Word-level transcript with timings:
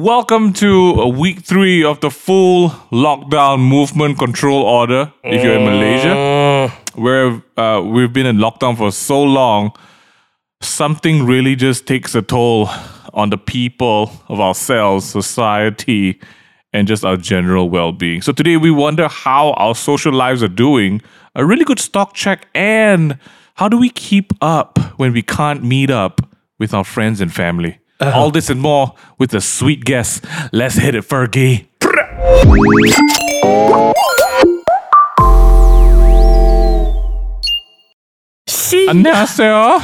Welcome 0.00 0.54
to 0.54 0.94
uh, 0.98 1.08
week 1.08 1.42
three 1.42 1.84
of 1.84 2.00
the 2.00 2.10
full 2.10 2.70
lockdown 2.90 3.60
movement 3.60 4.18
control 4.18 4.62
order. 4.62 5.12
If 5.22 5.44
you're 5.44 5.58
in 5.58 5.64
Malaysia, 5.66 6.72
where 6.94 7.42
uh, 7.58 7.82
we've 7.82 8.10
been 8.10 8.24
in 8.24 8.38
lockdown 8.38 8.78
for 8.78 8.92
so 8.92 9.22
long, 9.22 9.72
something 10.62 11.26
really 11.26 11.54
just 11.54 11.86
takes 11.86 12.14
a 12.14 12.22
toll 12.22 12.70
on 13.12 13.28
the 13.28 13.36
people 13.36 14.10
of 14.30 14.40
ourselves, 14.40 15.04
society, 15.04 16.18
and 16.72 16.88
just 16.88 17.04
our 17.04 17.18
general 17.18 17.68
well 17.68 17.92
being. 17.92 18.22
So 18.22 18.32
today 18.32 18.56
we 18.56 18.70
wonder 18.70 19.06
how 19.06 19.52
our 19.58 19.74
social 19.74 20.14
lives 20.14 20.42
are 20.42 20.48
doing, 20.48 21.02
a 21.34 21.44
really 21.44 21.66
good 21.66 21.78
stock 21.78 22.14
check, 22.14 22.48
and 22.54 23.18
how 23.56 23.68
do 23.68 23.76
we 23.76 23.90
keep 23.90 24.32
up 24.40 24.78
when 24.98 25.12
we 25.12 25.20
can't 25.20 25.62
meet 25.62 25.90
up 25.90 26.22
with 26.58 26.72
our 26.72 26.84
friends 26.84 27.20
and 27.20 27.30
family? 27.30 27.80
All 28.01 28.29
this 28.31 28.49
and 28.49 28.59
more 28.59 28.93
with 29.17 29.33
a 29.33 29.41
sweet 29.41 29.85
guest. 29.85 30.25
Let's 30.51 30.75
hit 30.75 30.95
it, 30.95 31.03
Fergie. 31.07 31.65
안녕하세요. 38.89 39.79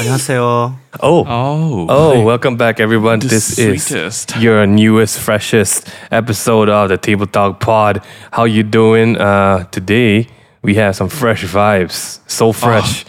안녕하세요. 0.00 0.76
Oh. 1.02 1.24
Oh, 1.26 1.86
Oh, 1.88 2.20
welcome 2.22 2.56
back, 2.56 2.80
everyone. 2.80 3.20
The 3.20 3.28
this 3.28 3.56
sweetest. 3.56 4.32
is 4.36 4.42
your 4.42 4.66
newest, 4.66 5.18
freshest 5.20 5.88
episode 6.10 6.68
of 6.68 6.88
the 6.88 6.96
Table 6.98 7.26
Talk 7.26 7.60
Pod. 7.60 8.02
How 8.32 8.44
you 8.44 8.62
doing? 8.62 9.16
Uh, 9.16 9.64
today 9.70 10.26
we 10.62 10.74
have 10.74 10.96
some 10.96 11.08
fresh 11.08 11.44
vibes. 11.44 12.20
So 12.26 12.52
fresh, 12.52 13.04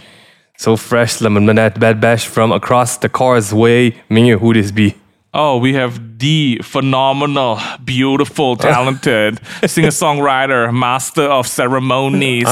so 0.57 0.77
fresh. 0.77 1.21
Lemon 1.21 1.47
Manette 1.47 1.79
Bad 1.79 2.01
Bash 2.01 2.27
from 2.27 2.53
across 2.53 2.97
the 2.99 3.09
causeway. 3.09 3.91
Mingyu, 4.11 4.39
who 4.39 4.53
this 4.55 4.71
be? 4.71 4.95
Oh, 5.35 5.59
we 5.59 5.75
have 5.75 6.19
the 6.19 6.61
phenomenal, 6.65 7.59
beautiful, 7.85 8.57
talented 8.69 9.39
singer 9.67 9.89
songwriter, 9.89 10.73
master 10.73 11.25
of 11.25 11.47
ceremonies, 11.47 12.47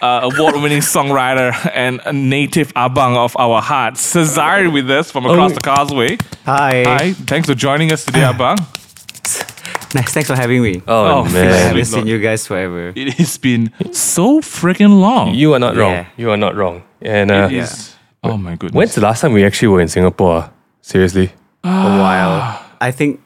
uh, 0.00 0.20
award 0.22 0.54
winning 0.62 0.82
songwriter, 0.82 1.52
and 1.74 2.00
a 2.04 2.12
native 2.12 2.72
abang 2.74 3.16
of 3.16 3.36
our 3.36 3.60
hearts, 3.60 4.00
Cesare 4.00 4.70
with 4.72 4.88
us 4.88 5.10
from 5.10 5.26
across 5.26 5.50
Oh. 5.50 5.54
the 5.54 5.60
causeway. 5.60 6.16
Hi. 6.44 6.84
Hi, 6.86 7.12
thanks 7.12 7.48
for 7.48 7.56
joining 7.56 7.90
us 7.92 8.04
today, 8.04 8.20
abang. 8.22 8.58
Nice. 9.96 10.12
Thanks 10.12 10.28
for 10.28 10.36
having 10.36 10.62
me. 10.62 10.82
Oh, 10.86 11.04
Oh, 11.06 11.20
I 11.20 11.22
man, 11.22 11.30
Sweet 11.30 11.66
haven't 11.68 11.84
seen 11.86 12.06
you 12.06 12.18
guys 12.20 12.46
forever. 12.46 12.92
It 12.94 13.14
has 13.14 13.38
been 13.38 13.70
so 13.92 14.40
freaking 14.40 15.00
long. 15.00 15.34
you 15.34 15.54
are 15.54 15.58
not 15.58 15.74
Yeah. 15.74 15.80
wrong. 15.82 16.06
You 16.16 16.30
are 16.30 16.36
not 16.36 16.54
wrong. 16.56 16.82
And 17.02 17.30
uh, 17.30 17.48
It 17.50 17.58
is- 17.64 17.94
Oh 18.22 18.36
my 18.36 18.56
goodness. 18.56 18.74
when's 18.74 18.94
the 18.94 19.00
last 19.02 19.20
time 19.20 19.32
we 19.32 19.44
actually 19.44 19.68
were 19.68 19.80
in 19.80 19.88
Singapore? 19.88 20.50
Seriously? 20.82 21.30
A 21.64 21.68
while. 22.02 22.60
I 22.80 22.90
think. 22.90 23.20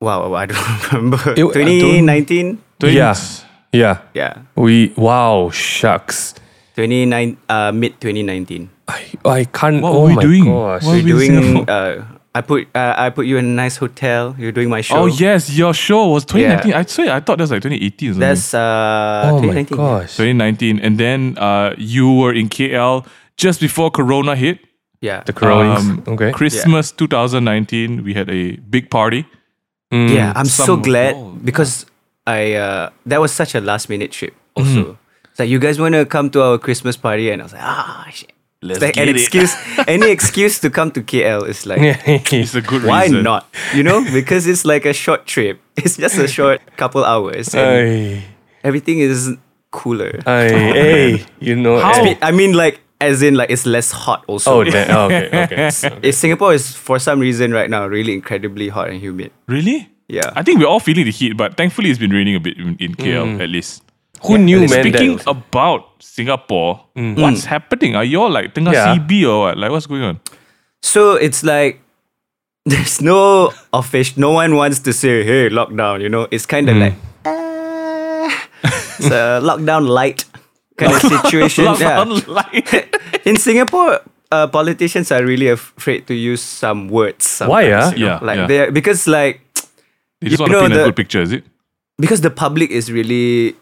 Wow, 0.00 0.32
I 0.34 0.46
don't 0.46 0.92
remember. 0.92 1.16
It- 1.32 1.32
I 1.32 1.34
don't- 1.34 1.52
2019. 1.54 2.58
Yeah. 2.82 3.14
Yeah. 3.72 3.98
Yeah. 4.14 4.34
We 4.56 4.92
wow, 4.96 5.50
shucks. 5.50 6.34
29. 6.76 7.36
Uh, 7.48 7.72
mid 7.72 8.00
2019. 8.00 8.70
I, 8.88 9.04
I 9.24 9.44
can't. 9.44 9.82
What 9.82 9.92
oh 9.92 10.00
were 10.02 10.06
we 10.08 10.14
my 10.14 10.22
doing? 10.22 10.44
gosh. 10.44 10.84
What 10.84 10.96
were 10.96 11.02
we 11.02 11.12
We're 11.12 11.22
in 11.32 11.42
doing. 11.42 11.68
Uh, 11.68 12.04
I 12.38 12.40
put. 12.40 12.68
Uh, 12.72 12.94
I 12.96 13.10
put 13.10 13.26
you 13.26 13.36
in 13.36 13.46
a 13.46 13.56
nice 13.64 13.76
hotel. 13.76 14.36
You're 14.38 14.52
doing 14.52 14.70
my 14.70 14.80
show. 14.80 14.96
Oh 14.96 15.06
yes, 15.06 15.50
your 15.50 15.74
show 15.74 16.06
was 16.08 16.24
2019. 16.24 16.72
I 16.72 16.84
swear, 16.84 17.12
I 17.12 17.18
thought 17.18 17.38
that 17.38 17.42
was 17.42 17.50
like 17.50 17.62
2018 17.62 18.10
or 18.10 18.12
something. 18.12 18.20
That's 18.20 18.54
uh. 18.54 19.22
Oh 19.24 19.42
my 19.42 19.64
2019. 19.64 19.76
gosh. 19.76 20.16
2019, 20.16 20.78
and 20.78 20.98
then 20.98 21.36
uh, 21.38 21.74
you 21.76 22.12
were 22.12 22.32
in 22.32 22.48
KL 22.48 23.04
just 23.36 23.60
before 23.60 23.90
Corona 23.90 24.36
hit. 24.36 24.60
Yeah. 25.00 25.24
The 25.24 25.32
Corona. 25.32 25.74
Um, 25.74 26.04
okay. 26.06 26.30
Christmas 26.30 26.92
2019, 26.92 28.04
we 28.04 28.14
had 28.14 28.30
a 28.30 28.56
big 28.70 28.88
party. 28.88 29.26
Mm. 29.90 30.14
Yeah, 30.14 30.32
I'm 30.36 30.46
so 30.46 30.76
glad 30.76 31.16
oh, 31.16 31.34
because 31.42 31.86
I 32.24 32.54
uh, 32.54 32.90
that 33.06 33.20
was 33.20 33.32
such 33.32 33.56
a 33.56 33.60
last 33.60 33.88
minute 33.88 34.12
trip. 34.12 34.34
Also, 34.54 34.96
it's 35.30 35.40
like 35.40 35.48
you 35.48 35.58
guys 35.58 35.80
want 35.80 35.94
to 35.94 36.06
come 36.06 36.30
to 36.30 36.42
our 36.42 36.58
Christmas 36.58 36.96
party, 36.96 37.30
and 37.30 37.42
I 37.42 37.44
was 37.44 37.52
like, 37.52 37.62
ah, 37.64 38.06
shit. 38.12 38.30
Let's 38.60 38.78
It's 38.82 38.82
like 38.82 38.96
an 38.96 39.08
it. 39.08 39.16
excuse, 39.16 39.54
any 39.86 40.10
excuse 40.10 40.58
to 40.60 40.70
come 40.70 40.90
to 40.92 41.00
KL 41.02 41.46
is 41.48 41.64
like, 41.66 41.78
It's 42.32 42.54
a 42.54 42.60
good 42.60 42.82
why 42.82 43.04
reason. 43.04 43.22
not? 43.22 43.46
You 43.74 43.84
know, 43.84 44.02
because 44.12 44.46
it's 44.48 44.64
like 44.64 44.84
a 44.84 44.92
short 44.92 45.26
trip. 45.26 45.60
It's 45.76 45.96
just 45.96 46.18
a 46.18 46.26
short 46.26 46.60
couple 46.76 47.04
hours, 47.04 47.54
and 47.54 48.22
everything 48.64 48.98
is 48.98 49.36
cooler. 49.70 50.18
ay, 50.26 50.48
hey, 50.50 51.24
you 51.38 51.54
know. 51.54 51.78
How- 51.78 52.02
eh. 52.02 52.16
I 52.20 52.32
mean, 52.32 52.52
like 52.54 52.80
as 53.00 53.22
in 53.22 53.34
like 53.38 53.50
it's 53.50 53.62
less 53.64 53.92
hot. 53.94 54.24
Also, 54.26 54.50
Oh, 54.50 54.64
damn. 54.64 54.90
Oh, 54.90 55.06
okay, 55.06 55.30
okay. 55.46 55.70
Eh, 56.02 56.10
Singapore 56.10 56.52
is 56.52 56.74
for 56.74 56.98
some 56.98 57.20
reason 57.22 57.52
right 57.54 57.70
now 57.70 57.86
really 57.86 58.12
incredibly 58.12 58.68
hot 58.74 58.90
and 58.90 58.98
humid. 59.00 59.30
Really? 59.46 59.86
Yeah. 60.08 60.32
I 60.34 60.42
think 60.42 60.58
we're 60.58 60.66
all 60.66 60.80
feeling 60.80 61.04
the 61.04 61.12
heat, 61.14 61.36
but 61.36 61.54
thankfully 61.56 61.90
it's 61.90 61.98
been 62.00 62.10
raining 62.10 62.34
a 62.34 62.40
bit 62.40 62.58
in, 62.58 62.74
in 62.80 62.96
KL 62.98 63.38
at 63.38 63.50
least. 63.50 63.84
Who 64.22 64.38
knew, 64.38 64.60
man? 64.60 64.68
Speaking 64.68 65.16
that, 65.16 65.26
about 65.28 65.86
Singapore, 66.00 66.80
what's 66.94 67.44
happening? 67.44 67.94
Are 67.96 68.04
you 68.04 68.20
all 68.22 68.30
like 68.30 68.54
tengah 68.54 68.72
Yeah. 68.72 68.96
CB 68.96 69.24
or 69.28 69.38
what? 69.40 69.58
Like 69.58 69.70
what's 69.70 69.86
going 69.86 70.02
on? 70.02 70.20
So 70.82 71.14
it's 71.14 71.42
like 71.44 71.80
there's 72.68 73.00
no 73.00 73.52
official. 73.72 74.20
No 74.20 74.32
one 74.32 74.54
wants 74.56 74.80
to 74.80 74.92
say, 74.92 75.22
"Hey, 75.24 75.48
lockdown." 75.48 76.00
You 76.02 76.08
know, 76.08 76.26
it's 76.30 76.46
kind 76.46 76.68
of 76.68 76.76
like 76.76 76.94
uh, 77.24 78.28
it's 78.98 79.10
a 79.10 79.40
lockdown 79.42 79.88
light 79.88 80.24
kind 80.76 80.92
of 80.92 81.00
situation. 81.22 81.64
yeah. 81.64 81.74
Lockdown 82.04 82.26
light. 82.28 82.96
In 83.24 83.36
Singapore, 83.36 84.00
uh, 84.30 84.46
politicians 84.48 85.10
are 85.12 85.24
really 85.24 85.48
afraid 85.48 86.06
to 86.06 86.14
use 86.14 86.42
some 86.42 86.88
words. 86.88 87.40
Why, 87.40 87.70
sometimes, 87.70 87.84
ah? 87.84 87.96
you 87.96 88.06
know? 88.06 88.12
Yeah, 88.12 88.18
like 88.22 88.36
yeah. 88.38 88.46
they're 88.46 88.70
because 88.72 89.06
like 89.06 89.40
They 90.20 90.28
just 90.34 90.40
You 90.40 90.44
want 90.44 90.50
to 90.50 90.56
know 90.58 90.62
paint 90.66 90.72
a 90.74 90.78
the- 90.78 90.84
good 90.90 90.96
picture, 90.96 91.22
is 91.22 91.32
it? 91.32 91.44
because 91.98 92.20
the 92.22 92.30
public 92.30 92.70
is 92.70 92.90
really 92.92 93.56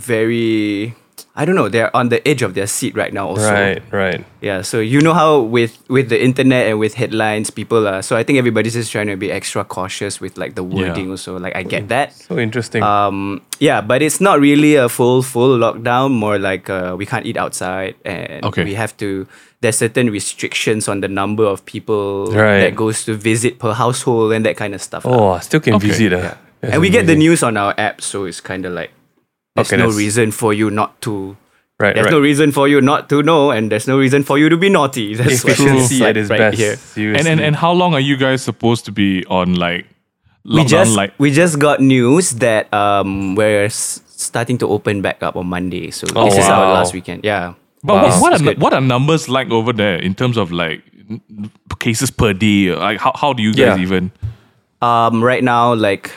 very. 0.00 0.94
I 1.36 1.44
don't 1.44 1.54
know. 1.54 1.68
They're 1.68 1.94
on 1.94 2.08
the 2.08 2.26
edge 2.26 2.42
of 2.42 2.54
their 2.54 2.66
seat 2.66 2.96
right 2.96 3.12
now. 3.12 3.28
Also, 3.28 3.52
right, 3.52 3.82
right. 3.92 4.24
Yeah, 4.40 4.62
so 4.62 4.80
you 4.80 5.00
know 5.00 5.12
how 5.14 5.40
with 5.40 5.78
with 5.88 6.08
the 6.08 6.18
internet 6.20 6.66
and 6.66 6.78
with 6.80 6.94
headlines, 6.94 7.50
people 7.50 7.86
are. 7.86 8.02
So 8.02 8.16
I 8.16 8.24
think 8.24 8.38
everybody's 8.38 8.72
just 8.74 8.90
trying 8.90 9.06
to 9.08 9.16
be 9.16 9.30
extra 9.30 9.62
cautious 9.64 10.20
with 10.20 10.36
like 10.38 10.54
the 10.56 10.64
wording. 10.64 11.10
Also, 11.10 11.38
like 11.38 11.54
I 11.54 11.62
get 11.62 11.88
that. 11.88 12.14
So 12.14 12.38
interesting. 12.38 12.82
Um, 12.82 13.42
yeah, 13.60 13.80
but 13.80 14.02
it's 14.02 14.20
not 14.20 14.40
really 14.40 14.74
a 14.76 14.88
full 14.88 15.22
full 15.22 15.56
lockdown. 15.58 16.10
More 16.12 16.38
like 16.38 16.68
uh, 16.68 16.96
we 16.98 17.04
can't 17.06 17.26
eat 17.26 17.36
outside, 17.36 17.94
and 18.04 18.44
Okay. 18.44 18.64
we 18.64 18.74
have 18.74 18.96
to. 18.98 19.26
There's 19.60 19.76
certain 19.76 20.08
restrictions 20.10 20.88
on 20.88 21.00
the 21.04 21.08
number 21.08 21.44
of 21.44 21.64
people 21.68 22.32
Right. 22.32 22.60
that 22.64 22.74
goes 22.74 23.04
to 23.04 23.12
visit 23.14 23.58
per 23.60 23.72
household 23.76 24.32
and 24.32 24.44
that 24.48 24.56
kind 24.56 24.74
of 24.74 24.80
stuff. 24.80 25.04
oh, 25.04 25.38
still 25.38 25.60
can 25.60 25.74
Okay. 25.74 25.88
visit. 25.88 26.12
ah. 26.16 26.36
That's 26.60 26.72
and 26.74 26.80
we 26.80 26.88
get 26.90 27.06
the 27.06 27.14
news 27.16 27.42
on 27.44 27.56
our 27.56 27.72
app, 27.78 28.00
so 28.00 28.24
it's 28.24 28.40
kind 28.40 28.64
of 28.66 28.72
like 28.72 28.90
there's 29.60 29.72
Okay, 29.72 29.76
no 29.76 29.86
that's- 29.88 29.98
reason 29.98 30.30
for 30.32 30.52
you 30.54 30.70
not 30.70 31.00
to. 31.02 31.36
Right, 31.80 31.94
There's 31.94 32.04
right. 32.12 32.12
no 32.12 32.20
reason 32.20 32.52
for 32.52 32.68
you 32.68 32.82
not 32.82 33.08
to 33.08 33.22
know, 33.22 33.50
and 33.52 33.72
there's 33.72 33.88
no 33.88 33.96
reason 33.98 34.22
for 34.22 34.36
you 34.36 34.50
to 34.50 34.56
be 34.58 34.68
naughty. 34.68 35.14
That's 35.18 35.42
what 35.42 35.54
Efficiency 35.54 35.94
it's 35.96 36.04
at 36.04 36.16
its 36.18 36.28
right 36.28 36.38
best. 36.38 36.58
here. 36.58 36.76
Seriously. 36.76 37.18
And, 37.20 37.26
and 37.26 37.40
and 37.40 37.56
how 37.56 37.72
long 37.72 37.94
are 37.94 38.04
you 38.04 38.18
guys 38.18 38.42
supposed 38.44 38.84
to 38.84 38.92
be 38.92 39.24
on 39.32 39.54
like 39.56 39.86
We 40.44 40.62
just 40.68 40.92
light? 40.94 41.14
we 41.16 41.30
just 41.32 41.56
got 41.58 41.80
news 41.80 42.32
that 42.44 42.68
um 42.74 43.34
we're 43.34 43.64
s- 43.72 44.02
starting 44.12 44.58
to 44.58 44.68
open 44.68 45.00
back 45.00 45.22
up 45.22 45.36
on 45.36 45.46
Monday. 45.46 45.90
So 45.90 46.06
Oh, 46.14 46.26
this 46.28 46.36
is 46.36 46.44
our 46.52 46.68
last 46.74 46.92
weekend. 46.92 47.24
Yeah. 47.24 47.54
But 47.82 47.94
Wow. 47.94 48.02
what, 48.12 48.20
what 48.20 48.32
are 48.36 48.44
good. 48.44 48.60
what 48.60 48.74
are 48.76 48.82
numbers 48.84 49.30
like 49.32 49.48
over 49.50 49.72
there 49.72 49.96
in 49.96 50.12
terms 50.14 50.36
of 50.36 50.52
like 50.52 50.84
n- 51.08 51.22
n- 51.32 51.50
cases 51.78 52.10
per 52.10 52.34
day? 52.34 52.76
Like 52.76 53.00
how, 53.00 53.12
how 53.16 53.32
do 53.32 53.42
you 53.42 53.54
guys 53.56 53.78
Yeah. 53.80 53.88
even? 53.88 54.12
Um, 54.82 55.24
right 55.24 55.42
now, 55.42 55.72
like 55.72 56.12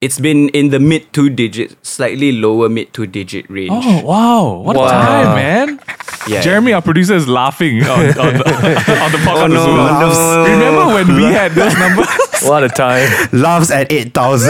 it's 0.00 0.18
been 0.18 0.48
in 0.50 0.70
the 0.70 0.80
mid 0.80 1.12
two 1.12 1.28
digit, 1.30 1.76
slightly 1.84 2.32
lower 2.32 2.68
mid 2.68 2.92
two 2.94 3.06
digit 3.06 3.48
range. 3.50 3.70
Oh 3.72 4.02
wow! 4.04 4.60
What 4.64 4.76
Wow. 4.76 4.86
a 4.86 4.90
time, 4.90 5.34
man! 5.36 5.80
yeah. 6.28 6.40
Jeremy, 6.40 6.72
our 6.72 6.82
producer, 6.82 7.14
is 7.14 7.28
laughing 7.28 7.82
on, 7.82 7.88
on, 7.90 8.04
the, 8.06 8.18
on 9.04 9.12
the 9.12 9.18
podcast. 9.28 9.50
no, 9.50 9.66
no. 9.66 10.44
Remember 10.44 10.94
when 10.94 11.16
we 11.16 11.24
had 11.24 11.52
those 11.52 11.76
numbers? 11.78 12.06
what 12.48 12.64
a 12.64 12.68
time. 12.68 13.08
Loves 13.32 13.70
at 13.70 13.92
8,000, 13.92 14.48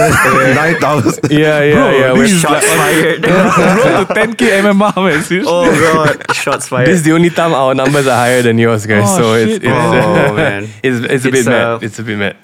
9,000. 0.55 1.31
Yeah, 1.31 1.63
yeah, 1.63 1.73
Bro, 1.75 1.91
yeah. 1.91 2.09
this 2.09 2.15
We're- 2.19 2.31
is 2.31 2.41
Shots 2.41 2.67
fired. 2.67 3.27
Road 3.27 4.07
to 4.07 4.15
10k 4.15 4.63
MMR, 4.63 4.97
man. 4.97 5.45
Oh 5.47 5.67
god, 5.95 6.35
shots 6.35 6.69
fired. 6.69 6.87
This 6.89 6.99
is 7.01 7.03
the 7.05 7.13
only 7.13 7.31
time 7.31 7.53
our 7.55 7.75
numbers 7.75 8.07
are 8.07 8.17
higher 8.17 8.43
than 8.43 8.57
yours, 8.59 8.87
guys. 8.87 9.03
Oh, 9.07 9.19
so 9.19 9.35
it's 9.35 9.53
shit, 9.53 9.65
it's, 9.65 9.65
man. 9.65 10.31
Oh, 10.31 10.35
man. 10.35 10.63
it's 10.83 10.99
it's 11.11 11.25
a 11.25 11.29
It's, 11.29 11.37
bit 11.39 11.47
mad. 11.47 11.63
uh, 11.65 11.79
It's 11.83 11.99
a 11.99 12.03
bit 12.05 12.19
mad. 12.19 12.37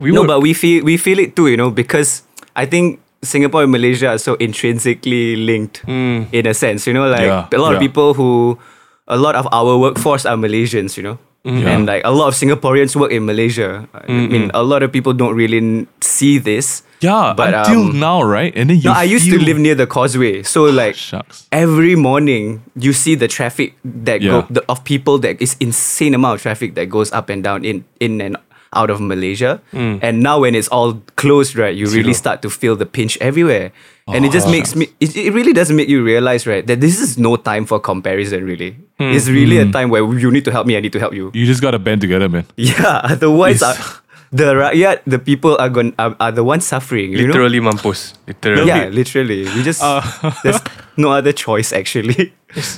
We 0.00 0.10
no, 0.12 0.20
would- 0.22 0.26
but 0.26 0.40
we 0.40 0.54
feel 0.54 0.84
we 0.84 0.96
feel 0.96 1.18
it 1.20 1.34
too, 1.36 1.46
you 1.48 1.56
know, 1.56 1.70
because 1.70 2.22
I 2.58 2.66
think 2.66 2.98
Singapore 3.22 3.62
and 3.62 3.70
Malaysia 3.70 4.10
are 4.14 4.18
so 4.18 4.34
intrinsically 4.42 5.36
linked 5.38 5.78
Hmm. 5.86 6.26
in 6.34 6.46
a 6.50 6.54
sense, 6.54 6.86
you 6.90 6.92
know, 6.94 7.06
like 7.06 7.26
Yeah, 7.26 7.46
a 7.54 7.58
lot 7.62 7.74
of 7.74 7.80
people 7.80 8.14
who 8.18 8.58
a 9.06 9.16
lot 9.16 9.38
of 9.38 9.46
our 9.54 9.78
workforce 9.78 10.26
are 10.26 10.36
Malaysians, 10.36 10.98
you 10.98 11.02
know. 11.06 11.18
Hmm. 11.46 11.62
Yeah. 11.62 11.70
And 11.70 11.86
like 11.86 12.02
a 12.04 12.10
lot 12.10 12.28
of 12.28 12.34
Singaporeans 12.34 12.98
work 12.98 13.14
in 13.14 13.24
Malaysia. 13.24 13.86
I 13.94 14.10
mean, 14.10 14.50
a 14.52 14.62
lot 14.66 14.82
of 14.82 14.90
people 14.90 15.14
don't 15.14 15.34
really 15.38 15.58
n- 15.62 15.86
see 16.02 16.36
this. 16.42 16.82
Yeah, 16.98 17.30
But, 17.38 17.54
until 17.54 17.94
um, 17.94 18.00
now, 18.02 18.18
right? 18.26 18.50
And 18.58 18.70
then 18.74 18.82
you 18.82 18.90
No, 18.90 18.98
I 18.98 19.06
used 19.06 19.30
to 19.30 19.38
live 19.38 19.54
near 19.56 19.78
the 19.78 19.86
causeway. 19.86 20.42
So 20.42 20.66
like 20.66 20.98
Shucks. 20.98 21.46
every 21.54 21.94
morning 21.94 22.58
you 22.74 22.90
see 22.92 23.14
the 23.14 23.30
traffic 23.30 23.78
that 23.86 24.18
Yeah. 24.18 24.42
go 24.42 24.46
the, 24.50 24.62
of 24.66 24.82
people 24.82 25.14
that 25.22 25.38
is 25.38 25.54
insane 25.62 26.10
amount 26.18 26.38
of 26.38 26.40
traffic 26.42 26.74
that 26.74 26.90
goes 26.90 27.14
up 27.14 27.30
and 27.30 27.38
down 27.46 27.62
in 27.62 27.86
in 28.02 28.18
and 28.18 28.34
out 28.74 28.90
of 28.90 29.00
Malaysia. 29.00 29.60
Mm. 29.72 30.00
And 30.02 30.22
now 30.22 30.40
when 30.40 30.54
it's 30.54 30.68
all 30.68 31.00
closed, 31.16 31.56
right, 31.56 31.74
you 31.74 31.86
really 31.88 32.12
start 32.14 32.42
to 32.42 32.50
feel 32.50 32.76
the 32.76 32.86
pinch 32.86 33.16
everywhere. 33.20 33.72
And 34.08 34.24
it 34.24 34.32
just 34.32 34.48
Oh. 34.48 34.50
makes 34.50 34.74
me, 34.74 34.88
it, 35.00 35.16
it 35.16 35.32
really 35.32 35.52
does 35.52 35.70
make 35.70 35.88
you 35.88 36.02
realize, 36.02 36.46
right, 36.46 36.66
that 36.66 36.80
this 36.80 37.00
is 37.00 37.18
no 37.18 37.36
time 37.36 37.66
for 37.66 37.78
comparison, 37.80 38.44
really. 38.44 38.76
Mm. 39.00 39.12
It's 39.14 39.28
really 39.28 39.58
a 39.58 39.68
time 39.70 39.90
where 39.90 40.00
you 40.04 40.30
need 40.30 40.44
to 40.46 40.52
help 40.52 40.66
me, 40.66 40.76
I 40.76 40.80
need 40.80 40.92
to 40.92 41.00
help 41.00 41.12
you. 41.12 41.30
You 41.34 41.44
just 41.44 41.60
gotta 41.60 41.78
band 41.78 42.00
together, 42.00 42.28
man. 42.28 42.44
Yeah, 42.56 43.00
otherwise, 43.04 43.60
uh, 43.68 43.76
the 44.32 44.52
rakyat, 44.56 45.00
the 45.06 45.18
people 45.18 45.56
are 45.60 45.68
going 45.68 45.92
are, 45.98 46.16
are 46.20 46.32
the 46.32 46.44
ones 46.44 46.64
suffering. 46.66 47.12
You 47.12 47.28
know? 47.28 47.32
Literally 47.32 47.60
mampus. 47.60 48.12
Literally. 48.26 48.66
Yeah, 48.68 48.88
literally. 48.88 49.44
We 49.44 49.62
just 49.62 49.80
Uh, 49.82 50.00
no 51.04 51.12
other 51.12 51.32
choice 51.32 51.72
actually. 51.72 52.32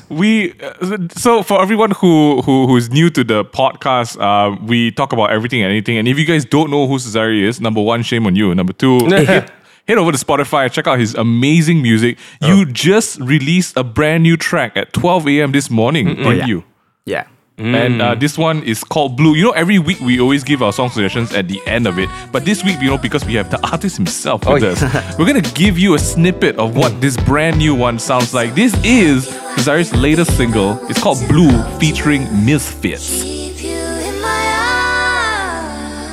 we 0.09 0.53
uh, 0.61 0.99
so 1.11 1.43
for 1.43 1.61
everyone 1.61 1.91
who 1.93 2.43
who 2.43 2.67
who's 2.67 2.91
new 2.91 3.09
to 3.11 3.25
the 3.25 3.45
podcast 3.45 4.21
uh 4.21 4.57
we 4.67 4.91
talk 4.93 5.13
about 5.13 5.31
everything 5.31 5.63
and 5.63 5.71
anything. 5.71 5.97
And 5.97 6.07
if 6.07 6.19
you 6.19 6.25
guys 6.25 6.45
don't 6.45 6.71
know 6.71 6.87
who 6.87 6.99
Cesare 6.99 7.33
is 7.49 7.61
number 7.61 7.81
one 7.81 8.03
shame 8.03 8.27
on 8.27 8.37
you. 8.37 8.55
Number 8.55 8.73
two 8.73 8.99
head, 9.09 9.51
head 9.89 9.99
over 9.99 10.13
to 10.13 10.19
spotify 10.19 10.71
check 10.71 10.87
out 10.87 10.99
his 10.99 11.15
amazing 11.15 11.83
music. 11.83 12.19
You 12.43 12.67
just 12.67 13.19
released 13.21 13.77
a 13.77 13.85
brand 13.85 14.23
new 14.23 14.37
track 14.37 14.77
at 14.77 14.93
12 14.93 15.29
a.m 15.29 15.53
this 15.53 15.71
morning 15.71 16.17
didn't 16.17 16.37
yeah. 16.37 16.47
you. 16.47 16.65
Yeah. 17.07 17.27
And 17.61 18.01
uh, 18.01 18.15
this 18.15 18.39
one 18.39 18.63
is 18.63 18.83
called 18.83 19.17
Blue. 19.17 19.35
You 19.35 19.45
know, 19.45 19.51
every 19.53 19.79
week 19.79 20.01
we 20.01 20.19
always 20.21 20.43
give 20.43 20.63
our 20.63 20.73
song 20.73 20.89
suggestions 20.91 21.33
at 21.35 21.47
the 21.49 21.61
end 21.67 21.87
of 21.87 21.99
it. 21.99 22.09
But 22.33 22.45
this 22.45 22.65
week, 22.65 22.81
you 22.81 22.89
know, 22.89 22.99
because 22.99 23.25
we 23.25 23.35
have 23.35 23.51
the 23.51 23.61
artist 23.71 23.97
himself 23.97 24.47
with 24.47 24.63
Oh, 24.65 24.69
us, 24.69 25.19
we're 25.19 25.27
gonna 25.27 25.41
give 25.43 25.79
you 25.79 25.95
a 25.95 25.99
snippet 25.99 26.57
of 26.59 26.75
what 26.77 27.01
this 27.01 27.17
brand 27.19 27.59
new 27.59 27.75
one 27.75 27.99
sounds 27.99 28.33
like. 28.33 28.55
This 28.55 28.73
is 28.85 29.27
Cesare's 29.57 29.95
latest 29.95 30.37
single. 30.37 30.79
It's 30.89 31.03
called 31.03 31.19
Blue, 31.29 31.51
featuring 31.79 32.23
Misfits. 32.47 33.23
Keep 33.23 33.63
you 33.63 33.71
in 33.77 34.21
my 34.23 34.45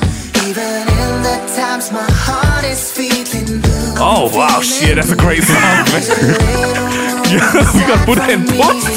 arms. 0.01 0.47
Even 0.47 0.81
in 0.81 1.21
the 1.23 1.53
times 1.55 1.91
my 1.91 2.05
heart 2.09 2.65
is 2.65 2.91
feeling 2.91 3.61
blue. 3.61 3.93
Oh 3.99 4.29
wow, 4.35 4.59
shit, 4.61 4.95
that's 4.95 5.11
a 5.11 5.15
great 5.15 5.43
song. 5.43 7.06
Man. 7.29 7.39
yeah, 7.39 7.73
we 7.73 7.79
gotta 7.87 8.05
put 8.05 8.17
it 8.17 8.29
in 8.29 8.41
post. 8.45 8.87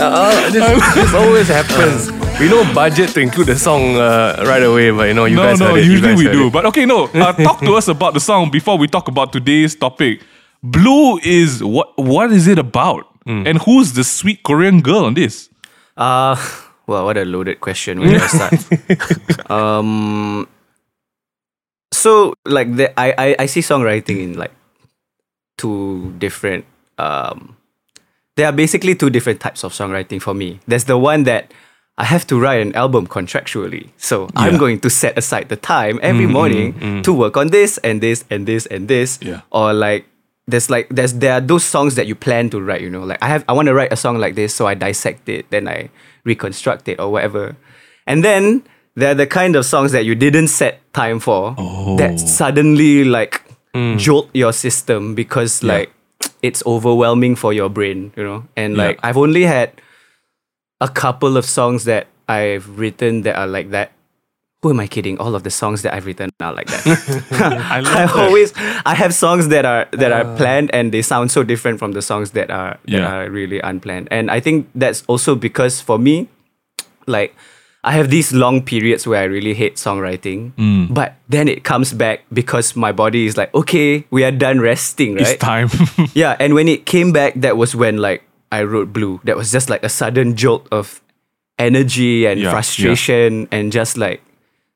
Uh, 0.00 0.50
this, 0.50 0.94
this 0.94 1.14
always 1.14 1.48
happens. 1.48 2.10
We 2.40 2.48
know 2.48 2.62
budget 2.72 3.10
to 3.10 3.20
include 3.20 3.48
the 3.48 3.56
song 3.56 3.96
uh, 3.96 4.44
right 4.46 4.62
away, 4.62 4.90
but 4.90 5.08
you 5.08 5.14
know, 5.14 5.24
you 5.24 5.36
no, 5.36 5.42
guys 5.42 5.58
no, 5.58 5.66
heard 5.66 5.78
it, 5.78 5.84
you 5.86 5.92
usually 5.92 6.14
guys 6.14 6.18
we 6.18 6.30
do. 6.30 6.46
it. 6.46 6.52
But 6.52 6.66
okay, 6.66 6.86
no. 6.86 7.06
Uh, 7.06 7.32
talk 7.48 7.60
to 7.60 7.74
us 7.74 7.88
about 7.88 8.14
the 8.14 8.20
song 8.20 8.50
before 8.50 8.78
we 8.78 8.86
talk 8.86 9.08
about 9.08 9.32
today's 9.32 9.74
topic. 9.74 10.22
Blue 10.62 11.18
is 11.18 11.62
what? 11.62 11.98
What 11.98 12.32
is 12.32 12.46
it 12.46 12.58
about? 12.58 13.06
Hmm. 13.24 13.46
And 13.46 13.58
who's 13.62 13.92
the 13.92 14.04
sweet 14.04 14.42
Korean 14.42 14.80
girl 14.80 15.04
on 15.04 15.14
this? 15.14 15.50
Uh 15.96 16.36
well, 16.88 17.04
what 17.04 17.18
a 17.18 17.24
loaded 17.24 17.60
question. 17.60 18.00
Where 18.00 18.18
do 18.18 18.24
I 18.24 18.26
start? 18.26 19.50
um. 19.50 20.48
So 21.92 22.34
like 22.46 22.74
the 22.74 22.98
I, 22.98 23.14
I 23.18 23.36
I 23.40 23.46
see 23.46 23.60
songwriting 23.60 24.22
in 24.22 24.38
like 24.38 24.52
two 25.58 26.14
different 26.18 26.64
um. 26.98 27.56
There 28.36 28.46
are 28.46 28.52
basically 28.52 28.94
two 28.94 29.10
different 29.10 29.40
types 29.40 29.64
of 29.64 29.72
songwriting 29.72 30.22
for 30.22 30.32
me. 30.32 30.60
There's 30.68 30.84
the 30.84 30.96
one 30.96 31.24
that 31.24 31.50
I 31.98 32.04
have 32.04 32.24
to 32.28 32.38
write 32.38 32.62
an 32.62 32.72
album 32.76 33.08
contractually. 33.08 33.90
So 33.96 34.28
I'm 34.36 34.56
going 34.56 34.78
to 34.80 34.90
set 34.90 35.18
aside 35.18 35.48
the 35.48 35.56
time 35.56 35.98
every 36.00 36.26
mm, 36.26 36.28
mm, 36.28 36.32
morning 36.32 36.72
mm, 36.74 37.02
to 37.02 37.12
work 37.12 37.36
on 37.36 37.48
this 37.48 37.78
and 37.78 38.00
this 38.00 38.24
and 38.30 38.46
this 38.46 38.66
and 38.66 38.86
this. 38.86 39.18
Yeah. 39.20 39.40
Or 39.50 39.72
like 39.72 40.06
there's 40.46 40.70
like 40.70 40.88
there's 40.90 41.14
there 41.14 41.32
are 41.34 41.40
those 41.40 41.64
songs 41.64 41.96
that 41.96 42.06
you 42.06 42.14
plan 42.14 42.50
to 42.50 42.62
write, 42.62 42.82
you 42.82 42.88
know. 42.88 43.02
Like 43.02 43.20
I 43.20 43.26
have 43.26 43.44
I 43.48 43.52
want 43.52 43.66
to 43.66 43.74
write 43.74 43.92
a 43.92 43.96
song 43.96 44.18
like 44.18 44.36
this, 44.36 44.54
so 44.54 44.68
I 44.68 44.74
dissect 44.74 45.28
it, 45.28 45.50
then 45.50 45.66
I 45.66 45.90
reconstruct 46.22 46.86
it 46.88 47.00
or 47.00 47.10
whatever. 47.10 47.56
And 48.06 48.22
then 48.22 48.62
there 48.94 49.10
are 49.10 49.14
the 49.14 49.26
kind 49.26 49.56
of 49.56 49.66
songs 49.66 49.90
that 49.90 50.04
you 50.04 50.14
didn't 50.14 50.48
set 50.48 50.80
time 50.94 51.18
for 51.18 51.54
that 51.98 52.14
oh. 52.14 52.16
suddenly 52.16 53.04
like 53.04 53.42
jolt 53.96 54.30
your 54.34 54.52
system 54.52 55.14
because 55.14 55.62
like 55.62 55.92
it's 56.42 56.62
overwhelming 56.66 57.36
for 57.36 57.52
your 57.52 57.68
brain, 57.68 58.12
you 58.16 58.22
know. 58.24 58.44
And 58.56 58.76
Yeah. 58.76 58.84
like 58.86 59.00
I've 59.02 59.16
only 59.16 59.42
had 59.44 59.72
a 60.80 60.88
couple 60.88 61.36
of 61.36 61.44
songs 61.44 61.84
that 61.84 62.06
I've 62.28 62.78
written 62.78 63.22
that 63.22 63.36
are 63.36 63.46
like 63.46 63.70
that. 63.70 63.92
Who 64.62 64.70
am 64.70 64.80
I 64.80 64.86
kidding? 64.88 65.18
All 65.18 65.34
of 65.36 65.44
the 65.44 65.50
songs 65.50 65.82
that 65.82 65.94
I've 65.94 66.04
written 66.06 66.30
are 66.40 66.52
like 66.52 66.66
that. 66.66 66.82
I 67.70 67.80
love 67.80 67.94
I 67.94 68.06
that. 68.06 68.16
always 68.16 68.52
I 68.84 68.94
have 68.94 69.14
songs 69.14 69.48
that 69.48 69.64
are 69.64 69.86
that 69.92 70.10
are 70.12 70.24
uh. 70.26 70.36
planned 70.36 70.70
and 70.74 70.90
they 70.92 71.02
sound 71.02 71.30
so 71.30 71.42
different 71.44 71.78
from 71.78 71.92
the 71.92 72.02
songs 72.02 72.32
that 72.32 72.50
are 72.50 72.78
that 72.86 72.90
Yeah. 72.92 73.06
are 73.12 73.30
really 73.30 73.60
unplanned. 73.60 74.08
And 74.10 74.30
I 74.30 74.40
think 74.40 74.68
that's 74.74 75.04
also 75.06 75.34
because 75.36 75.80
for 75.80 75.98
me, 75.98 76.28
like 77.06 77.34
I 77.88 77.92
have 77.96 78.12
these 78.12 78.36
long 78.36 78.60
periods 78.60 79.06
where 79.08 79.24
I 79.24 79.24
really 79.24 79.54
hate 79.56 79.80
songwriting, 79.80 80.52
Mm. 80.60 80.92
but 80.92 81.16
then 81.32 81.48
it 81.48 81.64
comes 81.64 81.96
back 81.96 82.20
because 82.28 82.76
my 82.76 82.92
body 82.92 83.24
is 83.24 83.40
like, 83.40 83.48
okay, 83.56 84.04
we 84.12 84.24
are 84.28 84.30
done 84.34 84.60
resting, 84.60 85.16
right? 85.16 85.24
It's 85.24 85.40
time. 85.40 85.72
Yeah, 86.12 86.36
and 86.36 86.52
when 86.52 86.68
it 86.68 86.84
came 86.84 87.16
back, 87.16 87.32
that 87.40 87.56
was 87.56 87.72
when 87.72 87.96
like 87.96 88.28
I 88.52 88.68
wrote 88.68 88.92
Blue. 88.92 89.20
That 89.24 89.36
was 89.40 89.48
just 89.50 89.72
like 89.72 89.80
a 89.84 89.88
sudden 89.88 90.36
jolt 90.36 90.68
of 90.68 91.00
energy 91.58 92.26
and 92.28 92.36
Yeah, 92.40 92.44
yeah. 92.46 92.50
frustration 92.52 93.48
and 93.50 93.72
just 93.72 93.96
like 93.96 94.20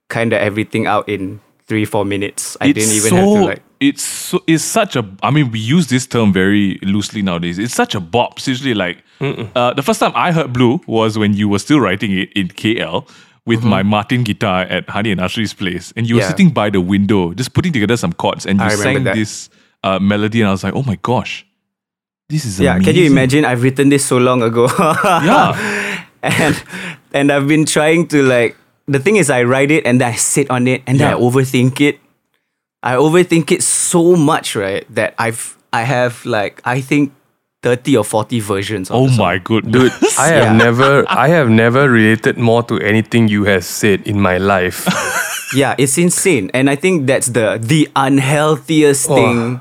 kind 0.08 0.32
of 0.32 0.40
everything 0.40 0.86
out 0.88 1.08
in 1.08 1.40
three 1.68 1.84
four 1.84 2.04
minutes. 2.04 2.56
I 2.60 2.68
it's 2.72 2.80
didn't 2.80 2.96
even 2.96 3.10
so, 3.10 3.16
have 3.16 3.24
to 3.36 3.44
like. 3.44 3.62
It's 3.82 4.02
so, 4.02 4.43
it's 4.46 4.62
such 4.64 4.94
a. 4.96 5.02
I 5.23 5.31
mean, 5.31 5.50
we 5.50 5.58
use 5.58 5.88
this 5.88 6.06
term 6.06 6.32
very 6.32 6.79
loosely 6.82 7.20
nowadays. 7.23 7.58
It's 7.58 7.75
such 7.75 7.94
a 7.94 8.00
bop. 8.00 8.38
Seriously, 8.38 8.75
like 8.75 9.02
uh, 9.20 9.75
the 9.75 9.82
first 9.82 9.99
time 10.00 10.12
I 10.14 10.31
heard 10.32 10.52
Blue 10.52 10.81
was 10.87 11.19
when 11.19 11.34
you 11.34 11.49
were 11.49 11.58
still 11.58 11.81
writing 11.81 12.12
it 12.17 12.32
in 12.34 12.49
KL 12.49 13.08
with 13.44 13.64
my 13.64 13.82
Martin 13.82 14.23
guitar 14.23 14.62
at 14.62 14.87
Hani 14.87 15.11
and 15.11 15.20
Ashri's 15.20 15.52
place, 15.52 15.93
and 15.96 16.08
you 16.08 16.14
were 16.14 16.20
Mm-hmm. 16.20 16.26
Yeah. 16.31 16.37
sitting 16.37 16.50
by 16.50 16.70
the 16.70 16.81
window 16.81 17.34
just 17.34 17.55
putting 17.55 17.73
together 17.73 17.96
some 17.96 18.12
chords, 18.12 18.46
and 18.46 18.61
you 18.61 18.70
sang 18.70 19.02
that. 19.05 19.17
this 19.17 19.50
uh, 19.82 19.99
melody, 19.99 20.40
and 20.43 20.49
I 20.49 20.52
was 20.52 20.62
like, 20.62 20.75
oh 20.76 20.84
my 20.84 20.96
gosh, 21.02 21.44
this 22.29 22.44
is 22.44 22.61
Yeah, 22.61 22.79
can 22.79 22.94
you 22.94 23.06
imagine? 23.11 23.44
I've 23.44 23.62
written 23.64 23.88
this 23.88 24.05
so 24.06 24.19
long 24.19 24.43
ago. 24.43 24.69
Yeah. 24.79 26.06
and 26.23 26.62
and 27.12 27.32
I've 27.32 27.49
been 27.49 27.67
trying 27.67 28.06
to 28.14 28.23
like. 28.23 28.56
The 28.87 28.99
thing 28.99 29.17
is, 29.17 29.31
I 29.31 29.43
write 29.43 29.70
it 29.70 29.87
and 29.87 30.00
then 30.00 30.12
I 30.12 30.17
sit 30.17 30.50
on 30.50 30.67
it 30.67 30.82
and 30.87 30.99
then 30.99 31.12
I 31.14 31.19
overthink 31.19 31.81
it. 31.81 31.99
I 32.82 32.94
overthink 32.96 33.50
it 33.52 33.62
so 33.62 34.17
much, 34.17 34.56
right? 34.56 34.84
That 34.94 35.14
I've 35.19 35.56
I 35.73 35.82
have 35.82 36.25
like 36.26 36.61
I 36.64 36.81
think 36.81 37.12
thirty 37.62 37.96
or 37.96 38.05
forty 38.05 38.40
versions. 38.40 38.90
Of 38.90 38.96
Oh 38.96 39.06
the 39.08 39.17
my 39.17 39.38
goodness, 39.38 39.73
Dude, 39.73 39.93
I 40.19 40.26
have 40.29 40.44
Yeah. 40.50 40.52
never, 40.56 41.05
I 41.08 41.29
have 41.29 41.49
never 41.49 41.88
related 41.88 42.38
more 42.38 42.62
to 42.64 42.79
anything 42.81 43.29
you 43.29 43.44
have 43.44 43.64
said 43.64 44.02
in 44.06 44.20
my 44.20 44.38
life. 44.38 44.87
Yeah, 45.55 45.75
it's 45.76 45.99
insane. 45.99 46.50
And 46.55 46.70
I 46.70 46.76
think 46.76 47.05
that's 47.06 47.26
the 47.29 47.58
the 47.61 47.84
unhealthiest 47.94 49.05
Oh. 49.10 49.15
thing 49.17 49.60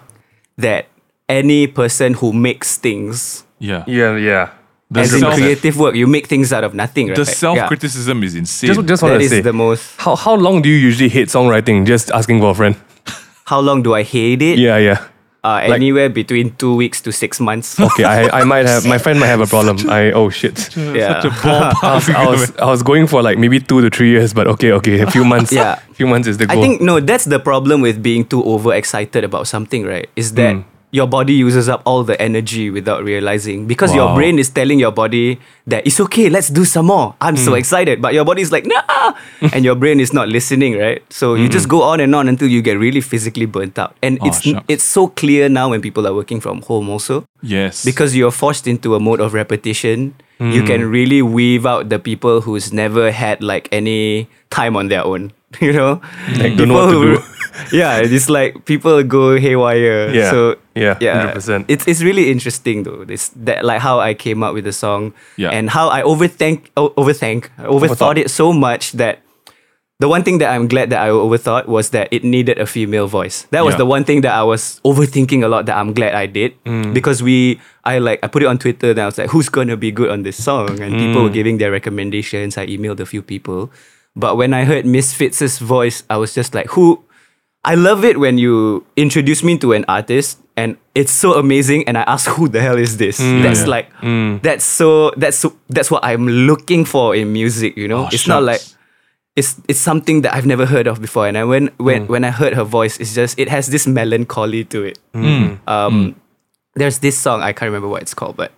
that 0.58 0.88
any 1.28 1.68
person 1.68 2.13
who 2.13 2.32
makes 2.32 2.78
things 2.78 3.44
yeah. 3.60 3.84
yeah, 3.88 4.16
yeah. 4.16 4.50
The 4.90 5.01
as 5.01 5.13
in 5.13 5.22
creative 5.22 5.78
work, 5.78 5.96
you 5.96 6.08
make 6.08 6.28
things 6.28 6.51
out 6.54 6.63
of 6.63 6.74
nothing, 6.74 7.08
right? 7.08 7.16
The 7.18 7.25
self 7.25 7.60
criticism 7.68 8.24
is 8.24 8.36
insane. 8.36 8.74
Just, 8.74 8.88
just 8.88 9.04
want 9.04 9.20
to 9.22 9.28
say, 9.30 9.42
the 9.42 9.51
most 9.54 9.84
how 10.00 10.16
how 10.16 10.36
long 10.36 10.62
do 10.62 10.70
you 10.70 10.75
usually 10.80 11.10
hate 11.10 11.28
songwriting? 11.28 11.86
Just 11.86 12.10
asking 12.12 12.40
for 12.40 12.51
a 12.51 12.56
friend. 12.56 12.75
How 13.51 13.60
long 13.60 13.84
do 13.84 13.93
I 13.93 14.03
hate 14.03 14.41
it? 14.41 14.58
Yeah, 14.58 14.77
yeah. 14.77 15.00
Uh, 15.43 15.60
anywhere 15.75 16.08
between 16.08 16.55
two 16.62 16.75
weeks 16.75 17.01
to 17.01 17.12
six 17.12 17.39
months. 17.39 17.79
Okay, 17.79 18.03
I, 18.05 18.41
I 18.41 18.43
might 18.43 18.67
have 18.67 18.86
my 18.86 19.00
friend 19.03 19.20
might 19.20 19.31
have 19.36 19.41
a 19.41 19.48
problem. 19.48 19.75
I 19.89 20.12
oh 20.13 20.29
shit. 20.29 20.58
yeah. 20.77 21.20
Such 21.20 21.25
a 21.25 21.34
ballpark. 21.41 21.84
I 21.84 21.96
was, 21.96 22.10
I 22.10 22.25
was 22.31 22.41
I 22.58 22.67
was 22.75 22.81
going 22.84 23.08
for 23.08 23.24
like 23.27 23.38
maybe 23.43 23.60
two 23.60 23.81
to 23.81 23.89
three 23.89 24.12
years, 24.15 24.34
but 24.38 24.46
okay, 24.53 24.72
okay, 24.79 25.01
a 25.01 25.10
few 25.10 25.25
months. 25.25 25.51
Yeah. 25.51 25.81
A 25.89 25.93
few 26.00 26.08
months 26.08 26.27
is 26.27 26.38
the 26.38 26.46
I 26.50 26.62
think 26.62 26.79
no, 26.79 27.00
that's 27.00 27.25
the 27.25 27.39
problem 27.39 27.81
with 27.81 28.01
being 28.01 28.24
too 28.24 28.43
overexcited 28.53 29.24
about 29.29 29.48
something, 29.48 29.84
right? 29.84 30.08
Is 30.15 30.34
that 30.39 30.55
Hmm. 30.55 30.71
Your 30.91 31.07
body 31.07 31.33
uses 31.33 31.69
up 31.69 31.81
all 31.86 32.03
the 32.03 32.19
energy 32.21 32.69
without 32.69 33.03
realizing 33.03 33.65
because 33.65 33.95
your 33.95 34.13
brain 34.15 34.38
is 34.39 34.50
telling 34.50 34.77
your 34.79 34.91
body 34.91 35.39
that 35.67 35.88
it's 35.88 36.00
okay, 36.00 36.29
let's 36.29 36.50
do 36.50 36.65
some 36.65 36.88
more. 36.88 37.15
I'm 37.21 37.38
so 37.38 37.51
Hmm. 37.51 37.57
excited, 37.63 38.01
but 38.01 38.13
your 38.13 38.25
body's 38.25 38.51
like 38.51 38.65
nah, 38.65 39.13
and 39.53 39.63
your 39.63 39.75
brain 39.75 40.00
is 40.00 40.12
not 40.13 40.27
listening, 40.27 40.77
right? 40.77 41.01
So 41.10 41.36
you 41.36 41.45
Hmm. 41.48 41.51
just 41.57 41.67
go 41.69 41.81
on 41.83 42.00
and 42.00 42.13
on 42.13 42.27
until 42.27 42.48
you 42.50 42.62
get 42.62 42.77
really 42.77 43.00
physically 43.01 43.45
burnt 43.45 43.79
out, 43.79 43.95
and 44.03 44.19
Oh, 44.21 44.27
it's 44.27 44.41
shucks. 44.43 44.65
it's 44.67 44.83
so 44.83 45.07
clear 45.07 45.48
now 45.50 45.69
when 45.71 45.79
people 45.81 46.05
are 46.05 46.13
working 46.13 46.41
from 46.41 46.62
home 46.63 46.89
also 46.89 47.24
yes. 47.41 47.86
because 47.86 48.15
you're 48.15 48.31
forced 48.31 48.67
into 48.67 48.95
a 48.95 49.00
mode 49.00 49.21
of 49.21 49.33
repetition 49.33 50.13
you 50.41 50.63
can 50.65 50.81
really 50.89 51.21
weave 51.21 51.67
out 51.69 51.89
the 51.93 52.00
people 52.00 52.41
who's 52.41 52.74
never 52.74 53.12
had 53.12 53.43
like 53.45 53.69
any 53.71 54.25
time 54.50 54.75
on 54.75 54.88
their 54.89 55.05
own 55.05 55.29
you 55.62 55.71
know 55.71 56.01
Like, 56.33 56.57
don't 56.57 56.67
know 56.67 56.81
what 56.81 56.89
to 56.89 56.98
do. 56.98 57.21
Yeah 57.72 57.98
it's 58.00 58.30
like 58.30 58.65
people 58.65 59.03
go 59.03 59.38
haywire 59.38 60.10
Yeah. 60.10 60.32
so 60.32 60.56
Yeah, 60.75 60.98
yeah 61.01 61.34
100%. 61.34 61.65
it's 61.68 61.88
it's 61.88 62.01
really 62.01 62.32
interesting 62.32 62.84
though 62.84 63.03
this 63.03 63.30
that 63.36 63.65
like 63.65 63.82
how 63.82 64.00
i 64.00 64.13
came 64.13 64.44
up 64.44 64.53
with 64.53 64.63
the 64.63 64.74
song 64.74 65.13
Yeah. 65.38 65.50
and 65.51 65.70
how 65.70 65.89
i 65.89 66.01
overthink 66.01 66.72
o- 66.77 66.91
overthink 66.96 67.50
overthought 67.60 68.18
it 68.18 68.32
so 68.32 68.53
much 68.53 68.94
that 68.94 69.20
the 70.01 70.10
one 70.10 70.24
thing 70.24 70.39
that 70.39 70.50
I'm 70.50 70.68
glad 70.68 70.89
that 70.89 71.00
I 71.00 71.10
overthought 71.10 71.68
was 71.68 71.91
that 71.91 72.10
it 72.10 72.24
needed 72.24 72.58
a 72.58 72.65
female 72.65 73.06
voice. 73.06 73.46
That 73.53 73.63
was 73.63 73.77
Yeah. 73.77 73.86
the 73.86 73.86
one 73.86 74.03
thing 74.03 74.22
that 74.22 74.34
I 74.34 74.41
was 74.41 74.82
overthinking 74.84 75.46
a 75.46 75.48
lot 75.48 75.68
that 75.70 75.77
I'm 75.77 75.94
glad 75.94 76.15
I 76.18 76.25
did 76.25 76.58
mm. 76.65 76.91
because 76.91 77.22
we 77.22 77.62
I 77.86 78.00
like 78.01 78.18
I 78.24 78.27
put 78.27 78.41
it 78.41 78.48
on 78.50 78.58
Twitter 78.58 78.98
and 78.98 79.00
I 79.00 79.06
was 79.06 79.22
like 79.22 79.30
who's 79.30 79.48
gonna 79.48 79.77
be 79.77 79.91
good 79.94 80.10
on 80.10 80.24
this 80.25 80.41
song 80.41 80.82
and 80.82 80.98
people 80.98 81.22
were 81.22 81.30
mm. 81.30 81.38
giving 81.38 81.60
their 81.62 81.70
recommendations. 81.70 82.58
I 82.58 82.65
emailed 82.65 83.00
a 83.00 83.06
few 83.06 83.22
people. 83.22 83.70
But 84.18 84.36
when 84.41 84.58
I 84.58 84.65
heard 84.65 84.89
Misfits' 84.89 85.60
voice, 85.62 86.01
I 86.10 86.18
was 86.18 86.34
just 86.34 86.56
like, 86.58 86.68
who? 86.74 87.06
I 87.63 87.75
love 87.75 88.03
it 88.03 88.20
when 88.20 88.38
you 88.38 88.86
introduce 88.96 89.44
me 89.44 89.58
to 89.60 89.74
an 89.74 89.86
artist 89.88 90.39
and 90.58 90.77
it's 90.96 91.12
so 91.12 91.36
amazing 91.36 91.88
and 91.88 91.98
I 91.98 92.01
ask 92.01 92.27
who 92.27 92.48
the 92.48 92.62
hell 92.62 92.77
is 92.77 92.98
this? 92.98 93.20
Mm. 93.20 93.44
That's 93.44 93.68
like 93.68 93.94
mm. 94.01 94.41
that's 94.41 94.65
so 94.65 95.12
that's 95.18 95.38
so, 95.38 95.56
that's 95.70 95.91
what 95.91 96.03
I'm 96.03 96.27
looking 96.27 96.86
for 96.86 97.15
in 97.15 97.34
music, 97.34 97.77
you 97.77 97.88
know? 97.88 98.06
Oh, 98.06 98.10
it's 98.12 98.27
not 98.27 98.44
like 98.44 98.62
it's 99.36 99.62
it's 99.68 99.80
something 99.80 100.22
that 100.22 100.34
I've 100.34 100.46
never 100.46 100.65
heard 100.65 100.88
of 100.88 101.01
before. 101.01 101.27
And 101.27 101.38
I 101.38 101.44
when 101.44 101.68
when 101.77 102.08
mm. 102.08 102.10
when 102.10 102.24
I 102.24 102.32
heard 102.32 102.53
her 102.53 102.63
voice, 102.63 103.00
it's 103.00 103.13
just 103.13 103.38
it 103.38 103.48
has 103.50 103.68
this 103.68 103.86
melancholy 103.86 104.65
to 104.65 104.84
it. 104.84 105.00
Um, 105.68 106.15
there's 106.74 107.00
this 107.00 107.18
song 107.18 107.41
I 107.41 107.53
can't 107.53 107.70
remember 107.70 107.88
what 107.88 108.01
it's 108.01 108.13
called, 108.13 108.38
but 108.38 108.51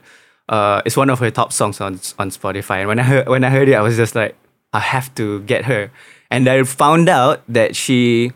uh, 0.50 0.82
it's 0.86 0.98
one 0.98 1.10
of 1.10 1.20
her 1.20 1.30
top 1.30 1.52
songs 1.52 1.82
on 1.82 2.00
on 2.18 2.30
Spotify. 2.32 2.80
And 2.80 2.88
when 2.88 3.00
I 3.00 3.04
heard 3.04 3.28
when 3.28 3.44
I 3.44 3.50
heard 3.50 3.70
it, 3.70 3.74
I 3.74 3.82
was 3.82 3.98
just 3.98 4.16
like, 4.16 4.36
I 4.74 4.80
have 4.80 5.14
to 5.16 5.42
get 5.42 5.66
her. 5.66 5.92
And 6.32 6.50
I 6.50 6.64
found 6.64 7.10
out 7.10 7.44
that 7.48 7.76
she, 7.76 8.32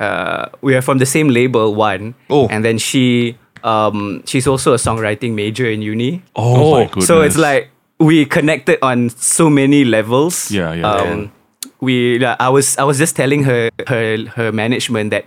uh, 0.00 0.48
we 0.62 0.74
are 0.74 0.82
from 0.82 0.98
the 0.98 1.06
same 1.06 1.28
label, 1.28 1.74
one. 1.74 2.14
Oh. 2.28 2.48
And 2.48 2.64
then 2.64 2.78
she, 2.78 3.36
um, 3.62 4.22
she's 4.26 4.46
also 4.46 4.72
a 4.72 4.76
songwriting 4.78 5.34
major 5.34 5.68
in 5.70 5.82
uni. 5.82 6.22
Oh, 6.34 6.54
my 6.72 6.82
Oh. 6.82 6.86
goodness. 6.86 7.06
So 7.06 7.20
it's 7.20 7.36
like 7.36 7.68
we 7.98 8.24
connected 8.24 8.78
on 8.82 9.10
so 9.10 9.50
many 9.50 9.84
levels. 9.84 10.50
Yeah, 10.50 10.72
yeah, 10.72 10.90
Um, 10.90 11.30
we, 11.80 12.24
I 12.24 12.48
was, 12.48 12.76
I 12.78 12.84
was 12.84 12.98
just 12.98 13.14
telling 13.16 13.44
her, 13.44 13.68
her, 13.88 14.24
her 14.36 14.52
management 14.52 15.10
that 15.10 15.24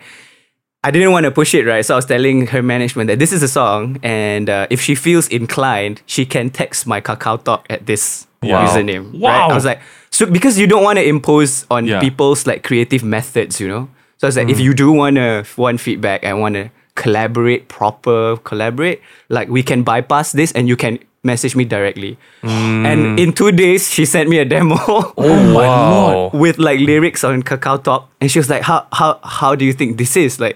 I 0.83 0.91
didn't 0.91 1.11
want 1.11 1.23
to 1.25 1.31
push 1.31 1.53
it, 1.55 1.65
right? 1.65 1.85
So 1.85 1.93
I 1.93 1.97
was 1.97 2.05
telling 2.05 2.47
her 2.47 2.61
management 2.61 3.07
that 3.07 3.17
this 3.17 3.31
is 3.31 3.41
a 3.41 3.47
song, 3.47 3.99
and 4.03 4.49
uh, 4.49 4.67
if 4.69 4.81
she 4.81 4.95
feels 4.95 5.29
inclined, 5.29 6.01
she 6.05 6.25
can 6.25 6.49
text 6.49 6.85
my 6.85 6.99
Kakao 6.99 7.41
Talk 7.43 7.65
at 7.69 7.85
this 7.85 8.27
Wow. 8.43 8.65
username. 8.67 9.13
Right? 9.13 9.21
Wow. 9.21 9.47
I 9.51 9.53
was 9.55 9.63
like, 9.63 9.79
so 10.11 10.25
because 10.25 10.59
you 10.59 10.67
don't 10.67 10.83
want 10.83 10.99
to 10.99 11.05
impose 11.07 11.65
on 11.71 11.85
Yeah. 11.87 12.01
people's 12.01 12.45
like 12.45 12.61
creative 12.63 13.01
methods, 13.01 13.61
you 13.61 13.69
know. 13.69 13.87
So 14.23 14.27
I 14.27 14.29
was 14.29 14.37
like, 14.37 14.47
Mm. 14.47 14.51
if 14.55 14.59
you 14.63 14.73
do 14.73 14.87
want 14.95 15.17
to 15.19 15.43
want 15.59 15.81
feedback 15.83 16.23
and 16.23 16.39
want 16.39 16.55
to 16.55 16.71
collaborate, 16.95 17.67
proper 17.67 18.37
collaborate, 18.47 19.01
like 19.27 19.49
we 19.49 19.61
can 19.63 19.83
bypass 19.83 20.31
this, 20.31 20.53
and 20.53 20.69
you 20.71 20.77
can 20.77 20.97
message 21.25 21.57
me 21.57 21.65
directly. 21.65 22.15
Mm. 22.41 22.85
And 22.87 23.19
in 23.19 23.33
two 23.33 23.51
days, 23.51 23.91
she 23.91 24.05
sent 24.05 24.29
me 24.29 24.39
a 24.39 24.45
demo. 24.45 24.77
Oh 25.17 25.43
my 25.53 25.67
lord. 25.67 26.33
with 26.33 26.57
like 26.57 26.79
lyrics 26.79 27.25
on 27.27 27.43
Kakao 27.43 27.83
Talk, 27.83 28.07
and 28.21 28.31
she 28.31 28.39
was 28.39 28.47
like, 28.49 28.61
"How 28.63 28.87
how 28.95 29.19
how 29.23 29.55
do 29.59 29.65
you 29.65 29.73
think 29.73 29.97
this 29.97 30.15
is 30.15 30.39
like?" 30.39 30.55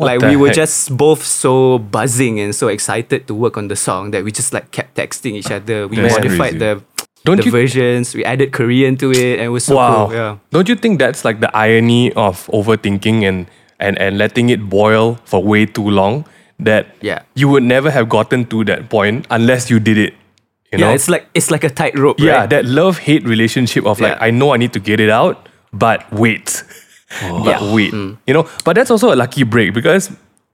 What 0.00 0.06
like 0.18 0.20
we 0.30 0.34
were 0.34 0.48
heck? 0.48 0.56
just 0.56 0.96
both 0.96 1.22
so 1.22 1.78
buzzing 1.78 2.40
and 2.40 2.56
so 2.56 2.68
excited 2.72 3.28
to 3.28 3.34
work 3.36 3.58
on 3.60 3.68
the 3.68 3.76
song 3.76 4.10
that 4.12 4.24
we 4.24 4.32
just 4.32 4.50
like 4.52 4.72
kept 4.72 4.96
texting 4.96 5.34
each 5.38 5.52
other. 5.52 5.86
We 5.86 5.96
That's 6.00 6.14
modified 6.16 6.56
crazy. 6.56 6.58
the 6.58 6.82
Don't 7.24 7.36
the 7.36 7.44
you- 7.44 7.50
versions. 7.50 8.14
We 8.14 8.24
added 8.24 8.52
Korean 8.52 8.96
to 8.96 9.10
it, 9.10 9.38
and 9.38 9.42
it 9.46 9.48
was 9.48 9.64
so 9.64 9.76
wow. 9.76 10.06
cool. 10.06 10.14
Yeah. 10.16 10.36
Don't 10.50 10.68
you 10.68 10.74
think 10.76 10.98
that's 10.98 11.24
like 11.24 11.40
the 11.40 11.54
irony 11.56 12.12
of 12.14 12.46
overthinking 12.48 13.22
and, 13.28 13.46
and, 13.78 13.98
and 13.98 14.16
letting 14.18 14.48
it 14.48 14.68
boil 14.68 15.18
for 15.24 15.42
way 15.42 15.66
too 15.66 15.88
long? 15.88 16.24
That 16.58 16.86
Yeah. 17.00 17.22
you 17.34 17.48
would 17.48 17.62
never 17.62 17.90
have 17.90 18.08
gotten 18.08 18.44
to 18.46 18.64
that 18.64 18.88
point 18.90 19.26
unless 19.30 19.70
you 19.70 19.80
did 19.80 19.96
it. 19.98 20.12
You 20.72 20.78
Yeah, 20.78 20.86
know? 20.88 20.94
it's 20.94 21.08
like 21.08 21.26
it's 21.34 21.50
like 21.50 21.64
a 21.64 21.70
tightrope. 21.70 22.20
yeah, 22.20 22.40
right? 22.40 22.50
that 22.50 22.64
love 22.66 22.98
hate 22.98 23.24
relationship 23.26 23.84
of 23.86 23.98
like, 24.00 24.12
Yeah. 24.16 24.24
I 24.26 24.30
know 24.30 24.52
I 24.54 24.56
need 24.58 24.72
to 24.74 24.78
get 24.80 25.00
it 25.00 25.08
out, 25.10 25.48
but 25.72 26.10
wait. 26.12 26.62
but 27.20 27.44
Yeah. 27.46 27.58
Mm. 27.58 27.74
wait. 27.74 27.92
You 28.26 28.34
know, 28.34 28.48
but 28.64 28.74
that's 28.76 28.90
also 28.90 29.12
a 29.12 29.16
lucky 29.16 29.42
break 29.42 29.72
because 29.74 30.10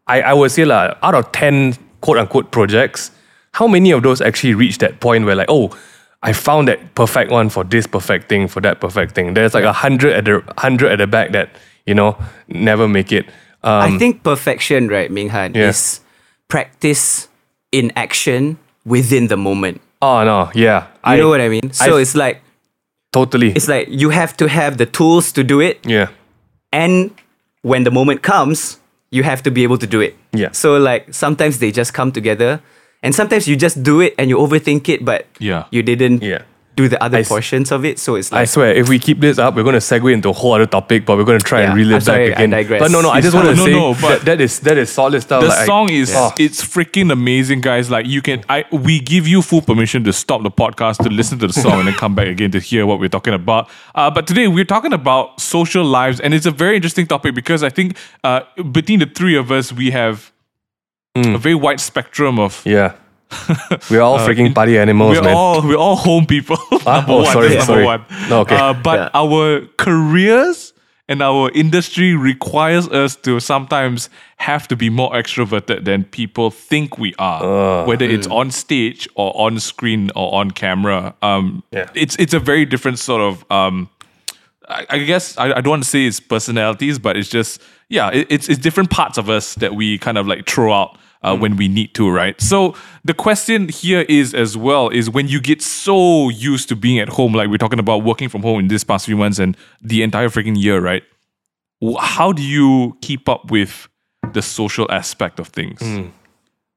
I, 0.06 0.23
I 0.23 0.32
would 0.32 0.50
say 0.52 0.64
like, 0.64 0.96
out 1.02 1.14
of 1.14 1.30
10 1.32 1.75
quote 2.00 2.18
unquote 2.18 2.50
projects, 2.52 3.11
how 3.52 3.66
many 3.66 3.90
of 3.90 4.02
those 4.04 4.20
actually 4.20 4.54
reach 4.54 4.78
that 4.78 5.00
point 5.00 5.25
where 5.26 5.35
like, 5.35 5.49
oh, 5.50 5.76
I 6.23 6.32
found 6.32 6.68
that 6.68 6.94
perfect 6.94 7.30
one 7.30 7.49
for 7.50 7.62
this 7.64 7.87
perfect 7.87 8.28
thing, 8.28 8.49
for 8.49 8.61
that 8.62 8.80
perfect 8.80 9.14
thing. 9.14 9.35
There's 9.35 9.54
like 9.54 9.64
a 9.64 9.73
hundred 9.73 10.12
at 10.14 10.25
the 10.25 10.42
hundred 10.58 10.92
at 10.92 10.99
the 10.99 11.06
back 11.06 11.32
that, 11.32 11.50
you 11.87 11.94
know, 11.94 12.16
never 12.49 12.88
make 12.88 13.12
it. 13.12 13.26
Um, 13.62 13.94
I 13.94 13.99
think 13.99 14.23
perfection, 14.23 14.88
right, 14.88 15.11
Minghan, 15.11 15.54
Yeah. 15.54 15.68
is 15.68 16.00
practice 16.49 17.28
in 17.73 17.92
action 17.96 18.58
within 18.85 19.28
the 19.28 19.37
moment. 19.37 19.80
oh 20.02 20.25
no, 20.25 20.50
yeah. 20.54 20.87
You 21.06 21.16
know 21.18 21.28
what 21.28 21.40
I 21.40 21.49
mean? 21.49 21.73
So 21.73 21.96
I- 21.96 22.00
it's 22.00 22.14
like 22.14 22.42
Totally. 23.12 23.52
it's 23.52 23.66
like 23.68 23.88
you 23.90 24.11
have 24.11 24.37
to 24.37 24.49
have 24.49 24.76
the 24.78 24.87
tools 24.87 25.32
to 25.32 25.42
do 25.42 25.61
it, 25.61 25.80
yeah. 25.85 26.08
and 26.73 27.11
when 27.62 27.85
the 27.85 27.90
moment 27.90 28.23
comes, 28.23 28.78
you 29.11 29.23
have 29.23 29.42
to 29.42 29.50
be 29.50 29.62
able 29.62 29.78
to 29.78 29.87
do 29.87 30.00
it. 30.00 30.14
Yeah. 30.32 30.50
So 30.52 30.76
like 30.76 31.12
sometimes 31.14 31.58
they 31.58 31.73
just 31.73 31.94
come 31.94 32.12
together, 32.12 32.61
and 33.06 33.14
sometimes 33.14 33.46
you 33.48 33.54
just 33.56 33.78
do 33.86 34.00
it 34.02 34.12
and 34.18 34.28
you 34.28 34.36
overthink 34.42 34.88
it, 34.90 35.04
but 35.06 35.26
Yeah. 35.38 35.64
you 35.70 35.82
didn't 35.82 36.22
Yeah. 36.22 36.42
do 36.76 36.88
the 36.92 37.00
other 37.02 37.16
I 37.18 37.20
s- 37.25 37.28
portions 37.32 37.72
of 37.72 37.86
it. 37.88 37.98
So 37.98 38.16
it's 38.20 38.28
I 38.30 38.44
swear, 38.44 38.75
if 38.80 38.86
we 38.92 38.98
keep 38.98 39.18
this 39.25 39.38
up, 39.38 39.56
we're 39.56 39.62
going 39.68 39.80
to 39.80 39.86
segue 39.90 40.12
into 40.12 40.28
a 40.28 40.32
whole 40.40 40.52
other 40.56 40.66
topic, 40.66 41.06
but 41.06 41.16
we're 41.16 41.25
going 41.30 41.38
to 41.38 41.48
try 41.52 41.60
and 41.62 41.70
Yeah, 41.72 41.76
reel 41.84 41.94
I'm 41.94 42.02
sorry, 42.02 42.28
back 42.28 42.38
I 42.38 42.42
again. 42.42 42.50
digress. 42.50 42.80
But 42.84 42.90
no, 42.90 43.00
no, 43.00 43.08
I 43.18 43.22
just 43.26 43.34
want 43.38 43.48
to 43.48 43.54
No, 43.56 43.64
say 43.64 43.72
no, 43.72 43.94
but- 43.94 44.00
that, 44.10 44.20
that 44.28 44.40
is 44.46 44.58
that 44.68 44.76
is 44.82 44.90
solid 44.90 45.22
stuff. 45.22 45.40
The 45.40 45.48
like, 45.54 45.58
I- 45.64 45.70
song 45.72 45.88
is 46.00 46.12
Oh. 46.14 46.34
it's 46.38 46.60
freaking 46.75 47.10
amazing, 47.18 47.62
guys. 47.62 47.88
Like 47.94 48.04
you 48.14 48.20
can, 48.20 48.44
I 48.56 48.58
we 48.88 49.00
give 49.00 49.25
you 49.32 49.40
full 49.40 49.62
permission 49.70 50.04
to 50.04 50.12
stop 50.12 50.42
the 50.42 50.50
podcast 50.62 51.02
to 51.04 51.08
listen 51.08 51.38
to 51.38 51.46
the 51.46 51.56
song 51.64 51.76
and 51.80 51.86
then 51.88 51.94
come 52.04 52.14
back 52.14 52.28
again 52.36 52.50
to 52.50 52.60
hear 52.60 52.84
what 52.84 53.00
we're 53.00 53.14
talking 53.18 53.32
about. 53.42 53.70
Uh, 53.94 54.10
but 54.10 54.26
today 54.26 54.46
we're 54.46 54.70
talking 54.76 54.92
about 54.92 55.40
social 55.40 55.84
lives, 55.98 56.20
and 56.20 56.34
it's 56.34 56.44
a 56.54 56.56
very 56.64 56.76
interesting 56.76 57.06
topic 57.06 57.34
because 57.34 57.62
I 57.62 57.70
think 57.70 57.96
uh, 58.22 58.40
between 58.78 58.98
the 58.98 59.10
three 59.18 59.36
of 59.42 59.50
us, 59.50 59.72
we 59.72 59.92
have 59.92 60.30
a 61.16 61.38
very 61.38 61.54
wide 61.54 61.80
spectrum 61.80 62.38
of. 62.38 62.62
Yeah. 62.64 62.94
We're 63.90 64.02
all 64.02 64.18
freaking 64.18 64.54
party 64.54 64.78
animals, 64.78 65.16
We're 65.16 65.23
man. 65.25 65.35
all 65.35 65.61
we're 65.61 65.76
all 65.76 65.96
home 65.96 66.26
people. 66.26 66.56
number 66.70 67.12
Oh, 67.12 67.23
one, 67.23 67.32
sorry, 67.32 67.49
number 67.49 67.64
sorry. 67.64 67.85
one. 67.85 68.04
No, 68.28 68.40
okay. 68.42 68.54
Uh, 68.56 68.73
but 68.73 68.99
Yeah. 68.99 69.11
our 69.14 69.66
careers 69.78 70.73
and 71.08 71.20
our 71.23 71.50
industry 71.52 72.14
requires 72.14 72.87
us 72.88 73.16
to 73.16 73.40
sometimes 73.40 74.11
have 74.37 74.68
to 74.68 74.76
be 74.76 74.90
more 74.90 75.11
extroverted 75.12 75.85
than 75.85 76.04
people 76.04 76.50
think 76.52 76.99
we 76.99 77.14
are, 77.18 77.85
whether 77.85 78.04
it's 78.04 78.28
on 78.28 78.52
stage 78.52 79.08
or 79.16 79.32
on 79.37 79.58
screen 79.58 80.11
or 80.14 80.32
on 80.32 80.52
camera. 80.52 81.12
Um, 81.20 81.64
Yeah. 81.73 81.90
it's 81.94 82.14
it's 82.20 82.35
a 82.35 82.40
very 82.40 82.64
different 82.64 82.99
sort 83.00 83.23
of. 83.23 83.44
Um, 83.50 83.88
I, 84.68 84.87
I 84.90 84.99
guess 84.99 85.37
I, 85.37 85.46
I 85.52 85.61
don't 85.61 85.70
want 85.70 85.82
to 85.85 85.88
say 85.88 86.06
it's 86.06 86.20
personalities, 86.20 86.99
but 87.00 87.16
it's 87.16 87.28
just 87.28 87.61
yeah, 87.88 88.11
it, 88.12 88.26
it's 88.30 88.49
it's 88.49 88.61
different 88.61 88.90
parts 88.90 89.18
of 89.18 89.28
us 89.28 89.54
that 89.56 89.75
we 89.75 89.99
kind 89.99 90.16
of 90.18 90.26
like 90.28 90.46
throw 90.49 90.73
out 90.73 90.96
uh, 91.23 91.37
when 91.37 91.56
we 91.56 91.68
need 91.68 91.94
to, 91.94 92.08
right? 92.11 92.40
So 92.40 92.75
the 93.04 93.14
question 93.14 93.68
here 93.68 94.04
is 94.08 94.35
as 94.35 94.56
well 94.56 94.88
is 94.88 95.11
when 95.11 95.28
you 95.28 95.40
get 95.40 95.62
so 95.62 96.28
used 96.28 96.68
to 96.68 96.76
being 96.76 96.99
at 96.99 97.08
home, 97.08 97.32
like 97.32 97.49
we're 97.49 97.58
talking 97.58 97.78
about 97.78 98.04
working 98.04 98.28
from 98.28 98.42
home 98.42 98.61
in 98.61 98.68
this 98.68 98.85
past 98.85 99.06
few 99.06 99.16
months 99.16 99.38
and 99.38 99.56
the 99.82 100.02
entire 100.02 100.28
freaking 100.28 100.61
year, 100.61 100.80
right? 100.80 101.02
How 102.00 102.32
do 102.32 102.42
you 102.42 102.96
keep 103.02 103.28
up 103.28 103.50
with 103.50 103.88
the 104.32 104.42
social 104.42 104.90
aspect 104.90 105.38
of 105.38 105.49
things? 105.49 105.82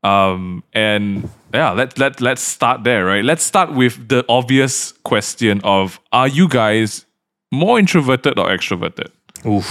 Um, 0.04 0.64
and 0.74 1.30
yeah, 1.54 1.72
let 1.72 1.98
let 1.98 2.22
let's 2.22 2.42
start 2.42 2.84
there, 2.84 3.06
right? 3.06 3.24
Let's 3.24 3.44
start 3.44 3.74
with 3.74 4.08
the 4.08 4.24
obvious 4.30 4.94
question 5.04 5.60
of: 5.64 6.00
Are 6.12 6.28
you 6.28 6.48
guys 6.48 7.06
more 7.52 7.80
introverted 7.80 8.40
or 8.40 8.48
extroverted? 8.50 9.10
Oof. 9.46 9.66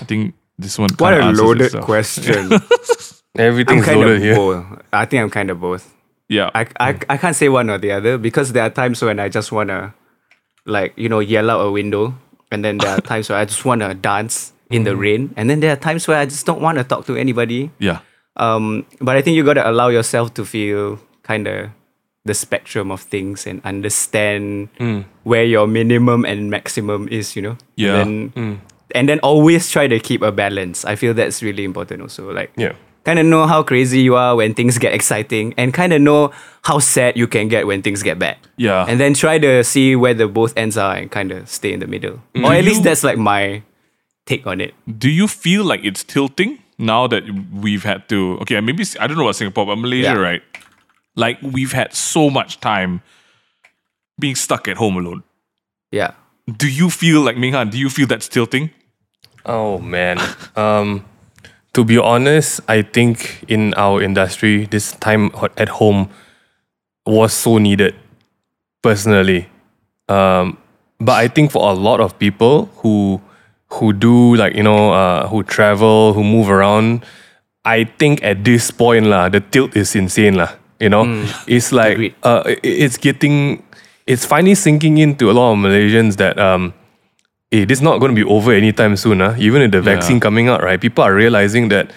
I 0.00 0.04
think 0.04 0.34
this 0.58 0.78
one. 0.78 0.90
what 0.98 1.14
a 1.14 1.30
loaded 1.32 1.66
itself. 1.66 1.84
question. 1.84 2.50
I'm 3.38 3.44
Everything's 3.44 3.84
kind 3.84 4.00
loaded 4.00 4.16
of 4.16 4.22
here. 4.22 4.34
both. 4.34 4.82
I 4.92 5.04
think 5.04 5.22
I'm 5.22 5.30
kind 5.30 5.50
of 5.50 5.60
both. 5.60 5.94
Yeah, 6.28 6.50
I, 6.54 6.66
I, 6.78 6.98
I 7.08 7.16
can't 7.16 7.34
say 7.34 7.48
one 7.48 7.70
or 7.70 7.78
the 7.78 7.92
other 7.92 8.18
because 8.18 8.52
there 8.52 8.62
are 8.62 8.70
times 8.70 9.00
when 9.00 9.18
I 9.18 9.28
just 9.30 9.50
wanna 9.50 9.94
like 10.66 10.92
you 10.96 11.08
know 11.08 11.20
yell 11.20 11.50
out 11.50 11.64
a 11.64 11.70
window, 11.70 12.14
and 12.50 12.64
then 12.64 12.78
there 12.78 12.90
are 12.90 13.00
times 13.12 13.30
where 13.30 13.38
I 13.38 13.44
just 13.44 13.64
wanna 13.64 13.94
dance 13.94 14.52
in 14.70 14.84
the 14.84 14.90
mm. 14.90 15.00
rain, 15.00 15.34
and 15.36 15.48
then 15.48 15.60
there 15.60 15.72
are 15.72 15.76
times 15.80 16.06
where 16.08 16.18
I 16.18 16.26
just 16.26 16.44
don't 16.44 16.60
want 16.60 16.78
to 16.78 16.84
talk 16.84 17.06
to 17.06 17.16
anybody. 17.16 17.70
yeah, 17.78 18.00
Um, 18.36 18.84
but 19.00 19.16
I 19.16 19.22
think 19.22 19.36
you 19.36 19.44
gotta 19.44 19.68
allow 19.68 19.88
yourself 19.88 20.34
to 20.34 20.44
feel 20.44 21.00
kind 21.22 21.46
of 21.46 21.70
the 22.24 22.34
spectrum 22.34 22.90
of 22.90 23.00
things 23.00 23.46
and 23.46 23.62
understand 23.64 24.68
mm. 24.78 25.04
where 25.22 25.44
your 25.44 25.66
minimum 25.66 26.26
and 26.26 26.50
maximum 26.50 27.08
is. 27.08 27.36
You 27.36 27.42
know. 27.42 27.56
Yeah. 27.76 28.02
And 28.02 28.32
then, 28.34 28.58
mm. 28.58 28.58
and 28.94 29.08
then 29.08 29.20
always 29.20 29.70
try 29.70 29.86
to 29.86 29.98
keep 29.98 30.20
a 30.20 30.32
balance. 30.32 30.84
I 30.84 30.96
feel 30.96 31.14
that's 31.14 31.42
really 31.42 31.64
important 31.64 32.02
also. 32.02 32.30
Like 32.32 32.52
Yeah. 32.56 32.74
Kind 33.04 33.18
of 33.18 33.26
know 33.26 33.46
how 33.46 33.62
crazy 33.62 34.00
you 34.00 34.16
are 34.16 34.36
when 34.36 34.54
things 34.54 34.78
get 34.78 34.92
exciting 34.92 35.54
and 35.56 35.72
kind 35.72 35.92
of 35.92 36.00
know 36.00 36.32
how 36.62 36.78
sad 36.78 37.16
you 37.16 37.26
can 37.26 37.48
get 37.48 37.66
when 37.66 37.80
things 37.82 38.02
get 38.02 38.18
bad. 38.18 38.36
Yeah. 38.56 38.84
And 38.86 39.00
then 39.00 39.14
try 39.14 39.38
to 39.38 39.64
see 39.64 39.96
where 39.96 40.14
the 40.14 40.28
both 40.28 40.52
ends 40.56 40.76
are 40.76 40.94
and 40.96 41.10
kind 41.10 41.32
of 41.32 41.48
stay 41.48 41.72
in 41.72 41.80
the 41.80 41.86
middle. 41.86 42.20
Or 42.36 42.52
at 42.52 42.64
least 42.64 42.82
that's 42.82 43.02
like 43.04 43.16
my 43.18 43.62
take 44.26 44.46
on 44.46 44.60
it. 44.60 44.74
Do 44.98 45.08
you 45.08 45.26
feel 45.28 45.64
like 45.64 45.80
it's 45.84 46.04
tilting 46.04 46.58
now 46.76 47.06
that 47.06 47.24
we've 47.52 47.84
had 47.84 48.08
to? 48.10 48.38
Okay, 48.42 48.60
maybe 48.60 48.84
I 49.00 49.06
don't 49.06 49.16
know 49.16 49.24
about 49.24 49.36
Singapore, 49.36 49.66
but 49.66 49.76
Malaysia, 49.76 50.12
Yeah. 50.12 50.20
right? 50.20 50.42
Like 51.16 51.38
we've 51.42 51.72
had 51.72 51.94
so 51.94 52.28
much 52.30 52.60
time 52.60 53.00
being 54.20 54.34
stuck 54.36 54.68
at 54.68 54.76
home 54.76 54.96
alone. 54.96 55.22
Yeah. 55.90 56.12
Do 56.56 56.68
you 56.68 56.90
feel 56.90 57.22
like 57.22 57.36
Minghan? 57.36 57.70
Do 57.70 57.78
you 57.78 57.88
feel 57.88 58.06
that's 58.06 58.28
tilting? 58.28 58.70
Oh 59.46 59.78
man. 59.78 60.18
um, 60.56 61.04
to 61.78 61.84
be 61.84 61.96
honest, 61.96 62.58
I 62.66 62.82
think 62.82 63.44
in 63.46 63.72
our 63.74 64.02
industry, 64.02 64.66
this 64.66 64.98
time 64.98 65.30
at 65.56 65.68
home 65.78 66.10
was 67.06 67.32
so 67.32 67.58
needed. 67.58 67.94
Personally, 68.82 69.46
um, 70.08 70.58
but 70.98 71.12
I 71.12 71.28
think 71.28 71.52
for 71.52 71.70
a 71.70 71.74
lot 71.74 72.00
of 72.00 72.18
people 72.18 72.66
who 72.82 73.22
who 73.78 73.92
do 73.92 74.34
like 74.34 74.56
you 74.56 74.64
know 74.64 74.90
uh, 74.90 75.28
who 75.28 75.44
travel, 75.44 76.14
who 76.14 76.24
move 76.24 76.50
around, 76.50 77.06
I 77.64 77.84
think 77.84 78.24
at 78.24 78.42
this 78.42 78.72
point 78.74 79.06
lah, 79.06 79.28
the 79.28 79.38
tilt 79.38 79.76
is 79.76 79.94
insane 79.94 80.34
lah. 80.34 80.58
You 80.82 80.90
know, 80.90 81.06
it's 81.46 81.70
like 81.70 82.14
uh, 82.24 82.42
it's 82.62 82.98
getting, 82.98 83.62
it's 84.06 84.26
finally 84.26 84.54
sinking 84.54 84.98
into 84.98 85.30
a 85.30 85.34
lot 85.34 85.54
of 85.54 85.58
Malaysians 85.58 86.16
that 86.18 86.38
um, 86.42 86.74
hey, 87.50 87.64
this 87.64 87.78
is 87.78 87.82
not 87.82 87.98
going 87.98 88.14
to 88.14 88.16
be 88.16 88.28
over 88.28 88.52
anytime 88.52 88.96
soon. 88.96 89.20
Huh? 89.20 89.34
Even 89.38 89.62
with 89.62 89.72
the 89.72 89.82
vaccine 89.82 90.20
coming 90.20 90.48
out, 90.48 90.62
right? 90.62 90.80
People 90.80 91.04
are 91.04 91.14
realizing 91.14 91.68
that, 91.68 91.92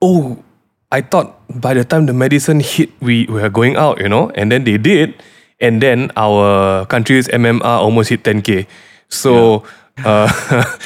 oh, 0.00 0.42
I 0.90 1.00
thought 1.00 1.40
by 1.60 1.74
the 1.74 1.84
time 1.84 2.06
the 2.06 2.12
medicine 2.12 2.60
hit, 2.60 2.90
we, 3.00 3.26
we 3.26 3.40
are 3.40 3.50
going 3.50 3.76
out, 3.76 4.00
you 4.00 4.08
know, 4.08 4.30
and 4.34 4.52
then 4.52 4.64
they 4.64 4.78
did, 4.78 5.14
and 5.60 5.80
then 5.80 6.10
our 6.16 6.86
country's 6.86 7.28
MMR 7.28 7.64
almost 7.64 8.10
hit 8.10 8.22
10k. 8.24 8.66
So, 9.08 9.64
uh, 10.04 10.28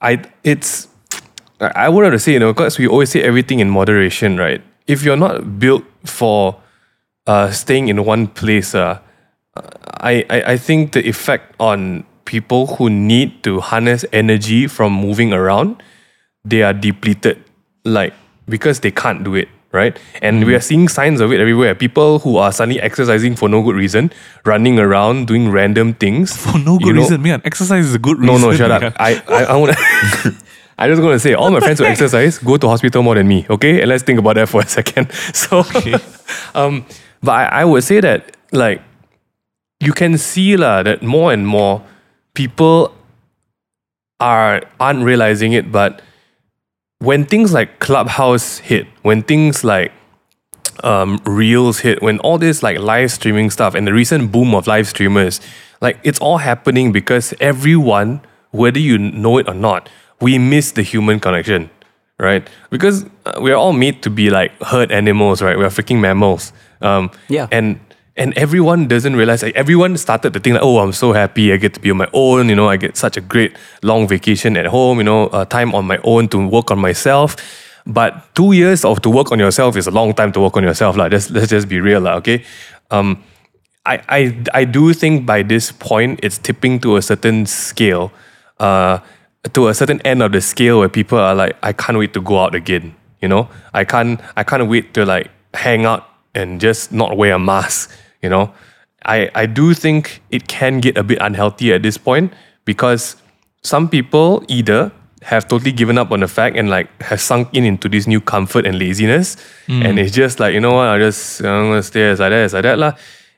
I 0.00 0.22
it's 0.44 0.88
I 1.60 1.86
I 1.86 1.88
would 1.88 2.04
have 2.04 2.12
to 2.12 2.18
say, 2.18 2.32
you 2.32 2.38
know, 2.38 2.52
because 2.52 2.78
we 2.78 2.86
always 2.86 3.10
say 3.10 3.22
everything 3.22 3.60
in 3.60 3.70
moderation, 3.70 4.36
right? 4.36 4.62
If 4.86 5.02
you're 5.02 5.16
not 5.16 5.58
built 5.58 5.84
for 6.04 6.60
uh, 7.26 7.50
staying 7.50 7.88
in 7.88 8.04
one 8.04 8.28
place, 8.28 8.74
uh, 8.74 9.00
I, 10.00 10.24
I, 10.30 10.42
I 10.52 10.56
think 10.56 10.92
the 10.92 11.06
effect 11.08 11.54
on 11.58 12.04
people 12.26 12.66
who 12.76 12.90
need 12.90 13.42
to 13.44 13.60
harness 13.60 14.04
energy 14.12 14.66
from 14.66 14.92
moving 14.92 15.32
around, 15.32 15.82
they 16.44 16.62
are 16.62 16.72
depleted, 16.74 17.42
like 17.84 18.12
because 18.48 18.80
they 18.80 18.90
can't 18.90 19.24
do 19.24 19.34
it, 19.34 19.48
right? 19.72 19.98
And 20.22 20.44
we 20.44 20.54
are 20.54 20.60
seeing 20.60 20.88
signs 20.88 21.20
of 21.20 21.32
it 21.32 21.40
everywhere. 21.40 21.74
People 21.74 22.18
who 22.20 22.36
are 22.36 22.52
suddenly 22.52 22.80
exercising 22.80 23.34
for 23.36 23.48
no 23.48 23.62
good 23.62 23.74
reason, 23.74 24.12
running 24.44 24.78
around 24.78 25.26
doing 25.26 25.50
random 25.50 25.94
things 25.94 26.36
For 26.44 26.58
no 26.58 26.78
good 26.78 26.86
you 26.88 26.92
know- 26.92 27.00
reason, 27.02 27.22
man. 27.22 27.40
Exercise 27.44 27.86
is 27.86 27.94
a 27.94 27.98
good 27.98 28.18
no, 28.18 28.34
reason. 28.34 28.50
no, 28.50 28.56
shut 28.56 28.68
man. 28.68 28.84
up. 28.84 28.94
I, 29.00 29.22
I, 29.28 29.44
I 29.44 29.56
want 29.56 29.76
to. 29.76 30.36
I 30.78 30.88
just 30.88 31.00
gonna 31.00 31.18
say, 31.18 31.32
all 31.32 31.50
my 31.50 31.60
friends 31.60 31.78
who 31.78 31.86
exercise 31.86 32.36
go 32.38 32.58
to 32.58 32.68
hospital 32.68 33.02
more 33.02 33.14
than 33.14 33.26
me. 33.26 33.46
Okay, 33.48 33.80
and 33.80 33.88
let's 33.88 34.02
think 34.04 34.18
about 34.18 34.34
that 34.36 34.48
for 34.48 34.60
a 34.60 34.66
second. 34.68 35.08
So, 35.32 35.64
um, 36.54 36.84
but 37.22 37.32
I, 37.32 37.44
I 37.62 37.64
would 37.64 37.82
say 37.82 38.00
that 38.00 38.36
like 38.52 38.82
you 39.80 39.92
can 39.92 40.18
see 40.18 40.56
lah 40.56 40.82
that 40.82 41.02
more 41.02 41.32
and 41.32 41.46
more 41.46 41.80
people 42.36 42.94
are 44.20 44.62
aren't 44.78 45.02
realizing 45.02 45.52
it, 45.52 45.72
but 45.72 46.00
when 46.98 47.24
things 47.26 47.52
like 47.52 47.80
Clubhouse 47.80 48.58
hit, 48.58 48.86
when 49.02 49.22
things 49.22 49.64
like 49.64 49.92
um, 50.84 51.20
reels 51.24 51.80
hit, 51.80 52.00
when 52.02 52.18
all 52.20 52.38
this 52.38 52.62
like 52.62 52.78
live 52.78 53.10
streaming 53.10 53.50
stuff 53.50 53.74
and 53.74 53.86
the 53.86 53.92
recent 53.92 54.30
boom 54.30 54.54
of 54.54 54.66
live 54.66 54.86
streamers, 54.86 55.40
like 55.80 55.98
it's 56.04 56.20
all 56.20 56.38
happening 56.38 56.92
because 56.92 57.34
everyone, 57.40 58.20
whether 58.52 58.78
you 58.78 58.96
know 58.98 59.38
it 59.38 59.48
or 59.48 59.54
not, 59.54 59.88
we 60.20 60.38
miss 60.38 60.72
the 60.72 60.82
human 60.82 61.20
connection, 61.20 61.68
right? 62.18 62.48
Because 62.70 63.04
uh, 63.26 63.38
we're 63.38 63.56
all 63.56 63.72
made 63.72 64.02
to 64.02 64.10
be 64.10 64.30
like 64.30 64.52
herd 64.62 64.90
animals, 64.92 65.42
right? 65.42 65.58
We're 65.58 65.68
freaking 65.68 66.00
mammals. 66.00 66.52
Um, 66.80 67.10
Yeah. 67.28 67.48
And 67.50 67.80
and 68.16 68.36
everyone 68.36 68.88
doesn't 68.88 69.14
realize 69.14 69.42
like 69.42 69.54
everyone 69.54 69.96
started 69.96 70.32
to 70.32 70.40
think 70.40 70.54
like 70.54 70.62
oh 70.62 70.78
i'm 70.78 70.92
so 70.92 71.12
happy. 71.12 71.52
I 71.52 71.56
get 71.56 71.74
to 71.74 71.80
be 71.80 71.90
on 71.90 71.98
my 71.98 72.08
own 72.12 72.48
you 72.48 72.54
know 72.54 72.68
i 72.68 72.76
get 72.76 72.96
such 72.96 73.16
a 73.16 73.20
great 73.20 73.56
long 73.82 74.08
vacation 74.08 74.56
at 74.56 74.66
home 74.66 74.98
you 74.98 75.04
know 75.04 75.26
uh, 75.28 75.44
time 75.44 75.74
on 75.74 75.84
my 75.86 75.98
own 76.04 76.28
to 76.28 76.46
work 76.46 76.70
on 76.70 76.78
myself. 76.78 77.36
But 77.88 78.34
two 78.34 78.52
years 78.52 78.84
of 78.84 79.00
to 79.02 79.10
work 79.10 79.30
on 79.30 79.38
yourself 79.38 79.76
is 79.76 79.86
a 79.86 79.92
long 79.92 80.12
time 80.12 80.32
to 80.32 80.40
work 80.40 80.56
on 80.56 80.64
yourself 80.64 80.96
like 80.96 81.12
let's, 81.12 81.30
let's 81.30 81.48
just 81.48 81.68
be 81.68 81.80
real 81.80 82.00
lah, 82.00 82.14
okay? 82.16 82.42
Um, 82.90 83.22
I, 83.84 84.02
I, 84.08 84.44
I 84.52 84.64
do 84.64 84.92
think 84.92 85.26
by 85.26 85.42
this 85.42 85.70
point 85.70 86.18
it's 86.22 86.38
tipping 86.38 86.80
to 86.80 86.96
a 86.96 87.02
certain 87.02 87.46
scale 87.46 88.10
uh, 88.58 88.98
to 89.52 89.68
a 89.68 89.74
certain 89.74 90.00
end 90.02 90.22
of 90.22 90.32
the 90.32 90.40
scale 90.40 90.80
where 90.80 90.88
people 90.88 91.18
are 91.18 91.34
like 91.34 91.56
i 91.62 91.72
can't 91.72 91.98
wait 91.98 92.12
to 92.14 92.20
go 92.20 92.40
out 92.40 92.54
again 92.54 92.94
you 93.20 93.28
know? 93.28 93.48
I 93.72 93.84
can't 93.84 94.20
i 94.36 94.42
can't 94.42 94.68
wait 94.68 94.94
to 94.94 95.04
like 95.04 95.30
hang 95.54 95.84
out 95.84 96.08
and 96.34 96.60
just 96.60 96.92
not 96.92 97.16
wear 97.16 97.34
a 97.34 97.38
mask 97.38 97.90
you 98.22 98.28
know? 98.28 98.52
I 99.04 99.30
i 99.34 99.46
do 99.46 99.72
think 99.74 100.22
it 100.30 100.48
can 100.48 100.80
get 100.80 100.98
a 100.98 101.02
bit 101.02 101.18
unhealthy 101.20 101.72
at 101.72 101.82
this 101.82 101.96
point 101.96 102.32
because 102.64 103.16
some 103.62 103.88
people 103.88 104.42
either 104.48 104.90
have 105.22 105.48
totally 105.48 105.72
given 105.72 105.98
up 105.98 106.12
on 106.12 106.20
the 106.20 106.28
fact 106.28 106.56
and 106.56 106.70
like 106.70 106.88
have 107.02 107.20
sunk 107.20 107.48
in 107.52 107.64
into 107.64 107.88
this 107.88 108.06
new 108.06 108.20
comfort 108.20 108.66
and 108.66 108.78
laziness 108.78 109.36
and 109.68 109.98
it's 109.98 110.12
just 110.12 110.40
like 110.40 110.54
you 110.54 110.60
know 110.60 110.74
what 110.74 110.88
i 110.88 110.98
just 110.98 111.40
i'm 111.40 111.70
gonna 111.70 111.82
stay 111.82 112.10
as 112.10 112.20
like 112.20 112.30
that 112.30 112.44
as 112.44 112.52
like 112.52 112.62
that 112.62 112.78
lah. 112.78 112.92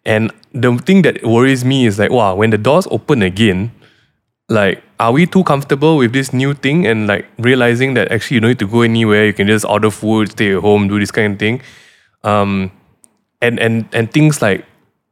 and 0.05 0.33
the 0.53 0.77
thing 0.79 1.03
that 1.03 1.23
worries 1.23 1.65
me 1.65 1.87
is 1.87 1.99
like 1.99 2.11
wow 2.11 2.35
when 2.35 2.51
the 2.51 2.59
doors 2.59 2.87
open 2.91 3.23
again 3.23 3.71
like 4.49 4.83
are 5.01 5.13
we 5.13 5.27
too 5.27 5.45
comfortable 5.45 5.97
with 5.97 6.13
this 6.13 6.33
new 6.33 6.55
thing 6.55 6.87
and 6.87 7.07
like 7.07 7.27
realizing 7.39 7.95
that 7.95 8.11
actually 8.11 8.37
you 8.37 8.41
don't 8.41 8.51
need 8.51 8.59
to 8.59 8.67
go 8.67 8.83
anywhere 8.83 9.27
you 9.27 9.33
can 9.33 9.47
just 9.47 9.65
order 9.65 9.91
food 9.91 10.31
stay 10.31 10.55
at 10.55 10.61
home 10.61 10.89
do 10.89 10.99
this 10.99 11.11
kind 11.11 11.35
of 11.35 11.39
thing? 11.39 11.61
Um 12.25 12.73
and 13.41 13.59
and 13.59 13.89
and 13.93 14.13
things 14.13 14.43
like 14.43 14.65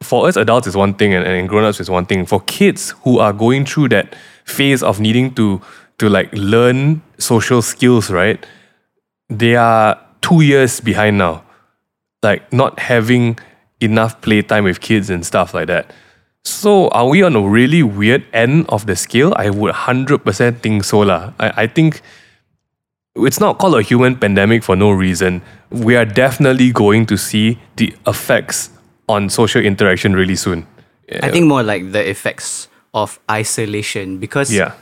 for 0.03 0.29
us 0.29 0.37
adults 0.37 0.67
is 0.67 0.77
one 0.77 0.95
thing 0.95 1.15
and, 1.15 1.27
and 1.27 1.49
grown-ups 1.49 1.81
is 1.81 1.91
one 1.91 2.07
thing. 2.07 2.27
For 2.27 2.41
kids 2.41 2.91
who 3.03 3.19
are 3.19 3.33
going 3.33 3.65
through 3.65 3.89
that 3.91 4.15
phase 4.45 4.83
of 4.83 5.01
needing 5.01 5.35
to 5.35 5.61
to 5.99 6.09
like 6.09 6.31
learn 6.33 7.03
social 7.19 7.63
skills 7.63 8.11
right? 8.11 8.45
They 9.29 9.57
are 9.57 9.99
two 10.21 10.43
years 10.43 10.81
behind 10.81 11.19
now. 11.19 11.45
Like 12.23 12.53
not 12.53 12.79
having 12.79 13.39
enough 13.81 14.21
playtime 14.21 14.65
with 14.65 14.81
kids 14.81 15.11
and 15.11 15.25
stuff 15.25 15.55
like 15.55 15.69
that. 15.69 15.93
So 16.45 16.89
are 16.89 17.09
we 17.09 17.23
on 17.23 17.35
a 17.35 17.41
really 17.41 17.83
weird 17.83 18.25
end 18.33 18.67
of 18.69 18.87
the 18.87 18.95
scale? 18.95 19.33
I 19.37 19.51
would 19.51 19.75
100% 19.75 20.61
think 20.61 20.85
so 20.85 21.01
lah. 21.01 21.33
I, 21.41 21.63
I 21.63 21.67
think 21.67 22.03
it's 23.17 23.41
not 23.41 23.59
called 23.59 23.75
a 23.75 23.83
human 23.83 24.17
pandemic 24.17 24.63
for 24.63 24.77
no 24.77 24.91
reason. 24.91 25.43
We 25.71 25.97
are 25.97 26.05
definitely 26.05 26.71
going 26.73 27.07
to 27.07 27.17
see 27.17 27.59
the 27.77 27.95
effects 28.07 28.71
on 29.09 29.29
social 29.31 29.63
interaction 29.63 30.15
really 30.15 30.37
soon. 30.37 30.67
I 31.23 31.31
think 31.31 31.47
more 31.47 31.63
like 31.63 31.93
the 31.93 32.03
effects 32.09 32.69
of 32.95 33.19
isolation 33.31 34.19
because 34.19 34.53
Yeah. 34.53 34.73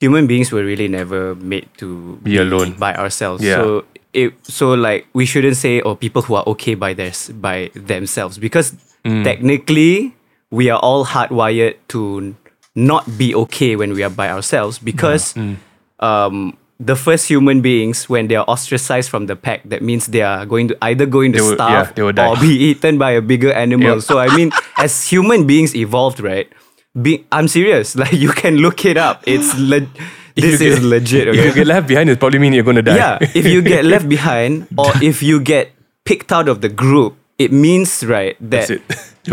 human 0.00 0.26
beings 0.26 0.52
were 0.52 0.62
really 0.64 0.88
never 0.88 1.34
made 1.34 1.66
to 1.78 2.18
Be 2.22 2.38
alone. 2.38 2.72
by 2.78 2.94
ourselves. 2.94 3.42
Yeah. 3.42 3.56
So 3.56 3.84
it 4.12 4.34
so 4.42 4.72
like 4.74 5.06
we 5.12 5.26
shouldn't 5.26 5.56
say 5.56 5.80
oh 5.82 5.94
people 5.94 6.22
who 6.22 6.34
are 6.34 6.44
okay 6.54 6.74
by 6.74 6.94
their 6.94 7.12
by 7.40 7.70
themselves 7.74 8.38
because 8.38 8.74
Mm. 9.04 9.24
technically 9.24 10.12
we 10.50 10.68
are 10.68 10.78
all 10.78 11.06
hardwired 11.06 11.76
to 11.88 12.34
not 12.74 13.06
be 13.16 13.34
okay 13.34 13.76
when 13.76 13.94
we 13.94 14.02
are 14.04 14.10
by 14.12 14.28
ourselves 14.30 14.78
because 14.78 15.32
Mm. 15.34 15.56
um 16.00 16.56
the 16.82 16.96
first 16.96 17.28
human 17.28 17.60
beings 17.60 18.08
when 18.08 18.28
they 18.28 18.36
are 18.40 18.44
ostracized 18.48 19.10
from 19.12 19.26
the 19.26 19.36
pack 19.36 19.60
that 19.68 19.82
means 19.82 20.06
they 20.08 20.22
are 20.22 20.46
going 20.46 20.66
to 20.68 20.76
either 20.80 21.04
going 21.04 21.30
to 21.32 21.38
They 21.38 21.54
starve 21.54 21.92
will 21.96 22.18
or 22.18 22.36
be 22.40 22.56
eaten 22.72 22.96
by 22.96 23.10
a 23.12 23.20
bigger 23.20 23.52
animal 23.52 23.96
Yep. 24.00 24.02
so 24.02 24.18
i 24.18 24.34
mean 24.34 24.50
as 24.78 25.04
human 25.06 25.46
beings 25.46 25.76
evolved 25.76 26.20
right 26.20 26.48
be, 26.96 27.26
i'm 27.30 27.48
serious 27.48 27.94
like 28.00 28.12
you 28.16 28.30
can 28.32 28.56
look 28.64 28.84
it 28.88 28.96
up 28.96 29.22
it's 29.26 29.52
le- 29.72 29.86
this 30.36 30.60
you 30.60 30.68
is 30.72 30.78
get- 30.80 30.88
legit 30.88 31.28
If 31.28 31.44
you 31.44 31.52
get 31.52 31.66
left 31.66 31.86
behind, 31.86 32.08
it 32.08 32.18
probably 32.18 32.38
means 32.38 32.54
you're 32.56 32.64
going 32.64 32.76
to 32.80 32.82
die. 32.82 32.96
yeah 32.96 33.18
if 33.34 33.44
you 33.44 33.60
get 33.60 33.84
left 33.84 34.08
behind 34.08 34.66
or 34.78 34.88
if 35.02 35.22
you 35.22 35.38
get 35.40 35.72
picked 36.04 36.32
out 36.32 36.48
of 36.48 36.62
the 36.64 36.68
group 36.70 37.14
it 37.36 37.52
means 37.52 38.02
right 38.04 38.36
that 38.40 38.68
That's 38.68 38.70
it. 38.70 38.82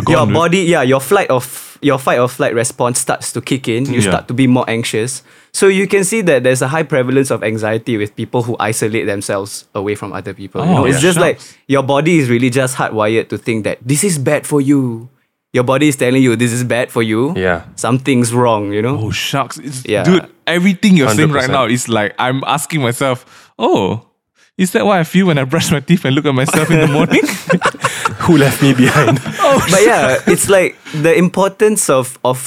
Your 0.10 0.28
body 0.28 0.64
yeah 0.68 0.82
your 0.84 1.00
flight 1.00 1.30
of 1.32 1.46
your 1.82 1.98
fight 2.00 2.20
or 2.20 2.28
flight 2.28 2.54
response 2.54 3.00
starts 3.00 3.32
to 3.34 3.42
kick 3.42 3.68
in 3.68 3.86
you 3.86 4.00
Yeah. 4.00 4.10
start 4.12 4.28
to 4.28 4.34
be 4.34 4.48
more 4.48 4.66
anxious 4.70 5.24
so 5.54 5.68
you 5.68 5.88
can 5.88 6.04
see 6.04 6.22
that 6.22 6.44
there's 6.44 6.62
a 6.62 6.68
high 6.68 6.84
prevalence 6.84 7.32
of 7.32 7.44
anxiety 7.44 7.98
with 7.98 8.16
people 8.16 8.44
who 8.44 8.56
isolate 8.60 9.06
themselves 9.06 9.66
away 9.76 9.96
from 9.96 10.13
other 10.13 10.34
people 10.34 10.63
you 10.66 10.72
Oh, 10.72 10.74
know 10.78 10.86
it's 10.86 10.96
yeah. 10.98 11.02
just 11.10 11.20
like 11.20 11.40
your 11.68 11.84
body 11.84 12.20
is 12.20 12.30
really 12.30 12.50
just 12.50 12.76
hardwired 12.78 13.30
to 13.30 13.38
think 13.38 13.63
that 13.66 13.80
this 13.86 14.04
is 14.04 14.18
bad 14.18 14.46
for 14.48 14.62
you 14.62 15.10
your 15.54 15.63
body 15.63 15.88
is 15.88 15.96
telling 15.96 16.22
you 16.22 16.36
this 16.36 16.52
is 16.52 16.63
bad 16.63 16.92
for 16.92 17.02
you 17.04 17.34
Yeah. 17.36 17.63
something's 17.76 18.34
wrong 18.34 18.74
you 18.74 18.82
know 18.82 18.98
Oh 19.00 19.12
shucks. 19.12 19.58
It's, 19.58 19.86
Yeah. 19.86 20.04
Dude, 20.04 20.28
everything 20.46 20.98
you're 20.98 21.10
saying 21.10 21.32
right 21.32 21.50
now 21.50 21.66
is 21.66 21.88
like 21.90 22.13
I'm 22.20 22.44
asking 22.46 22.82
myself, 22.82 23.52
oh, 23.60 24.07
is 24.58 24.72
that 24.72 24.86
what 24.86 24.98
I 24.98 25.04
feel 25.04 25.28
when 25.28 25.38
I 25.38 25.43
brush 25.43 25.72
my 25.72 25.80
teeth 25.80 26.04
and 26.06 26.15
look 26.15 26.26
at 26.26 26.34
myself 26.34 26.70
in 26.72 26.80
the 26.80 26.88
morning? 26.98 27.22
Who 28.26 28.38
left 28.38 28.62
me 28.62 28.74
behind? 28.74 29.20
Oh, 29.50 29.65
but 29.72 29.82
yeah, 29.86 30.17
it's 30.28 30.50
like 30.50 30.76
the 30.93 31.15
importance 31.15 31.89
of 31.89 32.20
of 32.26 32.38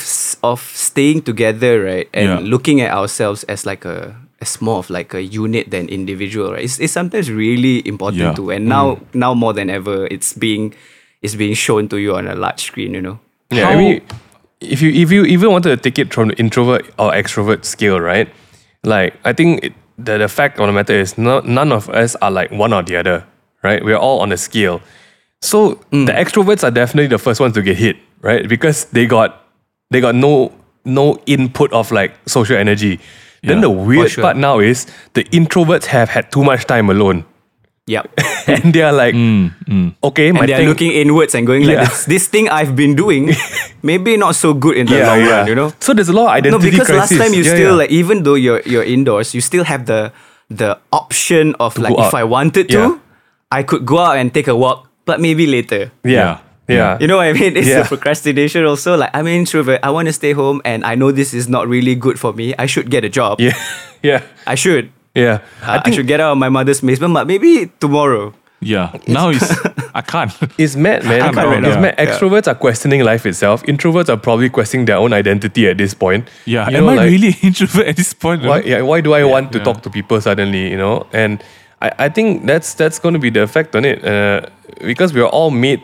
of 0.42 0.60
staying 0.74 1.22
together, 1.22 1.84
right, 1.84 2.08
and 2.12 2.28
Yeah. 2.28 2.38
looking 2.44 2.80
at 2.82 2.90
ourselves 2.92 3.42
as 3.44 3.64
like 3.64 3.86
a 3.86 4.14
as 4.42 4.60
more 4.60 4.78
of 4.78 4.90
like 4.90 5.14
a 5.14 5.22
unit 5.22 5.70
than 5.70 5.88
individual, 5.88 6.52
right? 6.52 6.64
It's, 6.64 6.78
it's 6.80 6.92
sometimes 6.92 7.30
really 7.30 7.80
important 7.88 8.22
Yeah. 8.22 8.32
too, 8.34 8.50
and 8.50 8.66
now 8.68 8.96
mm. 8.96 9.14
now 9.14 9.32
more 9.34 9.54
than 9.54 9.70
ever, 9.70 10.06
it's 10.10 10.34
being 10.34 10.74
it's 11.22 11.34
being 11.34 11.54
shown 11.54 11.88
to 11.88 11.96
you 11.96 12.14
on 12.16 12.26
a 12.28 12.34
large 12.34 12.60
screen, 12.64 12.92
you 12.92 13.00
know. 13.00 13.18
Yeah, 13.50 13.68
I 13.68 13.76
mean, 13.76 14.02
if 14.60 14.82
you 14.82 14.90
if 14.92 15.10
you 15.10 15.24
even 15.24 15.50
wanted 15.50 15.70
to 15.70 15.76
take 15.80 15.98
it 15.98 16.12
from 16.12 16.28
the 16.28 16.36
introvert 16.36 16.84
or 16.98 17.12
extrovert 17.12 17.64
scale, 17.64 18.00
right? 18.00 18.28
Like, 18.84 19.14
I 19.24 19.32
think 19.32 19.64
it, 19.64 19.72
the 20.04 20.18
the 20.18 20.28
fact 20.28 20.58
of 20.58 20.66
the 20.66 20.72
matter 20.72 20.92
is, 20.92 21.16
no, 21.18 21.40
none 21.40 21.72
of 21.72 21.88
us 21.90 22.16
are 22.16 22.30
like 22.30 22.50
one 22.50 22.72
or 22.72 22.82
the 22.82 22.96
other, 22.96 23.26
right? 23.62 23.84
We're 23.84 23.96
all 23.96 24.20
on 24.20 24.32
a 24.32 24.36
scale. 24.36 24.80
So 25.42 25.76
mm. 25.92 26.06
the 26.06 26.12
extroverts 26.12 26.64
are 26.64 26.70
definitely 26.70 27.08
the 27.08 27.18
first 27.18 27.40
ones 27.40 27.54
to 27.54 27.62
get 27.62 27.76
hit, 27.76 27.96
right? 28.20 28.48
Because 28.48 28.86
they 28.86 29.06
got 29.06 29.46
they 29.90 30.00
got 30.00 30.14
no 30.14 30.52
no 30.84 31.18
input 31.26 31.72
of 31.72 31.90
like 31.90 32.14
social 32.26 32.56
energy. 32.56 33.00
Then 33.42 33.62
the 33.62 33.70
weird 33.70 34.10
sure. 34.10 34.22
part 34.22 34.36
now 34.36 34.58
is 34.58 34.86
the 35.14 35.24
introverts 35.24 35.86
have 35.86 36.10
had 36.10 36.30
too 36.30 36.44
much 36.44 36.66
time 36.66 36.90
alone. 36.90 37.24
Yep. 37.90 38.06
and 38.46 38.70
they 38.70 38.82
are 38.86 38.94
like, 38.94 39.14
mm, 39.18 39.50
mm. 39.66 39.90
okay, 39.98 40.30
my 40.30 40.40
and 40.40 40.48
they're 40.48 40.62
thing, 40.62 40.68
looking 40.70 40.92
inwards 40.94 41.34
and 41.34 41.42
going 41.42 41.66
like 41.66 41.82
Yeah. 41.82 41.90
this, 41.90 42.04
this 42.06 42.24
thing 42.30 42.46
I've 42.48 42.78
been 42.78 42.94
doing 42.94 43.34
maybe 43.82 44.14
not 44.16 44.38
so 44.38 44.54
good 44.54 44.78
in 44.78 44.86
the 44.86 45.02
yeah, 45.02 45.06
long 45.10 45.20
yeah. 45.20 45.30
run, 45.42 45.46
you 45.50 45.56
know? 45.58 45.74
So 45.82 45.90
there's 45.90 46.08
a 46.08 46.14
lot 46.14 46.30
of 46.30 46.38
identity 46.38 46.70
No, 46.70 46.70
because 46.70 46.88
last 46.94 47.18
time 47.18 47.34
you 47.34 47.42
still 47.42 47.74
like 47.74 47.90
even 47.90 48.22
though 48.22 48.38
you're 48.38 48.62
you're 48.62 48.86
indoors, 48.86 49.34
you 49.34 49.42
still 49.42 49.66
have 49.66 49.90
the 49.90 50.14
the 50.46 50.78
option 50.94 51.54
of 51.58 51.78
like 51.78 51.98
if. 51.98 52.14
I 52.14 52.22
wanted 52.22 52.70
to. 52.70 53.02
I 53.50 53.66
could 53.66 53.82
go 53.82 53.98
out 53.98 54.16
and 54.22 54.30
take 54.30 54.46
a 54.46 54.54
walk, 54.54 54.86
but 55.04 55.18
maybe 55.18 55.46
later. 55.50 55.90
yeah, 56.06 56.38
yeah, 56.70 56.98
You 57.02 57.10
know 57.10 57.18
what 57.18 57.26
I 57.26 57.34
mean? 57.34 57.58
It's 57.58 57.66
Yeah. 57.66 57.82
the 57.82 57.88
procrastination 57.90 58.62
also. 58.66 58.94
Like 58.94 59.10
I'm 59.14 59.26
an 59.26 59.34
introvert. 59.34 59.82
I 59.82 59.90
want 59.90 60.06
to 60.06 60.14
stay 60.14 60.30
home 60.32 60.62
and 60.64 60.86
I 60.86 60.94
know 60.94 61.10
this 61.10 61.34
is 61.34 61.50
not 61.50 61.66
really 61.66 61.94
good 61.98 62.18
for 62.22 62.30
me. 62.30 62.54
I 62.54 62.66
should 62.70 62.86
get 62.90 63.02
a 63.02 63.10
job. 63.10 63.42
yeah, 63.42 63.58
yeah, 64.06 64.22
I 64.46 64.54
should. 64.54 64.94
Yeah. 65.14 65.40
I, 65.62 65.82
I 65.84 65.90
should 65.90 66.06
get 66.06 66.20
out 66.20 66.32
of 66.32 66.38
my 66.38 66.48
mother's 66.48 66.80
basement, 66.80 67.14
but 67.14 67.26
maybe 67.26 67.70
tomorrow. 67.80 68.32
Yeah. 68.60 68.92
Now 69.08 69.30
it's 69.30 69.50
I 69.94 70.02
can't. 70.02 70.32
It's 70.58 70.76
mad, 70.76 71.04
man. 71.04 71.22
I 71.22 71.32
can't 71.32 71.36
right 71.48 71.64
it's 71.64 71.74
now. 71.74 71.80
mad. 71.80 71.96
Extroverts 71.96 72.46
are 72.46 72.54
questioning 72.54 73.02
life 73.02 73.24
itself. 73.26 73.62
Introverts 73.64 74.08
are 74.10 74.18
probably 74.18 74.50
questioning 74.50 74.84
their 74.86 74.98
own 74.98 75.12
identity 75.12 75.66
at 75.66 75.78
this 75.78 75.94
point. 75.94 76.28
Yeah. 76.44 76.68
You 76.68 76.76
Am 76.76 76.84
know, 76.84 76.90
I 76.90 76.96
like, 76.96 77.10
really 77.10 77.34
introvert 77.42 77.86
at 77.86 77.96
this 77.96 78.12
point? 78.12 78.44
Why, 78.44 78.60
yeah, 78.60 78.82
why 78.82 79.00
do 79.00 79.14
I 79.14 79.24
want 79.24 79.52
to 79.52 79.58
yeah. 79.58 79.64
talk 79.64 79.82
to 79.82 79.90
people 79.90 80.20
suddenly? 80.20 80.70
You 80.70 80.76
know, 80.76 81.06
and 81.12 81.42
I, 81.80 81.90
I 81.98 82.08
think 82.10 82.46
that's 82.46 82.74
that's 82.74 82.98
going 82.98 83.14
to 83.14 83.18
be 83.18 83.30
the 83.30 83.42
effect 83.42 83.74
on 83.74 83.84
it 83.86 84.04
uh, 84.04 84.42
because 84.80 85.14
we 85.14 85.22
are 85.22 85.28
all 85.30 85.50
made 85.50 85.82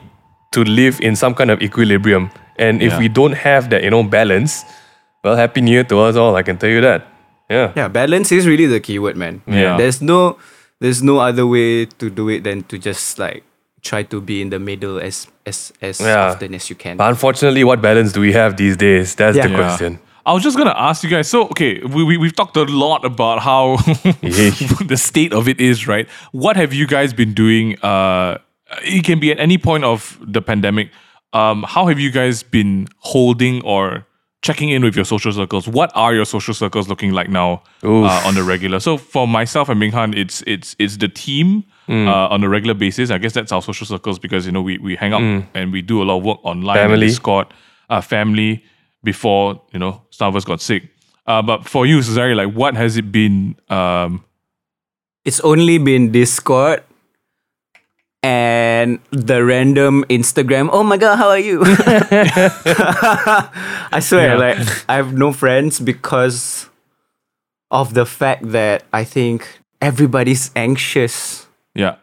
to 0.53 0.63
live 0.65 1.01
in 1.01 1.17
some 1.17 1.35
kind 1.35 1.51
of 1.51 1.63
equilibrium, 1.63 2.31
and 2.59 2.83
if 2.83 2.93
Yeah. 2.93 2.99
we 2.99 3.09
don't 3.09 3.33
have 3.35 3.71
that, 3.71 3.83
you 3.83 3.91
know, 3.91 4.03
balance, 4.03 4.65
well, 5.25 5.37
happy 5.37 5.61
new 5.61 5.73
year 5.73 5.85
to 5.85 5.99
us 6.01 6.17
all. 6.17 6.37
I 6.37 6.43
can 6.43 6.57
tell 6.59 6.71
you 6.71 6.81
that. 6.83 7.07
Yeah. 7.51 7.73
Yeah, 7.77 7.89
balance 7.89 8.33
is 8.33 8.47
really 8.47 8.67
the 8.67 8.81
keyword, 8.81 9.17
man. 9.17 9.43
Yeah. 9.47 9.77
There's 9.77 10.01
no 10.03 10.39
there's 10.81 11.03
no 11.03 11.19
other 11.21 11.47
way 11.47 11.87
to 11.87 12.11
do 12.11 12.29
it 12.29 12.45
than 12.45 12.63
to 12.65 12.79
just 12.79 13.19
like 13.19 13.45
try 13.83 14.03
to 14.03 14.21
be 14.21 14.43
in 14.43 14.51
the 14.51 14.59
middle 14.59 14.99
as 14.99 15.29
as 15.47 15.73
as 15.81 16.01
Yeah. 16.01 16.31
often 16.33 16.55
as 16.55 16.69
you 16.69 16.77
can. 16.77 16.97
But 16.97 17.09
unfortunately, 17.09 17.63
what 17.65 17.81
balance 17.81 18.13
do 18.13 18.21
we 18.21 18.33
have 18.33 18.57
these 18.57 18.77
days? 18.77 19.15
That's 19.15 19.37
the 19.39 19.49
Yeah. 19.49 19.57
question. 19.57 19.99
I 20.27 20.33
was 20.33 20.43
just 20.43 20.57
gonna 20.59 20.75
ask 20.77 21.05
you 21.05 21.09
guys. 21.11 21.29
So, 21.29 21.43
okay, 21.55 21.81
we, 21.85 22.03
we 22.03 22.17
we've 22.17 22.35
talked 22.35 22.57
a 22.57 22.65
lot 22.65 23.05
about 23.05 23.39
how 23.41 23.77
the 24.23 24.97
state 24.97 25.33
of 25.33 25.47
it 25.49 25.61
is, 25.61 25.87
right? 25.87 26.09
What 26.33 26.57
have 26.57 26.75
you 26.75 26.87
guys 26.87 27.13
been 27.15 27.33
doing? 27.33 27.79
Uh, 27.81 28.39
it 28.83 29.05
can 29.05 29.21
be 29.21 29.31
at 29.31 29.39
any 29.39 29.57
point 29.59 29.85
of 29.85 30.19
the 30.21 30.43
pandemic. 30.43 30.91
Um, 31.33 31.63
how 31.69 31.87
have 31.87 32.01
you 32.01 32.11
guys 32.11 32.43
been 32.43 32.89
holding 32.99 33.63
or 33.63 34.05
checking 34.47 34.71
in 34.71 34.83
with 34.85 34.97
your 34.97 35.05
social 35.05 35.33
circles? 35.33 35.67
What 35.69 35.91
are 35.95 36.15
your 36.15 36.25
social 36.25 36.55
circles 36.55 36.89
looking 36.89 37.13
like 37.13 37.29
now 37.29 37.63
uh, 37.83 38.27
on 38.29 38.35
the 38.35 38.43
regular? 38.43 38.79
So, 38.81 38.97
for 38.97 39.27
myself 39.29 39.69
and 39.69 39.81
Minghan, 39.83 40.15
it's 40.17 40.43
it's 40.47 40.77
it's 40.79 40.97
the 40.99 41.09
team. 41.09 41.65
Uh, 41.89 42.35
on 42.35 42.43
a 42.43 42.49
regular 42.49 42.75
basis, 42.75 43.11
I 43.13 43.19
guess 43.19 43.33
that's 43.33 43.53
our 43.53 43.63
social 43.63 43.87
circles 43.87 44.19
because 44.19 44.45
you 44.47 44.51
know 44.53 44.61
we, 44.61 44.77
we 44.79 44.97
hang 44.97 45.13
out 45.13 45.23
and 45.55 45.73
we 45.73 45.83
do 45.83 46.03
a 46.03 46.05
lot 46.05 46.17
of 46.19 46.25
work 46.25 46.39
online, 46.43 46.79
and 46.79 46.91
Family. 46.91 47.07
Discord, 47.07 47.47
uh, 47.91 48.01
family, 48.01 48.65
before 49.05 49.63
you 49.73 49.79
know 49.79 50.03
some 50.11 50.27
of 50.29 50.35
us 50.37 50.45
got 50.45 50.61
sick. 50.61 50.83
Uh, 51.29 51.43
but 51.43 51.65
for 51.65 51.87
you, 51.87 52.03
Cesare, 52.03 52.35
like 52.35 52.53
what 52.55 52.75
has 52.75 52.97
it 52.97 53.13
been? 53.13 53.55
Um, 53.69 54.25
It's 55.25 55.41
only 55.41 55.79
been 55.79 56.11
Discord 56.13 56.83
and 58.27 58.99
the 59.15 59.45
random 59.45 60.03
Instagram. 60.11 60.69
Oh 60.73 60.83
my 60.83 60.97
god, 60.99 61.15
how 61.17 61.29
are 61.31 61.39
you? 61.39 61.63
I 63.95 64.01
swear, 64.03 64.35
Yeah. 64.35 64.35
like 64.35 64.59
I 64.89 64.97
have 64.97 65.15
no 65.15 65.31
friends 65.33 65.79
because 65.81 66.69
of 67.71 67.95
the 67.95 68.07
fact 68.07 68.51
that 68.51 68.83
I 68.93 69.05
think 69.05 69.47
everybody's 69.81 70.51
anxious. 70.57 71.47
yeah, 71.75 71.97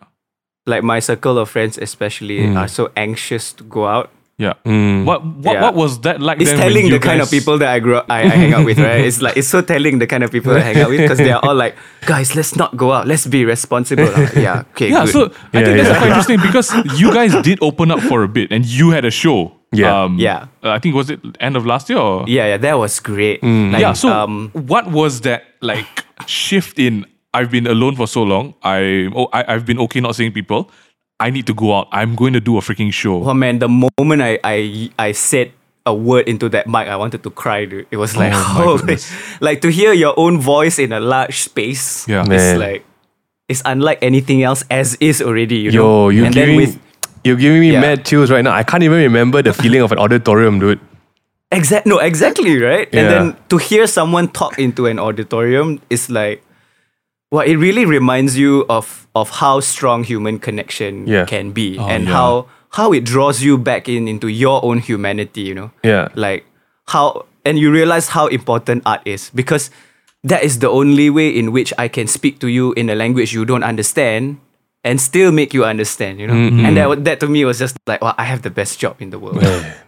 Like 0.65 0.83
my 0.83 0.99
circle 1.03 1.37
of 1.37 1.49
friends, 1.49 1.77
especially, 1.77 2.45
Hmm. 2.47 2.55
are 2.57 2.67
so 2.71 2.91
anxious 2.95 3.51
to 3.59 3.63
go 3.67 3.87
out. 3.87 4.09
Yeah. 4.37 4.53
What 5.03 5.23
what 5.25 5.53
Yeah. 5.53 5.61
what 5.61 5.75
was 5.75 6.01
that 6.01 6.19
like? 6.21 6.41
It's 6.41 6.51
telling 6.51 6.89
the 6.89 6.99
kind 6.99 7.21
of 7.21 7.29
people 7.29 7.57
that 7.59 7.69
I 7.69 7.79
grew 7.79 7.97
up, 7.97 8.05
I, 8.09 8.21
I 8.23 8.27
hang 8.27 8.53
out 8.53 8.65
with, 8.65 8.79
right? 8.79 9.01
It's 9.05 9.21
like 9.21 9.37
it's 9.37 9.47
so 9.47 9.61
telling 9.61 9.99
the 9.99 10.07
kind 10.07 10.23
of 10.23 10.31
people 10.31 10.53
I 10.55 10.59
hang 10.59 10.77
out 10.81 10.89
with 10.89 10.99
because 11.01 11.17
they 11.19 11.31
are 11.31 11.39
all 11.43 11.55
like, 11.55 11.75
guys, 12.05 12.35
let's 12.35 12.55
not 12.55 12.75
go 12.75 12.91
out. 12.91 13.05
Let's 13.07 13.27
be 13.27 13.45
responsible. 13.45 14.05
Like, 14.11 14.33
yeah, 14.35 14.63
okay, 14.71 14.89
Yeah, 14.89 15.05
good. 15.05 15.13
so 15.13 15.21
I 15.53 15.59
Yeah, 15.59 15.65
think 15.65 15.77
that's 15.77 15.89
yeah. 15.89 15.97
quite 15.97 16.07
interesting 16.07 16.39
because 16.41 16.99
you 16.99 17.13
guys 17.13 17.35
did 17.43 17.59
open 17.61 17.91
up 17.91 17.99
for 18.01 18.23
a 18.23 18.27
bit 18.27 18.51
and 18.51 18.65
you 18.65 18.89
had 18.91 19.05
a 19.05 19.11
show. 19.11 19.53
Yeah. 19.71 20.03
um, 20.03 20.17
Yeah. 20.19 20.47
I 20.63 20.79
think 20.79 20.95
was 20.95 21.09
it 21.09 21.19
end 21.39 21.55
of 21.55 21.65
last 21.65 21.89
year 21.89 21.99
or 21.99 22.25
yeah, 22.27 22.47
yeah, 22.47 22.57
that 22.57 22.77
was 22.77 22.99
great. 22.99 23.41
Mm. 23.41 23.71
Like, 23.71 23.81
yeah. 23.81 23.93
So 23.93 24.09
um, 24.09 24.49
what 24.53 24.91
was 24.91 25.21
that 25.21 25.43
like 25.61 26.05
shift 26.27 26.79
in? 26.79 27.05
I've 27.35 27.49
been 27.49 27.65
alone 27.65 27.95
for 27.95 28.05
so 28.07 28.21
long. 28.21 28.53
I 28.63 29.09
oh 29.15 29.27
I, 29.33 29.43
I've 29.55 29.65
been 29.65 29.79
okay 29.79 29.99
not 30.01 30.15
seeing 30.15 30.31
people. 30.31 30.69
I 31.23 31.31
need 31.31 31.47
to 31.47 31.55
go 31.55 31.71
out. 31.73 31.87
I'm 31.95 32.15
going 32.19 32.33
to 32.35 32.43
do 32.43 32.57
a 32.57 32.61
freaking 32.61 32.91
show. 32.91 33.23
oh 33.23 33.33
man, 33.33 33.59
the 33.63 33.71
moment 33.71 34.19
I 34.21 34.39
I 34.43 34.89
I 34.99 35.11
said 35.15 35.55
a 35.85 35.93
word 35.95 36.27
into 36.27 36.47
that 36.51 36.67
mic, 36.67 36.87
I 36.87 36.95
wanted 36.99 37.23
to 37.23 37.31
cry. 37.31 37.63
Dude. 37.65 37.87
It 37.91 37.97
was 37.97 38.15
oh 38.15 38.19
like, 38.19 38.33
Oh 38.59 38.79
oh, 38.83 38.97
like 39.39 39.61
to 39.63 39.71
hear 39.71 39.91
your 39.95 40.13
own 40.19 40.39
voice 40.39 40.79
in 40.79 40.91
a 40.91 40.99
large 40.99 41.39
space. 41.47 42.07
Yeah. 42.07 42.23
man. 42.23 42.35
it's 42.39 42.59
like 42.59 42.81
it's 43.47 43.61
unlike 43.65 43.99
anything 44.03 44.43
else 44.43 44.63
as 44.71 44.95
is 44.99 45.21
already. 45.21 45.57
You 45.67 45.71
Yo, 45.71 45.83
know, 45.83 46.09
you 46.09 46.25
and 46.25 46.33
giving 46.33 46.57
then 46.59 46.67
with 46.67 46.79
you're 47.23 47.39
giving 47.39 47.59
me 47.63 47.71
Yeah. 47.71 47.79
mad 47.81 48.03
chills 48.03 48.31
right 48.31 48.43
now. 48.43 48.51
I 48.51 48.63
can't 48.63 48.83
even 48.83 48.99
remember 48.99 49.41
the 49.41 49.53
feeling 49.53 49.81
of 49.81 49.91
an 49.91 49.99
auditorium, 49.99 50.59
dude. 50.59 50.79
Exact 51.51 51.85
no, 51.85 51.99
exactly, 51.99 52.59
right? 52.59 52.87
And 52.91 53.07
then 53.11 53.25
to 53.49 53.57
hear 53.57 53.85
someone 53.87 54.27
talk 54.27 54.57
into 54.59 54.87
an 54.87 54.99
auditorium 54.99 55.79
is 55.89 56.09
like 56.09 56.43
well, 57.33 57.41
it 57.41 57.57
really 57.57 57.81
reminds 57.89 58.37
you 58.37 58.61
of 58.69 59.07
of 59.17 59.41
how 59.41 59.57
strong 59.59 60.03
human 60.05 60.37
connection 60.37 61.07
Yeah. 61.09 61.25
can 61.25 61.49
be 61.51 61.77
Oh, 61.81 61.89
and 61.89 62.05
yeah. 62.05 62.13
how 62.13 62.45
how 62.77 62.93
it 62.93 63.05
draws 63.05 63.41
you 63.41 63.57
back 63.57 63.89
in 63.89 64.05
into 64.07 64.27
your 64.29 64.61
own 64.61 64.77
humanity, 64.77 65.41
you 65.41 65.55
know? 65.57 65.71
Yeah. 65.81 66.09
Like 66.13 66.45
how 66.93 67.25
and 67.45 67.57
you 67.57 67.73
realize 67.73 68.13
how 68.13 68.27
important 68.29 68.85
art 68.85 69.01
is 69.05 69.33
because 69.33 69.73
that 70.23 70.45
is 70.45 70.59
the 70.61 70.69
only 70.69 71.09
way 71.09 71.29
in 71.33 71.51
which 71.51 71.73
I 71.77 71.89
can 71.89 72.05
speak 72.07 72.37
to 72.45 72.47
you 72.47 72.71
in 72.77 72.89
a 72.89 72.95
language 72.95 73.33
you 73.33 73.45
don't 73.49 73.65
understand 73.65 74.37
and 74.83 74.99
still 74.99 75.31
make 75.31 75.53
you 75.53 75.63
understand, 75.63 76.19
you 76.19 76.27
know? 76.27 76.33
Mm-hmm. 76.35 76.65
And 76.65 76.75
that 76.77 77.03
that 77.05 77.19
to 77.21 77.27
me 77.27 77.45
was 77.45 77.57
just 77.59 77.77
like, 77.87 78.01
well, 78.01 78.13
I 78.17 78.25
have 78.25 78.41
the 78.41 78.49
best 78.51 78.79
job 78.79 78.99
in 79.01 79.09
the 79.11 79.19
world. 79.19 79.39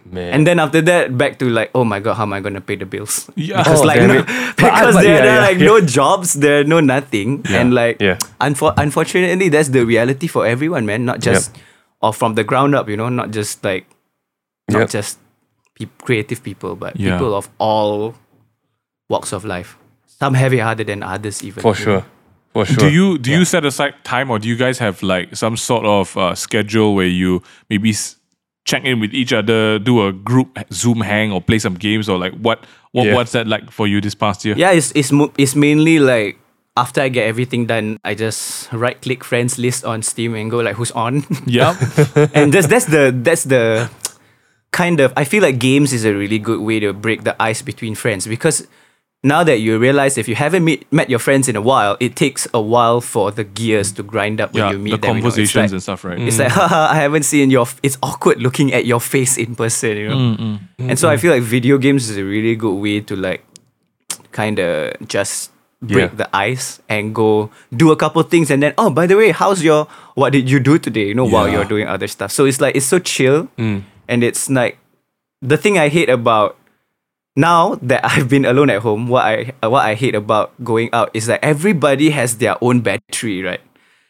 Man. 0.07 0.31
And 0.33 0.47
then 0.47 0.59
after 0.59 0.79
that, 0.81 1.17
back 1.17 1.37
to 1.39 1.49
like, 1.49 1.69
oh 1.75 1.83
my 1.83 1.99
god, 1.99 2.13
how 2.15 2.23
am 2.23 2.31
I 2.33 2.39
gonna 2.39 2.61
pay 2.61 2.75
the 2.79 2.85
bills? 2.85 3.29
Yeah. 3.35 3.57
because 3.59 3.81
Oh, 3.81 3.85
like 3.85 3.99
no. 4.01 4.23
I- 4.27 4.53
because 4.55 4.95
there, 4.95 5.03
yeah, 5.03 5.21
there 5.21 5.31
are 5.35 5.41
yeah, 5.41 5.47
like 5.51 5.59
yeah. 5.59 5.65
no 5.67 5.81
jobs, 5.81 6.33
there 6.35 6.61
are 6.61 6.63
no 6.63 6.79
nothing, 6.79 7.43
and 7.49 7.73
like 7.73 7.99
Yeah. 7.99 8.17
unfor- 8.39 8.73
unfortunately, 8.77 9.49
that's 9.49 9.69
the 9.69 9.83
reality 9.85 10.27
for 10.27 10.45
everyone, 10.47 10.85
man. 10.85 11.03
Not 11.05 11.19
just 11.19 11.51
or 12.01 12.13
from 12.13 12.35
the 12.35 12.43
ground 12.43 12.75
up, 12.75 12.87
you 12.87 12.95
know, 12.95 13.09
not 13.09 13.31
just 13.31 13.63
like 13.65 13.85
not 14.71 14.87
Yep. 14.87 14.89
just 14.89 15.19
pe- 15.77 15.91
creative 16.07 16.39
people, 16.41 16.75
but 16.79 16.95
people 16.95 17.35
of 17.35 17.49
all 17.59 18.15
walks 19.09 19.33
of 19.33 19.43
life. 19.43 19.75
Some 20.07 20.33
have 20.39 20.53
it 20.55 20.59
harder 20.63 20.85
than 20.87 21.03
others, 21.03 21.43
even 21.43 21.61
For 21.61 21.75
sure. 21.75 21.99
know. 21.99 22.05
Sure. 22.55 22.65
For 22.65 22.73
sure. 22.79 22.89
Do 22.89 22.93
you 22.95 23.17
do 23.17 23.31
you 23.31 23.43
set 23.45 23.65
aside 23.65 23.93
time, 24.03 24.31
or 24.31 24.39
do 24.39 24.47
you 24.47 24.55
guys 24.55 24.79
have 24.79 25.01
like 25.03 25.35
some 25.35 25.57
sort 25.57 25.85
of 25.85 26.15
uh, 26.17 26.35
schedule 26.35 26.95
where 26.95 27.07
you 27.07 27.41
maybe 27.69 27.89
s- 27.89 28.15
check 28.63 28.83
in 28.85 28.99
with 28.99 29.13
each 29.13 29.33
other, 29.33 29.77
do 29.79 30.07
a 30.07 30.13
group 30.13 30.57
Zoom 30.71 31.01
hang, 31.01 31.31
or 31.31 31.41
play 31.41 31.59
some 31.59 31.73
games, 31.75 32.07
or 32.07 32.17
like 32.17 32.33
what 32.33 32.63
what 32.91 33.07
Yeah. 33.07 33.15
what's 33.15 33.31
that 33.33 33.47
like 33.47 33.71
for 33.71 33.87
you 33.87 33.99
this 34.01 34.15
past 34.15 34.45
year? 34.45 34.55
Yeah, 34.57 34.71
it's 34.71 34.91
it's 34.95 35.11
mo- 35.11 35.33
it's 35.37 35.55
mainly 35.55 35.99
like 35.99 36.37
after 36.77 37.01
I 37.01 37.09
get 37.09 37.27
everything 37.27 37.65
done, 37.67 37.99
I 38.03 38.15
just 38.15 38.71
right 38.73 39.01
click 39.01 39.23
friends 39.23 39.57
list 39.57 39.83
on 39.85 40.01
Steam 40.01 40.35
and 40.35 40.49
go 40.51 40.59
like 40.59 40.75
who's 40.75 40.91
on. 40.91 41.23
yeah, 41.45 41.75
and 42.33 42.53
that's 42.53 42.67
that's 42.67 42.85
the 42.85 43.11
that's 43.15 43.43
the 43.43 43.89
kind 44.71 44.99
of 44.99 45.13
I 45.15 45.23
feel 45.23 45.41
like 45.43 45.59
games 45.59 45.93
is 45.93 46.03
a 46.05 46.13
really 46.13 46.39
good 46.39 46.59
way 46.59 46.79
to 46.79 46.91
break 46.93 47.23
the 47.23 47.35
ice 47.41 47.61
between 47.61 47.95
friends 47.95 48.27
because 48.27 48.67
now 49.25 49.43
that 49.43 49.57
you 49.57 49.79
realize 49.79 50.19
if 50.19 50.27
you 50.27 50.35
haven't 50.35 50.63
meet, 50.63 50.85
met 50.93 51.09
your 51.09 51.17
friends 51.17 51.49
in 51.49 51.55
a 51.55 51.61
while, 51.61 51.97
it 51.99 52.15
takes 52.15 52.47
a 52.53 52.61
while 52.61 53.01
for 53.01 53.31
the 53.31 53.43
gears 53.43 53.91
to 53.93 54.03
grind 54.03 54.39
up 54.39 54.53
when 54.53 54.63
yeah. 54.63 54.71
you 54.71 54.77
meet 54.77 54.91
The 54.91 54.97
them. 54.97 55.17
you 55.17 55.23
know. 55.23 55.29
Conversations 55.29 55.55
like- 55.55 55.71
and 55.71 55.81
stuff, 55.81 56.03
right? 56.05 56.19
It's 56.19 56.37
like, 56.37 56.49
mm. 56.49 56.51
haha, 56.51 56.87
I 56.93 56.95
haven't 56.95 57.23
seen 57.23 57.49
your. 57.49 57.63
F-. 57.63 57.79
It's 57.81 57.97
awkward 58.03 58.39
looking 58.39 58.71
at 58.71 58.85
your 58.85 59.01
face 59.01 59.37
in 59.37 59.55
person, 59.55 59.97
you 59.97 60.09
know. 60.09 60.15
Mm, 60.15 60.37
mm. 60.37 60.59
mm 60.77 60.89
And 60.89 60.99
so 60.99 61.09
I 61.09 61.17
feel 61.17 61.33
like 61.33 61.41
video 61.41 61.79
games 61.79 62.07
is 62.07 62.17
a 62.17 62.23
really 62.23 62.55
good 62.55 62.75
way 62.75 63.01
to 63.01 63.15
like, 63.15 63.43
kind 64.31 64.59
of 64.59 64.93
just 65.07 65.51
break 65.81 66.11
Yeah. 66.11 66.15
the 66.15 66.29
ice 66.35 66.79
and 66.87 67.13
go 67.13 67.49
do 67.75 67.91
a 67.91 67.95
couple 67.97 68.21
things, 68.23 68.51
and 68.51 68.61
then 68.61 68.75
oh, 68.77 68.91
by 68.91 69.07
the 69.07 69.17
way, 69.17 69.31
how's 69.31 69.63
your? 69.63 69.87
What 70.13 70.33
did 70.37 70.49
you 70.49 70.59
do 70.59 70.77
today? 70.77 71.07
You 71.09 71.15
know, 71.15 71.25
while 71.25 71.49
you're 71.49 71.65
doing 71.65 71.87
other 71.87 72.07
stuff. 72.07 72.31
So 72.31 72.45
it's 72.45 72.61
like 72.61 72.75
it's 72.75 72.85
so 72.85 72.99
chill, 72.99 73.49
and 73.57 74.23
it's 74.23 74.49
like 74.49 74.77
the 75.41 75.57
thing 75.57 75.79
I 75.81 75.89
hate 75.89 76.09
about 76.09 76.57
now 77.35 77.75
that 77.81 78.03
I've 78.05 78.29
been 78.29 78.45
alone 78.45 78.69
at 78.69 78.81
home, 78.81 79.07
what 79.07 79.25
I 79.25 79.53
uh, 79.63 79.69
what 79.69 79.85
I 79.85 79.95
hate 79.95 80.15
about 80.15 80.51
going 80.63 80.89
out 80.93 81.11
is 81.13 81.25
that 81.27 81.43
everybody 81.43 82.09
has 82.11 82.37
their 82.37 82.55
own 82.63 82.81
battery, 82.81 83.43
right? 83.43 83.61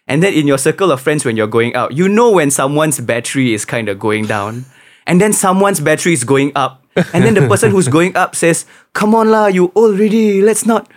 And 0.08 0.22
then 0.22 0.34
in 0.34 0.46
your 0.46 0.60
circle 0.60 0.92
of 0.92 1.02
friends, 1.02 1.26
when 1.26 1.36
you're 1.36 1.48
going 1.48 1.74
out, 1.76 1.94
you 1.94 2.08
know 2.08 2.32
when 2.32 2.52
someone's 2.52 3.00
battery 3.00 3.54
is 3.54 3.66
kind 3.66 3.90
of 3.90 3.98
going 3.98 4.28
down, 4.28 4.66
and 5.08 5.20
then 5.20 5.34
someone's 5.34 5.80
battery 5.80 6.14
is 6.14 6.24
going 6.24 6.52
up, 6.56 6.86
and 7.14 7.26
then 7.26 7.34
the 7.34 7.48
person 7.48 7.72
who's 7.72 7.88
going 7.88 8.16
up 8.16 8.36
says, 8.36 8.66
"Come 8.94 9.16
on 9.16 9.30
lah, 9.30 9.48
you 9.48 9.72
already. 9.76 10.42
Let's 10.42 10.66
not." 10.66 10.90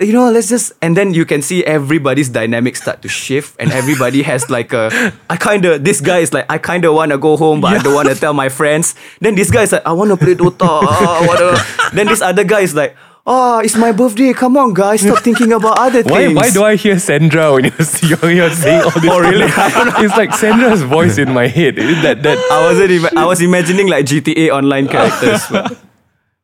You 0.00 0.12
know, 0.12 0.30
let's 0.32 0.48
just 0.48 0.72
and 0.82 0.96
then 0.96 1.14
you 1.14 1.24
can 1.24 1.42
see 1.42 1.64
everybody's 1.64 2.28
dynamics 2.28 2.82
start 2.82 3.02
to 3.02 3.08
shift, 3.08 3.54
and 3.60 3.70
everybody 3.70 4.22
has 4.22 4.50
like 4.50 4.72
a 4.72 5.12
I 5.30 5.36
kind 5.36 5.64
of 5.64 5.84
this 5.84 6.00
guy 6.00 6.18
is 6.18 6.32
like 6.32 6.46
I 6.50 6.58
kind 6.58 6.84
of 6.84 6.94
want 6.94 7.12
to 7.12 7.18
go 7.18 7.36
home, 7.36 7.60
but 7.60 7.74
I 7.74 7.82
don't 7.82 7.94
want 7.94 8.08
to 8.08 8.14
tell 8.16 8.34
my 8.34 8.48
friends. 8.48 8.96
Then 9.20 9.36
this 9.36 9.50
guy 9.50 9.62
is 9.62 9.70
like 9.72 9.86
I 9.86 9.92
want 9.92 10.10
to 10.10 10.16
play 10.16 10.34
Dota. 10.34 10.82
whatever. 11.28 11.56
then 11.94 12.06
this 12.08 12.20
other 12.20 12.42
guy 12.42 12.60
is 12.60 12.74
like, 12.74 12.96
Oh, 13.24 13.60
it's 13.60 13.76
my 13.76 13.92
birthday. 13.92 14.32
Come 14.32 14.56
on, 14.56 14.74
guys, 14.74 15.02
stop 15.02 15.22
thinking 15.22 15.52
about 15.52 15.78
other 15.78 16.02
Why, 16.02 16.26
things. 16.26 16.34
why 16.34 16.50
do 16.50 16.64
I 16.64 16.74
hear 16.74 16.98
Sandra 16.98 17.52
when 17.52 17.66
you're, 17.66 17.72
you're, 18.02 18.30
you're 18.32 18.50
saying 18.50 18.82
all 18.82 18.90
this? 18.90 19.04
Oh, 19.06 19.20
really? 19.20 19.46
it's 20.04 20.16
like 20.16 20.34
Sandra's 20.34 20.82
voice 20.82 21.18
in 21.18 21.32
my 21.32 21.46
head. 21.46 21.76
That, 21.76 22.24
that, 22.24 22.38
I 22.50 22.66
wasn't 22.66 22.90
even. 22.90 23.16
I 23.16 23.24
was 23.26 23.40
imagining 23.40 23.86
like 23.86 24.06
GTA 24.06 24.50
Online 24.50 24.88
characters. 24.88 25.46
but- 25.48 25.78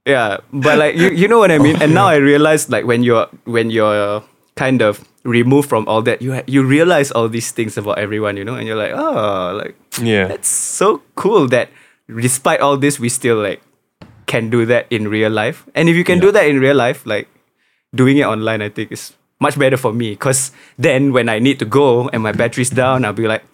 yeah, 0.09 0.38
but 0.53 0.79
like 0.79 0.97
you, 0.97 1.11
you 1.11 1.29
know 1.29 1.38
what 1.38 1.53
I 1.53 1.59
mean. 1.59 1.77
And 1.83 1.92
now 1.92 2.09
I 2.09 2.16
realize 2.16 2.71
like 2.71 2.87
when 2.87 3.03
you're 3.03 3.29
when 3.44 3.68
you're 3.68 4.25
kind 4.57 4.81
of 4.81 5.05
removed 5.23 5.68
from 5.68 5.87
all 5.87 6.01
that, 6.03 6.23
you 6.23 6.33
ha- 6.33 6.49
you 6.49 6.64
realize 6.64 7.12
all 7.12 7.29
these 7.29 7.53
things 7.53 7.77
about 7.77 7.99
everyone, 7.99 8.37
you 8.37 8.44
know, 8.44 8.57
and 8.57 8.66
you're 8.66 8.81
like, 8.81 8.92
oh, 8.97 9.61
like 9.62 9.77
yeah. 10.01 10.27
that's 10.27 10.49
so 10.49 11.03
cool 11.14 11.47
that 11.49 11.68
despite 12.09 12.61
all 12.61 12.77
this, 12.81 12.99
we 12.99 13.09
still 13.09 13.37
like 13.37 13.61
can 14.25 14.49
do 14.49 14.64
that 14.64 14.87
in 14.88 15.09
real 15.09 15.31
life. 15.31 15.68
And 15.75 15.88
if 15.88 15.97
you 15.97 16.05
can 16.05 16.21
do 16.21 16.33
that 16.33 16.49
in 16.49 16.59
real 16.59 16.77
life, 16.77 17.05
like 17.05 17.29
doing 17.94 18.16
it 18.16 18.25
online, 18.25 18.62
I 18.62 18.71
think 18.71 18.90
is 18.90 19.12
much 19.40 19.59
better 19.59 19.77
for 19.77 19.92
me. 19.92 20.16
Cause 20.16 20.53
then 20.79 21.12
when 21.12 21.29
I 21.29 21.38
need 21.38 21.59
to 21.61 21.64
go 21.64 22.09
and 22.09 22.23
my 22.23 22.33
battery's 22.33 22.71
down, 22.71 23.05
I'll 23.05 23.12
be 23.12 23.29
like, 23.29 23.44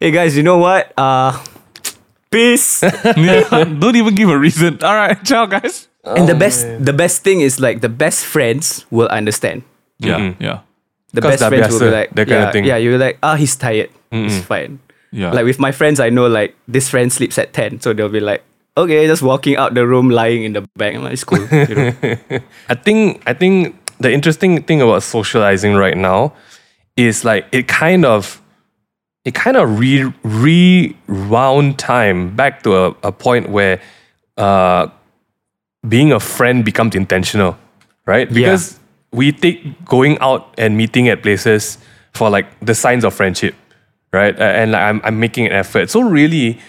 hey 0.00 0.10
guys, 0.10 0.36
you 0.36 0.42
know 0.42 0.58
what? 0.58 0.92
Uh, 0.98 1.38
peace. 2.30 2.82
Yeah, 3.16 3.64
don't 3.64 3.96
even 3.96 4.14
give 4.14 4.28
a 4.30 4.38
reason. 4.38 4.78
All 4.82 4.94
right, 4.94 5.16
ciao, 5.28 5.46
guys. 5.46 5.88
and 6.04 6.28
the 6.28 6.34
best, 6.34 6.66
the 6.78 6.92
best 6.92 7.22
thing 7.22 7.40
is 7.40 7.58
like 7.58 7.80
the 7.80 7.88
best 7.90 8.24
friends 8.24 8.86
will 8.90 9.08
understand. 9.08 9.62
Yeah, 9.98 10.18
Mhm. 10.18 10.32
yeah, 10.38 10.58
The 11.14 11.20
Cause 11.22 11.30
best 11.30 11.40
dah 11.40 11.48
friends 11.48 11.68
will 11.72 11.80
be 11.80 11.86
biasa, 11.86 11.92
like, 11.92 12.10
that 12.14 12.26
kind 12.28 12.42
of 12.42 12.46
yeah, 12.48 12.52
thing. 12.52 12.64
yeah. 12.64 12.76
You're 12.76 12.98
like, 12.98 13.18
ah, 13.22 13.34
he's 13.36 13.56
tired. 13.56 13.90
It's 14.12 14.38
fine. 14.44 14.78
yeah. 15.12 15.32
Like 15.32 15.44
with 15.48 15.58
my 15.58 15.72
friends, 15.72 15.98
I 16.00 16.10
know 16.10 16.26
like 16.28 16.54
this 16.68 16.88
friend 16.88 17.10
sleeps 17.12 17.38
at 17.38 17.52
ten, 17.56 17.80
so 17.80 17.92
they'll 17.92 18.08
be 18.12 18.20
like, 18.20 18.44
okay, 18.76 19.06
just 19.08 19.22
walking 19.24 19.56
out 19.56 19.72
the 19.74 19.86
room, 19.86 20.10
lying 20.12 20.44
in 20.44 20.52
the 20.52 20.62
bed. 20.76 20.94
I'm 20.94 21.02
like, 21.04 21.14
it's 21.16 21.24
cool. 21.24 21.40
You 21.50 21.74
know? 21.74 21.92
I 22.68 22.74
think 22.76 23.22
I 23.26 23.32
think 23.32 23.74
the 23.98 24.12
interesting 24.12 24.60
thing 24.62 24.80
about 24.84 25.02
socializing 25.02 25.74
right 25.74 25.96
now 25.96 26.36
is 26.96 27.24
like 27.24 27.48
it 27.52 27.66
kind 27.68 28.04
of 28.04 28.40
it 29.26 29.34
kind 29.34 29.56
of 29.56 29.78
re 29.78 30.04
rewound 30.22 31.78
time 31.78 32.34
back 32.36 32.62
to 32.62 32.76
a, 32.76 32.96
a 33.02 33.10
point 33.10 33.50
where 33.50 33.82
uh, 34.36 34.86
being 35.86 36.12
a 36.12 36.20
friend 36.20 36.64
becomes 36.64 36.94
intentional, 36.94 37.58
right? 38.06 38.32
Because 38.32 38.78
we 39.10 39.32
take 39.32 39.84
going 39.84 40.16
out 40.20 40.54
and 40.58 40.76
meeting 40.76 41.08
at 41.08 41.22
places 41.22 41.78
for 42.14 42.30
like 42.30 42.46
the 42.60 42.74
signs 42.74 43.04
of 43.04 43.14
friendship, 43.14 43.56
right? 44.12 44.38
Uh, 44.38 44.44
and 44.44 44.70
like, 44.70 44.82
I'm, 44.82 45.00
I'm 45.02 45.18
making 45.18 45.46
an 45.46 45.52
effort. 45.52 45.90
So 45.90 46.02
really, 46.02 46.60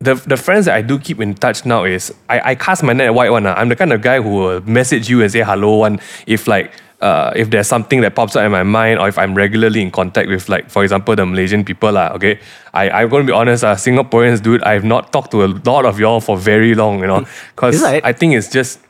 the 0.00 0.16
the 0.16 0.36
friends 0.36 0.66
that 0.66 0.74
I 0.74 0.82
do 0.82 0.98
keep 0.98 1.20
in 1.20 1.34
touch 1.34 1.64
now 1.64 1.84
is 1.84 2.12
I, 2.28 2.50
I 2.50 2.54
cast 2.56 2.82
my 2.82 2.92
net 2.92 3.14
wide 3.14 3.30
one. 3.30 3.46
ah. 3.46 3.54
I'm 3.54 3.68
the 3.68 3.76
kind 3.76 3.92
of 3.92 4.02
guy 4.02 4.20
who 4.20 4.30
will 4.30 4.60
message 4.62 5.08
you 5.08 5.22
and 5.22 5.30
say 5.30 5.42
hello 5.42 5.76
one 5.76 6.00
if 6.26 6.48
like 6.48 6.72
uh, 7.02 7.32
if 7.34 7.50
there's 7.50 7.66
something 7.66 8.00
that 8.00 8.14
pops 8.14 8.36
up 8.36 8.44
in 8.44 8.52
my 8.52 8.62
mind 8.62 9.00
or 9.00 9.08
if 9.08 9.18
I'm 9.18 9.34
regularly 9.34 9.82
in 9.82 9.90
contact 9.90 10.28
with 10.28 10.48
like 10.48 10.70
for 10.70 10.82
example 10.84 11.16
the 11.16 11.26
Malaysian 11.26 11.64
people 11.64 11.92
lah. 11.92 12.12
Okay, 12.14 12.38
I 12.72 12.90
I'm 12.90 13.08
gonna 13.10 13.24
be 13.24 13.32
honest. 13.32 13.64
Uh, 13.64 13.74
Singaporeans, 13.74 14.40
dude, 14.40 14.62
I've 14.62 14.84
not 14.84 15.12
talked 15.12 15.32
to 15.32 15.44
a 15.44 15.50
lot 15.66 15.84
of 15.84 15.98
y'all 15.98 16.20
for 16.20 16.38
very 16.38 16.74
long. 16.74 17.00
You 17.00 17.08
know, 17.08 17.26
because 17.54 17.74
Is 17.74 17.82
I 17.82 18.12
think 18.12 18.34
it's 18.34 18.48
just 18.48 18.80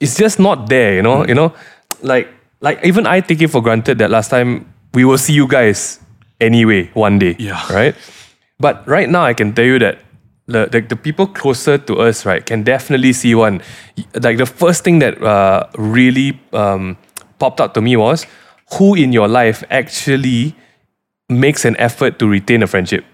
it's 0.00 0.16
just 0.16 0.38
not 0.38 0.68
there. 0.68 0.94
You 0.94 1.02
know, 1.02 1.26
you 1.26 1.34
know, 1.34 1.52
like 2.02 2.30
like 2.60 2.80
even 2.84 3.06
I 3.06 3.20
take 3.20 3.42
it 3.42 3.48
for 3.48 3.60
granted 3.60 3.98
that 3.98 4.10
last 4.10 4.30
time 4.30 4.72
we 4.94 5.04
will 5.04 5.18
see 5.18 5.34
you 5.34 5.48
guys 5.48 6.00
anyway 6.40 6.88
one 6.94 7.18
day. 7.18 7.36
Yeah. 7.38 7.60
Right. 7.72 7.94
But 8.58 8.86
right 8.88 9.08
now, 9.08 9.24
I 9.24 9.34
can 9.34 9.52
tell 9.52 9.66
you 9.66 9.78
that 9.80 9.98
the, 10.46 10.66
the, 10.66 10.80
the 10.80 10.96
people 10.96 11.26
closer 11.26 11.76
to 11.76 11.96
us, 12.00 12.24
right, 12.24 12.44
can 12.44 12.62
definitely 12.62 13.12
see 13.12 13.34
one. 13.34 13.60
Like 14.14 14.38
the 14.38 14.46
first 14.46 14.84
thing 14.84 15.00
that 15.00 15.20
uh, 15.22 15.66
really 15.76 16.40
um, 16.52 16.96
popped 17.38 17.60
out 17.60 17.74
to 17.74 17.80
me 17.80 17.96
was 17.96 18.26
who 18.74 18.94
in 18.94 19.12
your 19.12 19.28
life 19.28 19.62
actually 19.70 20.54
makes 21.28 21.64
an 21.64 21.76
effort 21.78 22.18
to 22.18 22.26
retain 22.28 22.62
a 22.62 22.66
friendship. 22.66 23.04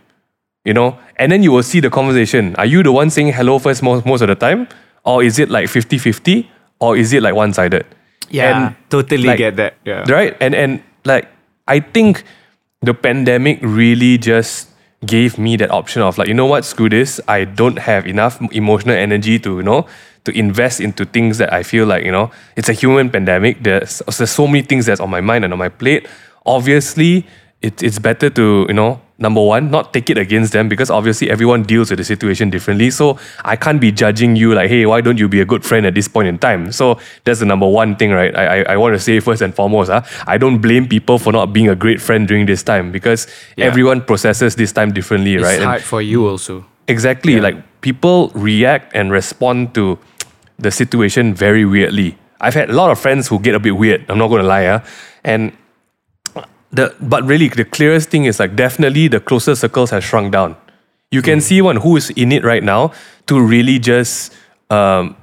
You 0.64 0.74
know, 0.74 0.96
and 1.16 1.32
then 1.32 1.42
you 1.42 1.50
will 1.50 1.64
see 1.64 1.80
the 1.80 1.90
conversation. 1.90 2.54
Are 2.56 2.66
you 2.66 2.82
the 2.84 2.92
one 2.92 3.10
saying 3.10 3.32
hello 3.32 3.58
first 3.58 3.82
most, 3.82 4.06
most 4.06 4.20
of 4.22 4.28
the 4.28 4.36
time? 4.36 4.68
Or 5.04 5.22
is 5.22 5.38
it 5.40 5.50
like 5.50 5.68
50 5.68 5.98
50? 5.98 6.48
Or 6.78 6.96
is 6.96 7.12
it 7.12 7.22
like 7.22 7.34
one 7.34 7.52
sided? 7.52 7.84
yeah, 8.30 8.66
And, 8.68 8.76
totally 8.88 9.28
like, 9.28 9.38
get 9.38 9.56
that. 9.56 9.74
Yeah. 9.84 10.04
right 10.10 10.34
and 10.40 10.54
and 10.54 10.82
like 11.04 11.28
i 11.68 11.80
think 11.80 12.24
the 12.80 12.94
pandemic 12.94 13.58
really 13.60 14.16
just 14.16 14.68
gave 15.04 15.36
me 15.36 15.56
that 15.56 15.70
option 15.70 16.00
of 16.00 16.16
like 16.16 16.28
you 16.28 16.34
know 16.34 16.46
what 16.46 16.64
screw 16.64 16.88
this 16.88 17.20
i 17.28 17.44
don't 17.44 17.78
have 17.78 18.06
enough 18.06 18.40
emotional 18.52 18.96
energy 18.96 19.38
to 19.38 19.56
you 19.56 19.62
know 19.62 19.84
to 20.24 20.30
invest 20.38 20.80
into 20.80 21.04
things 21.04 21.38
that 21.38 21.52
i 21.52 21.62
feel 21.62 21.86
like 21.86 22.04
you 22.04 22.12
know 22.12 22.30
it's 22.56 22.68
a 22.68 22.72
human 22.72 23.10
pandemic 23.10 23.62
there's, 23.62 24.02
there's 24.18 24.30
so 24.30 24.46
many 24.46 24.62
things 24.62 24.86
that's 24.86 25.00
on 25.00 25.10
my 25.10 25.20
mind 25.20 25.44
and 25.44 25.52
on 25.52 25.58
my 25.58 25.68
plate 25.68 26.06
obviously 26.46 27.26
it, 27.62 27.82
it's 27.82 27.98
better 27.98 28.28
to 28.30 28.66
you 28.68 28.74
know 28.74 29.00
number 29.18 29.40
one 29.40 29.70
not 29.70 29.92
take 29.92 30.10
it 30.10 30.18
against 30.18 30.52
them 30.52 30.68
because 30.68 30.90
obviously 30.90 31.30
everyone 31.30 31.62
deals 31.62 31.90
with 31.90 31.98
the 31.98 32.04
situation 32.04 32.50
differently 32.50 32.90
so 32.90 33.16
i 33.44 33.54
can't 33.54 33.80
be 33.80 33.92
judging 33.92 34.34
you 34.34 34.52
like 34.52 34.68
hey 34.68 34.84
why 34.84 35.00
don't 35.00 35.16
you 35.18 35.28
be 35.28 35.40
a 35.40 35.44
good 35.44 35.64
friend 35.64 35.86
at 35.86 35.94
this 35.94 36.08
point 36.08 36.26
in 36.26 36.36
time 36.38 36.72
so 36.72 36.98
that's 37.24 37.38
the 37.38 37.46
number 37.46 37.68
one 37.68 37.94
thing 37.94 38.10
right 38.10 38.34
i, 38.36 38.62
I, 38.62 38.72
I 38.72 38.76
want 38.76 38.94
to 38.94 38.98
say 38.98 39.20
first 39.20 39.40
and 39.40 39.54
foremost 39.54 39.90
huh? 39.90 40.02
i 40.26 40.36
don't 40.38 40.58
blame 40.58 40.88
people 40.88 41.18
for 41.20 41.32
not 41.32 41.52
being 41.52 41.68
a 41.68 41.76
great 41.76 42.00
friend 42.00 42.26
during 42.26 42.46
this 42.46 42.64
time 42.64 42.90
because 42.90 43.28
everyone 43.58 44.00
processes 44.02 44.56
this 44.56 44.72
time 44.72 44.92
differently 44.92 45.34
It's 45.34 45.44
right 45.44 45.54
And- 45.60 45.64
hard 45.64 45.82
for 45.82 46.02
you 46.02 46.26
also. 46.28 46.64
Exactly. 46.88 47.40
Like 47.40 47.80
people 47.80 48.32
react 48.34 48.92
and 48.96 49.12
respond 49.12 49.72
to 49.76 50.00
the 50.62 50.70
situation 50.70 51.34
very 51.34 51.64
weirdly. 51.64 52.18
I've 52.40 52.54
had 52.54 52.70
a 52.70 52.72
lot 52.72 52.90
of 52.90 52.98
friends 52.98 53.28
who 53.28 53.38
get 53.38 53.54
a 53.54 53.60
bit 53.60 53.76
weird. 53.76 54.04
I'm 54.08 54.18
not 54.18 54.28
going 54.28 54.42
to 54.42 54.48
lie. 54.48 54.66
Huh? 54.66 54.80
And 55.24 55.52
the 56.72 56.94
but 57.00 57.22
really 57.24 57.48
the 57.48 57.64
clearest 57.64 58.08
thing 58.08 58.24
is 58.24 58.40
like 58.40 58.56
definitely 58.56 59.08
the 59.08 59.20
closer 59.20 59.54
circles 59.54 59.90
have 59.90 60.02
shrunk 60.02 60.32
down. 60.32 60.56
You 61.10 61.20
can 61.20 61.42
see 61.42 61.60
one 61.60 61.76
who 61.76 61.96
is 61.96 62.08
in 62.10 62.32
it 62.32 62.42
right 62.42 62.62
now 62.62 62.92
to 63.26 63.38
really 63.38 63.78
just 63.78 64.34
um, 64.70 65.14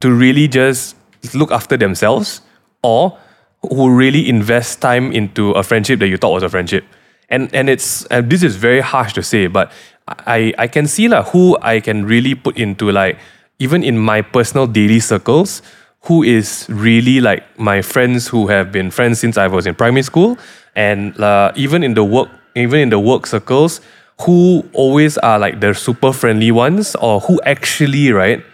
to 0.00 0.10
really 0.10 0.48
just 0.48 0.96
look 1.34 1.52
after 1.52 1.76
themselves 1.76 2.40
or 2.82 3.18
who 3.60 3.94
really 3.94 4.28
invest 4.28 4.80
time 4.80 5.12
into 5.12 5.52
a 5.52 5.62
friendship 5.62 6.00
that 6.00 6.08
you 6.08 6.16
thought 6.16 6.32
was 6.32 6.42
a 6.42 6.48
friendship. 6.48 6.84
And 7.28 7.54
and 7.54 7.68
it's 7.68 8.06
and 8.06 8.30
this 8.30 8.42
is 8.42 8.56
very 8.56 8.80
harsh 8.80 9.12
to 9.14 9.22
say, 9.22 9.46
but 9.46 9.70
I 10.08 10.54
I 10.58 10.66
can 10.66 10.86
see 10.86 11.08
like 11.08 11.26
who 11.28 11.58
I 11.60 11.80
can 11.80 12.06
really 12.06 12.34
put 12.34 12.56
into 12.56 12.90
like 12.90 13.18
even 13.58 13.84
in 13.84 13.98
my 13.98 14.22
personal 14.22 14.66
daily 14.66 15.00
circles, 15.00 15.62
who 16.02 16.22
is 16.22 16.66
really 16.68 17.20
like 17.20 17.44
my 17.58 17.82
friends 17.82 18.28
who 18.28 18.48
have 18.48 18.72
been 18.72 18.90
friends 18.90 19.20
since 19.20 19.38
I 19.38 19.46
was 19.46 19.66
in 19.66 19.74
primary 19.74 20.02
school, 20.02 20.38
and 20.74 21.18
uh, 21.20 21.52
even 21.54 21.82
in 21.82 21.94
the 21.94 22.04
work 22.04 22.28
even 22.54 22.80
in 22.80 22.90
the 22.90 22.98
work 22.98 23.26
circles, 23.26 23.80
who 24.22 24.64
always 24.72 25.16
are 25.18 25.38
like 25.38 25.60
the 25.60 25.74
super 25.74 26.12
friendly 26.12 26.50
ones, 26.50 26.94
or 26.96 27.20
who 27.20 27.40
actually 27.44 28.12
right 28.12 28.44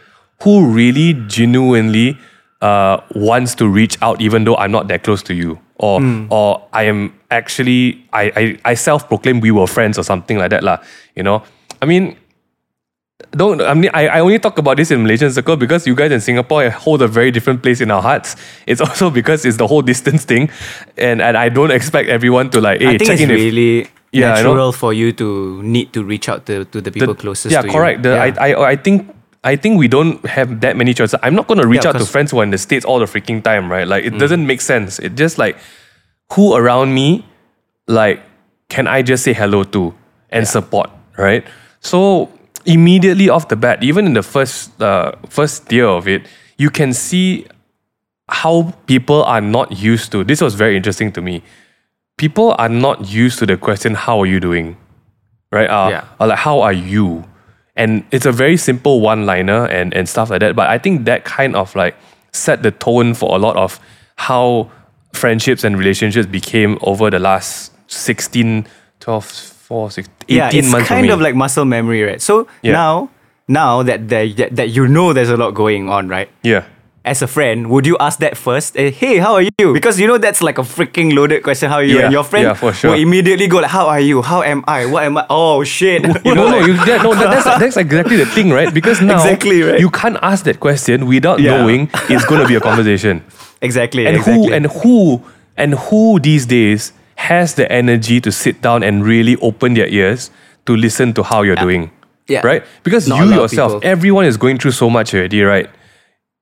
who 0.43 0.71
really 0.71 1.15
genuinely 1.27 2.17
uh, 2.61 3.01
wants 3.15 3.55
to 3.57 3.69
reach 3.69 4.01
out 4.03 4.21
even 4.21 4.45
though 4.45 4.57
I'm 4.57 4.71
not 4.71 4.89
that 4.89 5.03
close 5.03 5.23
to 5.25 5.35
you. 5.35 5.59
Or 5.77 6.01
or 6.31 6.67
I 6.73 6.85
am 6.85 7.15
actually 7.31 8.05
I, 8.13 8.33
I, 8.37 8.73
I 8.73 8.75
self 8.75 9.09
proclaim 9.09 9.41
we 9.41 9.51
were 9.51 9.67
friends 9.67 9.99
or 9.99 10.03
something 10.03 10.39
like 10.39 10.51
that. 10.51 10.65
lah. 10.65 10.79
You 11.15 11.23
know? 11.23 11.43
I 11.81 11.87
mean 11.87 12.17
don't 13.33 13.61
I 13.61 13.75
mean 13.75 13.91
I, 13.95 14.07
I 14.09 14.21
only 14.21 14.39
talk 14.39 14.59
about 14.59 14.77
this 14.77 14.91
in 14.93 15.03
Malaysian 15.03 15.33
circle 15.33 15.57
because 15.57 15.87
you 15.87 15.95
guys 15.97 16.13
in 16.13 16.21
Singapore 16.21 16.71
hold 16.71 17.03
a 17.03 17.09
very 17.09 17.31
different 17.33 17.63
place 17.63 17.81
in 17.81 17.91
our 17.91 18.01
hearts. 18.03 18.37
It's 18.67 18.81
also 18.87 19.11
because 19.11 19.45
it's 19.45 19.57
the 19.57 19.67
whole 19.67 19.83
distance 19.83 20.25
thing. 20.25 20.51
And 20.97 21.21
and 21.21 21.37
I 21.37 21.49
don't 21.49 21.71
expect 21.73 22.09
everyone 22.09 22.51
to 22.51 22.61
like 22.61 22.81
hey 22.81 22.95
I 22.95 22.99
think 22.99 23.03
check 23.11 23.21
it's 23.21 23.23
if- 23.23 23.29
really 23.29 23.89
Yeah, 24.13 24.35
I 24.35 24.43
know. 24.43 24.51
natural 24.55 24.73
for 24.73 24.93
you 24.95 25.13
to 25.21 25.63
need 25.63 25.93
to 25.93 26.03
reach 26.05 26.29
out 26.31 26.47
to, 26.47 26.65
to 26.67 26.81
the 26.81 26.91
people 26.91 27.13
the- 27.15 27.21
closest 27.21 27.53
yeah, 27.53 27.63
to 27.63 27.69
correct. 27.69 27.99
you. 27.99 28.11
The, 28.11 28.17
I, 28.19 28.29
I, 28.53 28.71
I 28.71 28.77
think 28.77 29.11
I 29.45 29.57
think 29.57 29.79
we 29.79 29.89
don't 29.89 30.25
have 30.27 30.61
that 30.63 30.77
many 30.77 30.95
choices. 30.95 31.19
I'm 31.23 31.35
not 31.35 31.47
going 31.47 31.61
to 31.61 31.67
reach 31.69 31.85
Yeah, 31.85 31.91
out 31.91 31.99
to 31.99 32.07
friends 32.07 32.31
who 32.31 32.39
are 32.41 32.45
in 32.45 32.51
the 32.51 32.59
states 32.59 32.85
all 32.85 32.99
the 32.99 33.07
freaking 33.07 33.43
time, 33.43 33.71
right? 33.71 33.87
Like 33.87 34.05
it 34.05 34.15
Mm. 34.15 34.19
doesn't 34.19 34.47
make 34.47 34.61
sense. 34.63 34.99
It 34.99 35.15
just 35.19 35.39
like 35.39 35.57
who 36.33 36.55
around 36.55 36.95
me, 36.95 37.27
like 37.89 38.23
can 38.69 38.87
I 38.87 39.03
just 39.03 39.25
say 39.25 39.33
hello 39.35 39.65
to 39.75 39.93
and 40.31 40.47
support, 40.47 40.89
right? 41.19 41.45
So 41.81 42.31
immediately 42.65 43.29
off 43.29 43.49
the 43.49 43.57
bat, 43.57 43.83
even 43.83 44.07
in 44.07 44.15
the 44.15 44.23
first 44.23 44.81
uh, 44.81 45.13
first 45.29 45.71
year 45.73 45.87
of 45.87 46.07
it, 46.09 46.27
you 46.57 46.71
can 46.71 46.93
see 46.93 47.47
how 48.29 48.75
people 48.87 49.25
are 49.25 49.41
not 49.41 49.73
used 49.73 50.13
to. 50.13 50.25
This 50.25 50.41
was 50.41 50.55
very 50.55 50.77
interesting 50.77 51.13
to 51.13 51.21
me. 51.23 51.43
People 52.17 52.55
are 52.59 52.69
not 52.69 53.09
used 53.09 53.39
to 53.39 53.47
the 53.47 53.57
question, 53.57 53.95
"How 53.95 54.21
are 54.21 54.27
you 54.27 54.41
doing?" 54.41 54.77
Right? 55.51 55.71
Uh, 55.71 55.89
Yeah. 55.91 56.05
Or 56.21 56.27
like, 56.27 56.39
"How 56.39 56.61
are 56.61 56.73
you?" 56.73 57.25
and 57.79 58.05
it's 58.11 58.27
a 58.27 58.33
very 58.33 58.57
simple 58.57 59.01
one 59.01 59.25
liner 59.25 59.65
and 59.67 59.95
and 59.95 60.09
stuff 60.09 60.31
like 60.31 60.41
that. 60.41 60.57
But 60.57 60.69
I 60.69 60.79
think 60.79 61.07
that 61.07 61.25
kind 61.25 61.57
of 61.57 61.75
like 61.77 61.95
set 62.33 62.63
the 62.63 62.73
tone 62.73 63.15
for 63.15 63.35
a 63.35 63.39
lot 63.39 63.57
of 63.57 63.81
how 64.17 64.71
friendships 65.15 65.65
and 65.65 65.79
relationships 65.79 66.27
became 66.27 66.77
over 66.83 67.09
the 67.09 67.19
last 67.19 67.73
16, 67.87 68.67
12, 69.01 69.55
4, 69.69 69.91
6, 69.91 70.09
18 70.29 70.37
yeah, 70.37 70.51
it's 70.53 70.71
months. 70.73 70.89
kind 70.89 71.11
of 71.11 71.21
like 71.21 71.35
muscle 71.35 71.65
memory, 71.67 72.03
right? 72.03 72.21
So 72.23 72.49
Yeah. 72.63 72.73
now, 72.73 73.11
now 73.49 73.83
that, 73.85 74.09
there, 74.09 74.27
that 74.41 74.57
that 74.57 74.69
you 74.73 74.89
know 74.89 75.13
there's 75.13 75.29
a 75.29 75.37
lot 75.37 75.53
going 75.53 75.89
on, 75.93 76.09
right? 76.09 76.29
yeah. 76.43 76.65
As 77.05 77.23
a 77.23 77.27
friend, 77.27 77.71
would 77.73 77.87
you 77.87 77.97
ask 78.01 78.19
that 78.21 78.37
first? 78.37 78.77
Eh, 78.77 78.91
hey, 78.91 79.17
how 79.17 79.33
are 79.41 79.41
you? 79.57 79.73
Because 79.73 79.97
you 79.99 80.05
know 80.07 80.19
that's 80.19 80.43
like 80.43 80.59
a 80.59 80.63
freaking 80.67 81.15
loaded 81.17 81.41
question. 81.43 81.71
How 81.73 81.77
are 81.81 81.83
you? 81.87 81.97
Yeah, 81.97 82.05
And 82.05 82.13
your 82.13 82.25
friend 82.25 82.45
yeah, 82.45 82.53
for 82.53 82.75
sure. 82.77 82.91
will 82.93 83.01
immediately 83.01 83.47
go 83.49 83.61
like, 83.65 83.71
"How 83.73 83.89
are 83.89 84.01
you? 84.01 84.21
How 84.21 84.43
am 84.45 84.61
I? 84.69 84.85
What 84.85 85.05
am 85.09 85.17
I? 85.17 85.25
Oh 85.31 85.65
shit!" 85.65 86.05
You 86.05 86.35
know, 86.37 86.45
no, 86.45 86.51
no, 86.53 86.67
you, 86.69 86.77
that, 86.85 87.01
no 87.01 87.15
that, 87.17 87.31
that's, 87.33 87.49
that's 87.49 87.77
exactly 87.81 88.17
the 88.21 88.27
thing, 88.27 88.51
right? 88.53 88.69
Because 88.75 89.01
now 89.01 89.17
Exactly, 89.25 89.63
right? 89.65 89.81
you 89.81 89.89
can't 89.89 90.19
ask 90.21 90.45
that 90.45 90.61
question 90.61 91.07
without 91.09 91.41
Yeah. 91.41 91.57
knowing 91.57 91.89
it's 92.13 92.27
going 92.29 92.43
to 92.45 92.49
be 92.49 92.57
a 92.57 92.61
conversation. 92.69 93.25
exactly. 93.65 94.05
and 94.05 94.17
exactly. 94.21 94.45
who 94.45 94.53
and 94.53 94.65
who 94.85 95.23
and 95.57 95.71
who 95.89 96.21
these 96.21 96.45
days 96.45 96.93
has 97.19 97.55
the 97.55 97.67
energy 97.71 98.21
to 98.23 98.31
sit 98.31 98.63
down 98.63 98.83
and 98.83 99.05
really 99.05 99.35
open 99.43 99.75
their 99.75 99.89
ears 99.89 100.31
to 100.67 100.77
listen 100.77 101.13
to 101.15 101.23
how 101.23 101.43
you're 101.43 101.59
doing 101.67 101.91
Yeah. 102.29 102.43
right 102.47 102.63
because 102.85 103.09
Not 103.09 103.27
you 103.27 103.35
yourself 103.35 103.83
everyone 103.83 104.27
is 104.31 104.37
going 104.37 104.59
through 104.61 104.73
so 104.77 104.89
much 104.91 105.15
already 105.15 105.43
right 105.43 105.69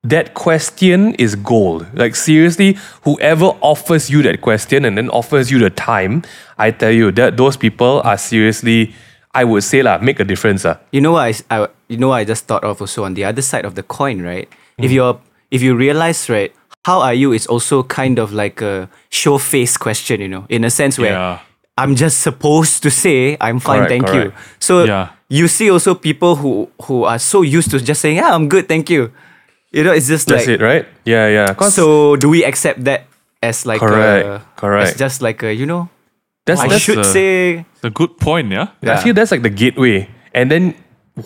that 0.04 0.34
question 0.34 1.14
is 1.14 1.34
gold 1.34 1.86
like 1.94 2.14
seriously 2.14 2.76
whoever 3.02 3.46
offers 3.72 4.10
you 4.10 4.22
that 4.22 4.40
question 4.42 4.84
and 4.84 4.98
then 4.98 5.08
offers 5.10 5.50
you 5.50 5.58
the 5.58 5.70
time 5.70 6.22
i 6.58 6.70
tell 6.70 6.92
you 6.92 7.10
that 7.12 7.36
those 7.36 7.56
people 7.56 8.02
are 8.04 8.18
seriously 8.18 8.92
i 9.34 9.42
would 9.44 9.64
say 9.64 9.82
lah 9.82 9.98
make 9.98 10.18
a 10.20 10.24
difference 10.24 10.64
ah. 10.64 10.76
You 10.92 11.00
know 11.00 11.12
what 11.12 11.42
I? 11.50 11.68
you 11.88 11.96
know 11.96 12.08
what 12.08 12.16
I 12.22 12.24
just 12.24 12.46
thought 12.46 12.64
of 12.64 12.80
also 12.80 13.04
on 13.04 13.14
the 13.14 13.24
other 13.24 13.42
side 13.42 13.64
of 13.64 13.74
the 13.74 13.82
coin, 13.82 14.22
right? 14.22 14.48
Mm. 14.78 14.84
If 14.86 14.90
you're 14.96 15.20
if 15.50 15.62
you 15.62 15.76
realize, 15.76 16.28
right, 16.28 16.50
how 16.86 17.00
are 17.02 17.14
you 17.14 17.32
is 17.32 17.46
also 17.50 17.82
kind 17.82 18.18
of 18.18 18.32
like 18.32 18.62
a 18.62 18.88
show 19.10 19.38
face 19.38 19.76
question, 19.76 20.20
you 20.20 20.28
know, 20.28 20.44
in 20.48 20.62
a 20.64 20.70
sense 20.70 20.98
where 21.02 21.10
Yeah. 21.18 21.38
I'm 21.76 21.94
just 21.96 22.20
supposed 22.22 22.82
to 22.84 22.90
say 22.90 23.36
I'm 23.40 23.58
fine, 23.58 23.84
Correct, 23.86 23.90
thank 23.90 24.06
you. 24.14 24.32
So 24.60 24.84
Yeah. 24.84 25.08
you 25.28 25.48
see 25.48 25.68
also 25.70 25.94
people 25.94 26.36
who 26.36 26.70
who 26.86 27.02
are 27.04 27.18
so 27.18 27.42
used 27.42 27.70
to 27.74 27.78
just 27.82 28.00
saying, 28.00 28.16
Yeah, 28.22 28.30
I'm 28.34 28.46
good, 28.48 28.68
thank 28.68 28.86
you. 28.88 29.10
You 29.74 29.82
know, 29.84 29.92
it's 29.92 30.06
just 30.06 30.28
that's 30.28 30.46
like 30.46 30.60
it 30.60 30.64
right 30.64 30.84
yeah 31.04 31.26
yeah. 31.28 31.68
so 31.68 32.16
do 32.16 32.30
we 32.30 32.44
accept 32.46 32.84
that 32.86 33.00
as 33.42 33.66
like 33.66 33.80
Correct, 33.82 34.26
a, 34.26 34.40
correct. 34.56 34.88
As 34.94 34.96
just 34.96 35.20
like 35.20 35.42
a, 35.42 35.52
you 35.52 35.66
know, 35.66 35.88
that's, 36.46 36.60
I 36.62 36.68
that's 36.68 36.82
should 36.86 37.02
a- 37.02 37.04
say 37.04 37.66
It's 37.74 37.84
a 37.84 37.90
good 37.90 38.16
point, 38.22 38.52
yeah. 38.54 38.68
yeah. 38.80 38.94
I 38.94 39.02
feel 39.02 39.12
that's 39.12 39.30
like 39.34 39.42
the 39.42 39.50
gateway. 39.50 40.06
And 40.32 40.50
then 40.50 40.74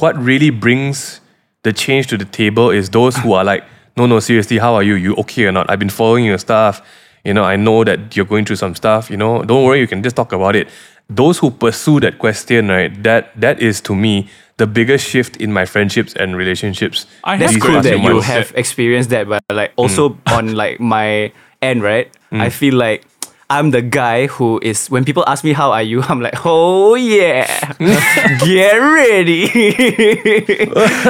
what 0.01 0.17
really 0.17 0.51
brings 0.51 1.21
the 1.63 1.73
change 1.73 2.07
to 2.09 2.17
the 2.17 2.25
table 2.25 2.71
is 2.73 2.89
those 2.91 3.17
who 3.21 3.35
are 3.37 3.45
like, 3.45 3.63
no, 3.97 4.07
no, 4.07 4.21
seriously, 4.21 4.59
how 4.59 4.75
are 4.75 4.83
you? 4.83 4.95
You 4.95 5.15
okay 5.17 5.45
or 5.45 5.53
not? 5.53 5.69
I've 5.71 5.79
been 5.79 5.91
following 5.91 6.25
your 6.25 6.39
stuff. 6.39 6.83
You 7.25 7.35
know, 7.35 7.45
I 7.45 7.57
know 7.57 7.85
that 7.85 8.17
you're 8.17 8.25
going 8.25 8.45
through 8.45 8.57
some 8.57 8.75
stuff. 8.75 9.11
You 9.11 9.17
know, 9.17 9.43
don't 9.43 9.65
worry, 9.65 9.81
you 9.81 9.87
can 9.87 10.03
just 10.03 10.17
talk 10.17 10.33
about 10.33 10.57
it. 10.57 10.69
Those 11.09 11.39
who 11.39 11.51
pursue 11.51 12.01
that 12.01 12.19
question, 12.19 12.69
right? 12.69 13.03
That 13.03 13.39
that 13.41 13.61
is 13.61 13.81
to 13.83 13.95
me 13.95 14.29
the 14.57 14.67
biggest 14.67 15.09
shift 15.09 15.37
in 15.37 15.53
my 15.53 15.65
friendships 15.65 16.15
and 16.15 16.37
relationships. 16.37 17.07
I 17.25 17.37
That's 17.37 17.53
have 17.53 17.63
cool 17.63 17.81
that 17.81 17.99
you 17.99 18.21
have 18.21 18.53
experienced 18.55 19.11
that, 19.11 19.29
but 19.29 19.43
like 19.51 19.73
also 19.77 20.11
mm. 20.11 20.37
on 20.37 20.55
like 20.55 20.81
my 20.81 21.33
end, 21.61 21.83
right? 21.83 22.13
Mm. 22.31 22.41
I 22.41 22.51
feel 22.51 22.75
like 22.75 23.05
I'm 23.51 23.73
the 23.73 23.83
guy 23.83 24.27
who 24.29 24.61
is 24.63 24.87
when 24.89 25.05
people 25.05 25.25
ask 25.27 25.43
me 25.43 25.53
how 25.53 25.73
are 25.73 25.83
you, 25.83 26.03
I'm 26.09 26.21
like, 26.23 26.35
oh 26.47 26.95
yeah, 26.95 27.47
get 28.47 28.77
ready. 28.79 29.51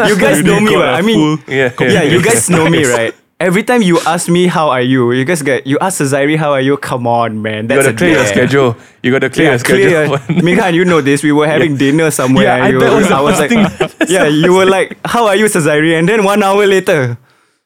you 0.08 0.16
guys 0.18 0.42
know 0.42 0.60
me, 0.60 0.72
got 0.72 0.80
right? 0.80 0.94
a 0.94 0.98
I 0.98 1.02
mean, 1.02 1.36
full 1.38 1.54
Yeah, 1.54 1.72
yeah, 1.80 2.02
you 2.02 2.22
guys 2.22 2.48
know 2.50 2.68
me, 2.68 2.84
right? 2.84 3.14
Every 3.40 3.62
time 3.62 3.80
you 3.80 3.98
ask 4.04 4.28
me 4.28 4.48
how 4.48 4.68
are 4.68 4.82
you, 4.82 5.12
you 5.12 5.24
guys 5.24 5.40
get 5.40 5.66
you 5.66 5.78
ask 5.80 6.00
Zairi 6.02 6.36
how 6.36 6.52
are 6.52 6.60
you. 6.60 6.76
Come 6.76 7.06
on, 7.06 7.40
man, 7.40 7.68
that's 7.68 7.86
You 7.86 7.92
that's 7.92 7.92
gotta 7.92 7.94
a 7.94 7.98
clear 7.98 8.16
your 8.20 8.26
schedule. 8.26 8.76
You 9.02 9.10
gotta 9.12 9.30
clear 9.30 9.46
Yeah, 9.46 9.52
your 9.52 9.58
schedule. 9.60 10.18
clear. 10.18 10.40
Minghan, 10.44 10.74
you 10.74 10.84
know 10.84 11.00
this. 11.00 11.22
We 11.22 11.32
were 11.32 11.46
having 11.48 11.76
dinner 11.76 12.10
somewhere. 12.10 12.44
Yeah, 12.44 12.64
I- 12.64 12.68
you 12.68 12.78
were- 12.78 12.96
was 12.96 13.10
I 13.10 13.20
was 13.20 13.38
like, 13.40 13.52
yeah, 14.10 14.26
you 14.28 14.52
were 14.52 14.66
like, 14.66 14.96
how 15.06 15.26
are 15.26 15.36
you, 15.36 15.46
Cesare? 15.48 15.96
And 15.98 16.06
then 16.08 16.22
one 16.24 16.42
hour 16.42 16.66
later, 16.66 17.16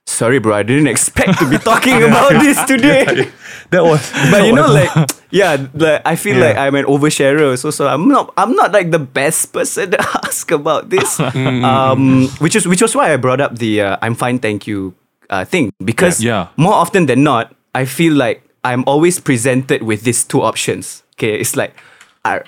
sorry, 0.06 0.38
bro, 0.38 0.54
I 0.54 0.62
didn't 0.62 0.86
expect 0.86 1.38
to 1.40 1.50
be 1.50 1.58
talking 1.58 2.02
about 2.04 2.38
this 2.42 2.62
today. 2.64 3.30
That 3.70 3.84
was. 3.84 4.00
But 4.30 4.44
you 4.46 4.52
know, 4.52 4.68
like, 4.72 4.90
yeah, 5.30 5.56
like, 5.74 6.02
I 6.04 6.16
feel 6.16 6.36
Yeah. 6.36 6.46
like 6.52 6.56
I'm 6.56 6.74
an 6.74 6.84
oversharer, 6.86 7.56
so 7.58 7.70
so 7.70 7.86
I'm 7.88 8.08
not 8.08 8.32
I'm 8.36 8.54
not 8.56 8.72
like 8.72 8.90
the 8.90 8.98
best 8.98 9.52
person 9.52 9.90
to 9.92 10.00
ask 10.24 10.50
about 10.50 10.90
this. 10.90 11.18
Mm, 11.34 11.64
um, 11.64 12.28
which 12.38 12.56
is 12.56 12.66
which 12.66 12.82
was 12.82 12.94
why 12.96 13.12
I 13.12 13.16
brought 13.16 13.40
up 13.40 13.58
the 13.58 13.80
uh, 13.80 13.96
I'm 14.02 14.14
fine, 14.14 14.38
thank 14.38 14.66
you 14.66 14.94
uh, 15.30 15.44
thing 15.44 15.72
because 15.84 16.22
Yeah. 16.22 16.48
more 16.56 16.74
often 16.74 17.06
than 17.06 17.22
not, 17.22 17.54
I 17.74 17.84
feel 17.84 18.14
like 18.14 18.42
I'm 18.64 18.84
always 18.86 19.20
presented 19.20 19.82
with 19.84 20.02
these 20.08 20.24
two 20.24 20.40
options. 20.42 21.02
Okay, 21.20 21.36
it's 21.38 21.54
like 21.56 21.76
I, 22.24 22.40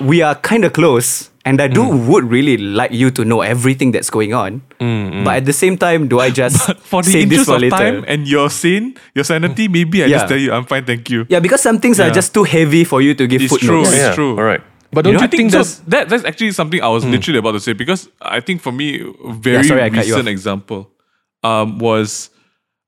we 0.00 0.20
are 0.22 0.34
kind 0.36 0.64
of 0.64 0.72
close, 0.76 1.31
and 1.44 1.60
I 1.60 1.66
do 1.68 1.82
Mm. 1.82 2.06
would 2.06 2.24
really 2.30 2.56
like 2.56 2.92
you 2.92 3.10
to 3.10 3.24
know 3.24 3.40
everything 3.42 3.90
that's 3.92 4.10
going 4.10 4.32
on. 4.34 4.62
But 5.24 5.36
at 5.36 5.44
the 5.44 5.52
same 5.52 5.76
time, 5.76 6.06
do 6.08 6.20
I 6.20 6.30
just 6.42 6.74
For 6.82 7.02
the 7.02 7.10
save 7.10 7.28
this 7.28 7.38
interest 7.40 7.50
for 7.50 7.56
of 7.56 7.62
later? 7.62 7.76
time 7.76 8.04
and 8.06 8.26
your 8.28 8.50
sane, 8.50 8.94
your 9.14 9.24
sanity, 9.24 9.68
maybe 9.68 10.02
I 10.02 10.06
Yeah. 10.06 10.16
just 10.18 10.28
tell 10.28 10.38
you 10.38 10.52
I'm 10.52 10.64
fine, 10.64 10.84
thank 10.84 11.10
you. 11.10 11.26
yeah, 11.28 11.40
because 11.40 11.60
some 11.60 11.78
things 11.80 11.98
are 12.00 12.10
just 12.10 12.32
too 12.34 12.44
heavy 12.44 12.84
for 12.84 13.00
you 13.02 13.14
to 13.14 13.26
give 13.26 13.42
footnotes. 13.42 13.62
It's 13.62 13.66
true. 13.66 13.84
footnotes. 13.84 14.06
It's 14.06 14.14
true. 14.14 14.36
All 14.38 14.44
right. 14.44 14.60
But 14.92 15.04
don't 15.04 15.14
know, 15.14 15.20
you, 15.20 15.24
I 15.24 15.28
think, 15.28 15.50
think, 15.50 15.52
so 15.52 15.58
that's 15.58 15.78
that 15.88 16.08
that's 16.10 16.24
actually 16.24 16.52
something 16.52 16.82
I 16.82 16.88
was 16.88 17.02
literally 17.04 17.38
about 17.38 17.52
to 17.52 17.60
say 17.60 17.72
because 17.72 18.08
I 18.20 18.40
think 18.40 18.60
for 18.60 18.72
me 18.72 19.00
a 19.00 19.32
very 19.32 19.64
sorry, 19.64 19.82
I 19.82 19.88
cut 19.88 20.06
you 20.06 20.12
recent 20.14 20.28
example 20.28 20.90
um, 21.42 21.78
was 21.78 22.28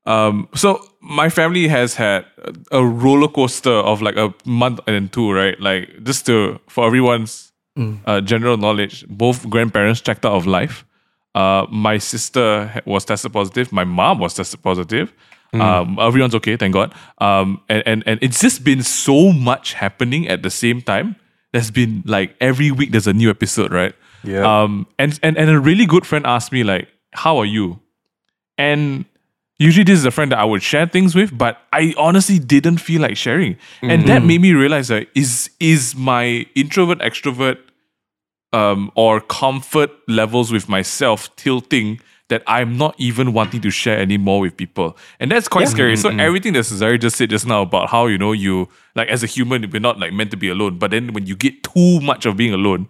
um, 0.05 0.47
so 0.53 0.79
my 1.01 1.29
family 1.29 1.67
has 1.67 1.95
had 1.95 2.25
a 2.71 2.85
roller 2.85 3.27
coaster 3.27 3.71
of 3.73 4.01
like 4.03 4.17
a 4.17 4.33
month 4.45 4.79
and 4.85 5.11
two, 5.11 5.31
right? 5.31 5.59
Like 5.59 6.03
just 6.03 6.25
to 6.27 6.59
for 6.69 6.85
everyone's 6.85 7.51
Mm. 7.77 7.99
uh, 8.05 8.21
general 8.21 8.55
knowledge, 8.57 9.05
both 9.07 9.49
grandparents 9.49 9.99
checked 9.99 10.25
out 10.25 10.33
of 10.33 10.47
life. 10.47 10.85
Uh, 11.33 11.65
my 11.69 11.97
sister 11.97 12.81
was 12.85 13.03
tested 13.03 13.33
positive. 13.33 13.71
My 13.73 13.83
mom 13.83 14.19
was 14.19 14.33
tested 14.33 14.63
positive. 14.63 15.13
Mm. 15.53 15.61
Um, 15.61 15.99
everyone's 15.99 16.35
okay, 16.35 16.55
thank 16.55 16.73
God. 16.73 16.93
Um, 17.19 17.61
and, 17.69 17.83
and 17.85 18.03
and 18.05 18.19
it's 18.21 18.39
just 18.39 18.63
been 18.63 18.81
so 18.83 19.33
much 19.33 19.73
happening 19.73 20.27
at 20.27 20.43
the 20.43 20.49
same 20.49 20.81
time. 20.81 21.15
There's 21.51 21.71
been 21.71 22.03
like 22.05 22.35
every 22.39 22.71
week 22.71 22.91
there's 22.91 23.07
a 23.07 23.13
new 23.13 23.29
episode, 23.29 23.71
right? 23.73 23.93
Yeah. 24.23 24.43
Um, 24.43 24.87
and 24.97 25.19
and 25.21 25.37
and 25.37 25.49
a 25.49 25.59
really 25.59 25.85
good 25.85 26.05
friend 26.05 26.25
asked 26.25 26.51
me 26.51 26.63
like, 26.63 26.87
"How 27.13 27.37
are 27.37 27.45
you?" 27.45 27.79
And 28.57 29.05
usually 29.57 29.83
this 29.83 29.99
is 29.99 30.05
a 30.05 30.11
friend 30.11 30.31
that 30.31 30.39
I 30.39 30.43
would 30.45 30.63
share 30.63 30.85
things 30.87 31.15
with, 31.15 31.37
but 31.37 31.61
I 31.71 31.93
honestly 31.97 32.39
didn't 32.39 32.77
feel 32.77 33.01
like 33.01 33.17
sharing, 33.17 33.57
and 33.81 34.07
that 34.07 34.23
made 34.23 34.41
me 34.41 34.53
realize 34.53 34.87
that 34.89 35.07
is 35.15 35.49
is 35.59 35.95
my 35.95 36.45
introvert 36.55 36.99
extrovert 36.99 37.57
um, 38.53 38.91
or 38.95 39.19
comfort 39.21 39.91
levels 40.07 40.51
with 40.51 40.69
myself 40.69 41.35
tilting 41.35 41.99
that 42.29 42.41
I'm 42.47 42.75
not 42.77 42.95
even 42.97 43.33
wanting 43.33 43.61
to 43.61 43.69
share 43.69 43.99
anymore 43.99 44.39
with 44.39 44.57
people. 44.57 44.97
And 45.19 45.29
that's 45.31 45.47
quite 45.47 45.67
scary. 45.67 45.95
So 45.95 46.09
everything 46.19 46.53
that 46.53 46.65
Cesare 46.65 46.97
just 46.97 47.17
said 47.17 47.29
just 47.29 47.45
now 47.45 47.61
about 47.61 47.89
how, 47.89 48.07
you 48.07 48.17
know, 48.17 48.31
you 48.31 48.67
like 48.95 49.09
as 49.09 49.21
a 49.23 49.27
human, 49.27 49.69
we're 49.69 49.79
not 49.79 49.99
like 49.99 50.11
meant 50.11 50.31
to 50.31 50.37
be 50.37 50.49
alone. 50.49 50.79
But 50.79 50.89
then 50.91 51.13
when 51.13 51.27
you 51.27 51.35
get 51.35 51.61
too 51.63 51.99
much 52.01 52.25
of 52.25 52.35
being 52.35 52.53
alone, 52.53 52.87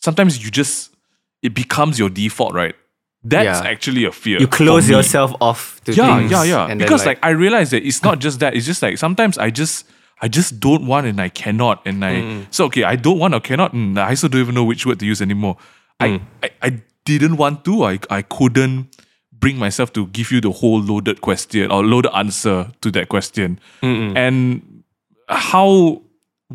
sometimes 0.00 0.44
you 0.44 0.50
just 0.50 0.94
it 1.42 1.54
becomes 1.54 1.98
your 1.98 2.10
default, 2.10 2.54
right? 2.54 2.74
That's 3.22 3.60
Yeah. 3.62 3.70
actually 3.70 4.04
a 4.04 4.12
fear. 4.12 4.40
You 4.40 4.46
close 4.46 4.88
yourself 4.88 5.34
off 5.40 5.80
to 5.84 5.92
Yeah, 5.92 6.18
things. 6.18 6.30
yeah, 6.30 6.42
yeah. 6.44 6.66
then, 6.68 6.78
Because 6.78 7.04
like, 7.04 7.18
I 7.22 7.30
realize 7.30 7.70
that 7.70 7.84
it's 7.86 8.02
not 8.02 8.18
just 8.18 8.40
that. 8.40 8.54
It's 8.54 8.64
just 8.66 8.80
like 8.82 8.96
sometimes 8.98 9.36
I 9.36 9.50
just 9.50 9.86
I 10.22 10.28
just 10.28 10.60
don't 10.60 10.86
want 10.86 11.06
and 11.06 11.20
I 11.20 11.28
cannot 11.28 11.82
and 11.86 12.04
I 12.04 12.46
so 12.50 12.64
okay 12.66 12.84
I 12.84 12.96
don't 12.96 13.18
want 13.18 13.34
or 13.34 13.40
cannot 13.40 13.72
and 13.72 13.98
I 13.98 14.10
also 14.10 14.28
don't 14.28 14.40
even 14.40 14.54
know 14.54 14.64
which 14.64 14.86
word 14.86 14.98
to 15.00 15.06
use 15.06 15.20
anymore. 15.20 15.56
I, 15.98 16.08
mm. 16.08 16.20
I 16.42 16.50
I 16.62 16.82
didn't 17.04 17.36
want 17.36 17.64
to. 17.66 17.84
I 17.84 17.98
I 18.10 18.22
couldn't 18.22 18.96
bring 19.32 19.58
myself 19.58 19.92
to 19.94 20.06
give 20.08 20.30
you 20.32 20.40
the 20.40 20.50
whole 20.52 20.80
loaded 20.80 21.20
question 21.20 21.70
or 21.70 21.84
loaded 21.84 22.12
answer 22.14 22.70
to 22.80 22.90
that 22.92 23.08
question. 23.08 23.58
And 23.82 24.82
how 25.28 26.02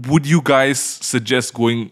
would 0.08 0.26
you 0.26 0.42
guys 0.44 0.80
suggest 0.80 1.54
going 1.54 1.92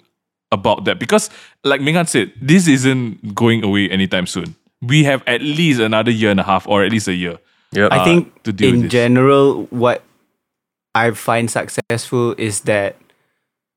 about 0.52 0.86
that? 0.86 1.00
Because 1.00 1.30
like 1.64 1.82
Minghan 1.82 2.08
said, 2.08 2.34
this 2.42 2.68
isn't 2.68 3.34
going 3.34 3.64
away 3.64 3.90
anytime 3.90 4.28
soon. 4.28 4.56
We 4.86 5.04
have 5.06 5.24
at 5.28 5.42
least 5.42 5.80
another 5.80 6.12
year 6.12 6.32
and 6.32 6.40
a 6.40 6.44
half 6.44 6.68
or 6.68 6.84
at 6.84 6.92
least 6.92 7.08
a 7.08 7.14
year. 7.14 7.40
Yep. 7.72 7.92
I 7.92 7.98
uh, 8.00 8.04
think 8.04 8.44
to 8.44 8.54
deal 8.54 8.74
in 8.74 8.82
this. 8.84 8.92
general, 8.92 9.66
what 9.70 10.04
I 10.94 11.12
find 11.12 11.50
successful 11.50 12.36
is 12.38 12.62
that, 12.62 12.98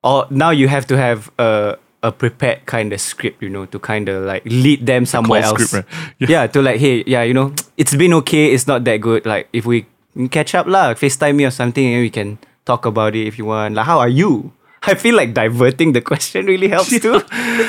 or 0.02 0.26
now 0.30 0.50
you 0.50 0.68
have 0.68 0.86
to 0.88 0.96
have 0.96 1.30
a 1.38 1.78
a 2.02 2.12
prepared 2.12 2.64
kind 2.66 2.92
of 2.92 3.00
script, 3.00 3.42
you 3.42 3.48
know, 3.48 3.66
to 3.66 3.78
kind 3.78 4.08
of 4.08 4.24
like 4.24 4.44
lead 4.44 4.86
them 4.86 5.06
somewhere 5.06 5.42
call 5.42 5.50
else. 5.52 5.64
script, 5.66 5.92
right? 5.92 6.12
Yeah. 6.18 6.28
Yeah. 6.28 6.46
to 6.48 6.62
like, 6.62 6.78
hey, 6.78 7.02
yeah, 7.06 7.22
you 7.22 7.34
know, 7.34 7.54
it's 7.76 7.94
been 7.94 8.12
okay. 8.22 8.52
It's 8.52 8.66
not 8.66 8.84
that 8.84 8.98
good. 8.98 9.26
Like, 9.26 9.48
if 9.52 9.66
we 9.66 9.86
catch 10.30 10.54
up 10.54 10.66
lah, 10.66 10.94
FaceTime 10.94 11.34
me 11.36 11.44
or 11.44 11.50
something, 11.50 11.84
and 11.84 12.02
we 12.02 12.10
can 12.10 12.38
talk 12.64 12.86
about 12.86 13.16
it 13.16 13.26
if 13.26 13.38
you 13.38 13.46
want. 13.46 13.74
Like, 13.74 13.86
how 13.86 13.98
are 13.98 14.08
you? 14.08 14.52
I 14.86 14.94
feel 14.94 15.14
like 15.16 15.34
diverting 15.34 15.92
the 15.92 16.00
question 16.00 16.46
really 16.46 16.68
helps 16.68 16.90
too. 17.00 17.20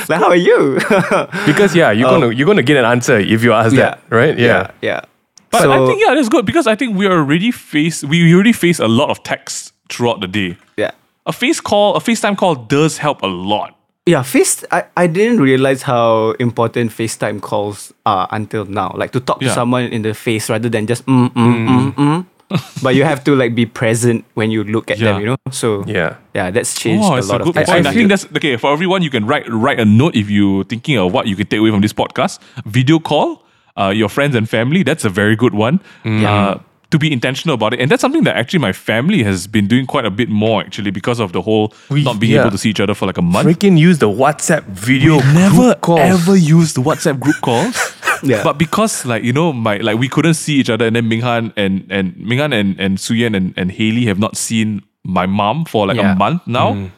like, 0.10 0.20
how 0.22 0.30
are 0.30 0.36
you? 0.36 0.80
Because 1.46 1.76
yeah, 1.76 1.92
you're 1.92 2.10
gonna 2.10 2.30
you're 2.32 2.48
gonna 2.48 2.64
get 2.64 2.78
an 2.78 2.86
answer 2.86 3.18
if 3.20 3.44
you 3.44 3.54
ask 3.54 3.76
that, 3.76 4.00
right? 4.10 4.38
yeah, 4.38 4.72
yeah. 4.82 5.02
But 5.50 5.62
so, 5.64 5.72
I 5.72 5.88
think 5.88 6.02
yeah, 6.02 6.14
that's 6.16 6.30
good 6.30 6.46
because 6.46 6.68
I 6.68 6.76
think 6.76 6.96
we 6.98 7.06
are 7.08 7.18
already 7.20 7.52
face 7.52 8.04
we 8.04 8.34
already 8.34 8.54
face 8.54 8.80
a 8.80 8.88
lot 8.88 9.10
of 9.10 9.24
text 9.24 9.74
throughout 9.90 10.20
the 10.22 10.28
day. 10.28 10.58
yeah. 10.78 10.92
A 11.26 11.34
face 11.34 11.60
call, 11.60 11.96
a 11.96 12.00
FaceTime 12.00 12.38
call 12.38 12.56
does 12.56 12.98
help 13.00 13.22
a 13.22 13.28
lot. 13.28 13.76
Yeah, 14.06 14.24
face. 14.24 14.64
I, 14.72 14.86
I 14.96 15.08
didn't 15.08 15.42
realize 15.42 15.82
how 15.84 16.32
important 16.40 16.92
FaceTime 16.92 17.42
calls 17.42 17.92
are 18.06 18.28
until 18.32 18.64
now. 18.64 18.94
Like 18.96 19.12
to 19.12 19.20
talk 19.20 19.42
Yeah. 19.42 19.50
to 19.50 19.54
someone 19.54 19.84
in 19.92 20.04
the 20.04 20.14
face 20.14 20.50
rather 20.50 20.70
than 20.70 20.88
just 20.88 21.06
mm 21.06 21.28
mm 21.34 21.68
mm 21.68 21.94
mm. 21.96 22.26
but 22.84 22.96
you 22.96 23.04
have 23.04 23.24
to 23.26 23.36
like 23.36 23.54
be 23.56 23.66
present 23.66 24.24
when 24.36 24.52
you 24.52 24.64
look 24.64 24.90
at 24.92 25.00
them. 25.00 25.20
You 25.22 25.28
know. 25.28 25.38
So 25.52 25.84
Yeah. 25.86 26.16
yeah, 26.34 26.50
that's 26.52 26.74
changed 26.80 27.04
Oh, 27.06 27.18
a 27.18 27.22
lot 27.22 27.42
a 27.42 27.44
of 27.44 27.46
good 27.46 27.56
things. 27.56 27.70
point. 27.70 27.86
I, 27.88 27.90
I 27.90 27.94
think 27.94 28.10
that's 28.10 28.26
okay 28.38 28.56
for 28.58 28.72
everyone. 28.72 29.02
You 29.02 29.10
can 29.10 29.26
write 29.26 29.46
write 29.50 29.80
a 29.80 29.86
note 29.86 30.16
if 30.16 30.30
you're 30.30 30.64
thinking 30.64 30.98
of 30.98 31.12
what 31.14 31.28
you 31.28 31.36
can 31.36 31.48
take 31.48 31.60
away 31.60 31.72
from 31.72 31.82
this 31.82 31.94
podcast. 31.94 32.40
Video 32.66 33.00
call, 33.00 33.44
uh, 33.78 33.90
your 33.90 34.10
friends 34.10 34.36
and 34.36 34.48
family. 34.50 34.84
That's 34.84 35.04
a 35.06 35.10
very 35.10 35.36
good 35.36 35.54
one. 35.54 35.80
Uh, 36.06 36.60
to 36.90 36.98
be 36.98 37.12
intentional 37.12 37.54
about 37.54 37.74
it, 37.74 37.82
and 37.82 37.92
that's 37.92 38.00
something 38.00 38.24
that 38.24 38.38
actually 38.38 38.60
my 38.60 38.72
family 38.72 39.22
has 39.22 39.46
been 39.46 39.68
doing 39.68 39.86
quite 39.86 40.06
a 40.06 40.10
bit 40.10 40.30
more 40.30 40.62
actually 40.62 40.90
because 40.90 41.20
of 41.20 41.34
the 41.34 41.42
whole 41.42 41.74
We- 41.90 42.02
not 42.02 42.18
being 42.18 42.32
yeah. 42.36 42.40
able 42.40 42.52
to 42.52 42.58
see 42.58 42.70
each 42.70 42.80
other 42.80 42.94
for 42.96 43.06
like 43.06 43.18
a 43.18 43.22
month. 43.22 43.46
Freaking 43.46 43.78
use 43.78 44.00
the 44.00 44.08
WhatsApp 44.08 44.64
video 44.68 45.18
never 45.34 45.64
group 45.76 45.82
calls. 45.82 46.00
ever 46.00 46.38
used 46.38 46.78
WhatsApp 46.78 47.20
group 47.20 47.36
calls. 47.42 47.76
Yeah. 48.24 48.44
But 48.44 48.58
because 48.58 49.06
like 49.06 49.24
you 49.24 49.34
know 49.34 49.54
my 49.54 49.78
like 49.78 49.98
we 50.00 50.08
couldn't 50.10 50.36
see 50.36 50.56
each 50.56 50.70
other 50.70 50.86
and 50.88 50.96
then 50.96 51.10
Minghan 51.10 51.54
and 51.58 51.86
and 51.92 52.16
Minghan 52.16 52.54
and 52.54 52.80
and 52.80 52.98
Suyen 52.98 53.36
and, 53.36 53.54
and 53.58 53.72
Haley 53.72 54.06
have 54.06 54.20
not 54.20 54.38
seen 54.38 54.82
my 55.04 55.26
mom 55.26 55.66
for 55.66 55.88
like 55.88 55.98
Yeah. 55.98 56.14
a 56.14 56.16
month 56.16 56.46
now. 56.48 56.90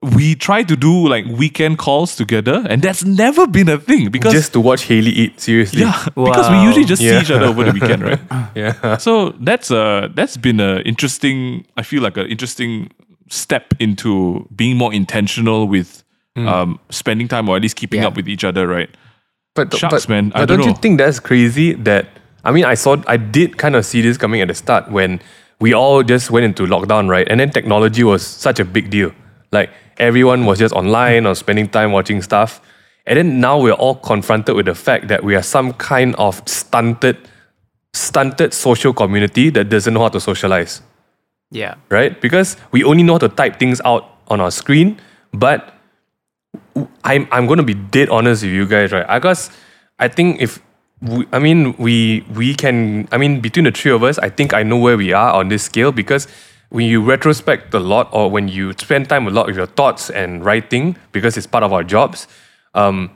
We 0.00 0.36
try 0.36 0.62
to 0.62 0.76
do 0.76 1.08
like 1.08 1.24
weekend 1.26 1.78
calls 1.78 2.14
together 2.14 2.64
and 2.70 2.80
that's 2.82 3.04
never 3.04 3.48
been 3.48 3.68
a 3.68 3.78
thing 3.78 4.10
because 4.10 4.32
just 4.32 4.52
to 4.52 4.60
watch 4.60 4.84
Haley 4.84 5.10
eat. 5.10 5.40
Seriously. 5.40 5.80
yeah 5.80 6.04
because 6.14 6.48
we 6.50 6.62
usually 6.62 6.84
just 6.84 7.02
Yeah. 7.02 7.18
see 7.18 7.24
each 7.24 7.30
other 7.32 7.46
over 7.46 7.64
the 7.64 7.72
weekend, 7.72 8.02
right? 8.04 8.20
Yeah. 8.54 8.96
So 8.98 9.34
that's 9.40 9.72
a 9.72 10.08
that's 10.14 10.36
been 10.36 10.60
a 10.60 10.80
interesting. 10.86 11.64
I 11.76 11.82
feel 11.82 12.00
like 12.02 12.16
an 12.16 12.26
interesting 12.28 12.90
step 13.28 13.74
into 13.80 14.46
being 14.54 14.76
more 14.76 14.94
intentional 14.94 15.66
with 15.66 16.04
um, 16.36 16.78
spending 16.90 17.26
time 17.26 17.48
or 17.48 17.56
at 17.56 17.62
least 17.62 17.74
keeping 17.74 18.02
Yeah. 18.02 18.06
up 18.08 18.14
with 18.16 18.28
each 18.28 18.44
other, 18.44 18.68
right? 18.68 18.88
But, 19.58 19.74
Shucks, 19.76 20.06
but, 20.06 20.08
man, 20.08 20.32
I 20.34 20.40
But 20.40 20.46
don't 20.46 20.58
don't, 20.60 20.68
you 20.68 20.74
think 20.74 20.98
that's 20.98 21.20
crazy? 21.20 21.74
That 21.74 22.06
I 22.44 22.52
mean, 22.52 22.64
I 22.64 22.74
saw, 22.74 22.96
I 23.06 23.16
did 23.16 23.58
kind 23.58 23.76
of 23.76 23.84
see 23.84 24.00
this 24.00 24.16
coming 24.16 24.40
at 24.40 24.48
the 24.48 24.54
start 24.54 24.90
when 24.90 25.20
we 25.60 25.74
all 25.74 26.02
just 26.02 26.30
went 26.30 26.44
into 26.44 26.64
lockdown, 26.64 27.08
right? 27.08 27.26
And 27.28 27.40
then 27.40 27.50
technology 27.50 28.04
was 28.04 28.26
such 28.26 28.60
a 28.60 28.64
big 28.64 28.90
deal. 28.90 29.12
Like 29.52 29.70
everyone 29.98 30.46
was 30.46 30.58
just 30.58 30.74
online 30.74 31.26
or 31.26 31.34
spending 31.34 31.68
time 31.68 31.92
watching 31.92 32.22
stuff. 32.22 32.60
And 33.06 33.18
then 33.18 33.40
now 33.40 33.58
we're 33.58 33.72
all 33.72 33.96
confronted 33.96 34.54
with 34.54 34.66
the 34.66 34.74
fact 34.74 35.08
that 35.08 35.24
we 35.24 35.34
are 35.34 35.42
some 35.42 35.72
kind 35.72 36.14
of 36.16 36.42
stunted, 36.46 37.16
stunted 37.92 38.52
social 38.54 38.92
community 38.92 39.50
that 39.50 39.68
doesn't 39.70 39.92
know 39.94 40.00
how 40.00 40.08
to 40.08 40.20
socialize 40.20 40.82
yeah. 41.50 41.74
right? 41.88 42.20
Because 42.20 42.56
we 42.72 42.84
only 42.84 43.02
know 43.02 43.14
how 43.14 43.18
to 43.18 43.28
type 43.28 43.58
things 43.58 43.80
out 43.84 44.18
on 44.28 44.40
our 44.40 44.50
screen, 44.50 44.98
but 45.32 45.74
I'm 47.04 47.28
I'm 47.30 47.46
gonna 47.46 47.62
be 47.62 47.74
dead 47.74 48.08
honest 48.08 48.42
with 48.42 48.52
you 48.52 48.66
guys, 48.66 48.92
right? 48.92 49.06
I 49.08 49.18
guess 49.18 49.50
I 49.98 50.08
think 50.08 50.40
if 50.40 50.60
we, 51.00 51.26
I 51.32 51.38
mean 51.38 51.74
we 51.78 52.24
we 52.34 52.54
can 52.54 53.08
I 53.12 53.18
mean 53.18 53.40
between 53.40 53.64
the 53.64 53.72
three 53.72 53.92
of 53.92 54.02
us, 54.02 54.18
I 54.18 54.28
think 54.28 54.54
I 54.54 54.62
know 54.62 54.76
where 54.78 54.96
we 54.96 55.12
are 55.12 55.32
on 55.32 55.48
this 55.48 55.62
scale 55.62 55.92
because 55.92 56.28
when 56.70 56.86
you 56.86 57.02
retrospect 57.02 57.72
a 57.74 57.78
lot 57.80 58.08
or 58.12 58.30
when 58.30 58.48
you 58.48 58.72
spend 58.74 59.08
time 59.08 59.26
a 59.26 59.30
lot 59.30 59.46
with 59.46 59.56
your 59.56 59.66
thoughts 59.66 60.10
and 60.10 60.44
writing 60.44 60.96
because 61.12 61.36
it's 61.36 61.46
part 61.46 61.64
of 61.64 61.72
our 61.72 61.82
jobs, 61.82 62.28
um, 62.74 63.10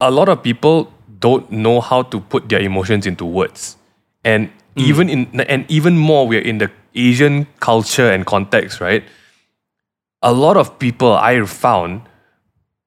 a 0.00 0.10
lot 0.10 0.28
of 0.28 0.42
people 0.42 0.92
don't 1.18 1.50
know 1.50 1.80
how 1.80 2.02
to 2.02 2.20
put 2.20 2.48
their 2.48 2.60
emotions 2.60 3.06
into 3.06 3.24
words. 3.24 3.76
And 4.22 4.50
even 4.76 5.08
in 5.08 5.40
and 5.40 5.64
even 5.70 5.96
more 5.96 6.28
we're 6.28 6.40
in 6.40 6.58
the 6.58 6.70
asian 6.94 7.46
culture 7.60 8.10
and 8.10 8.26
context 8.26 8.80
right? 8.80 9.04
A 10.22 10.32
lot 10.32 10.56
of 10.56 10.78
people 10.78 11.12
i 11.12 11.40
found 11.44 12.02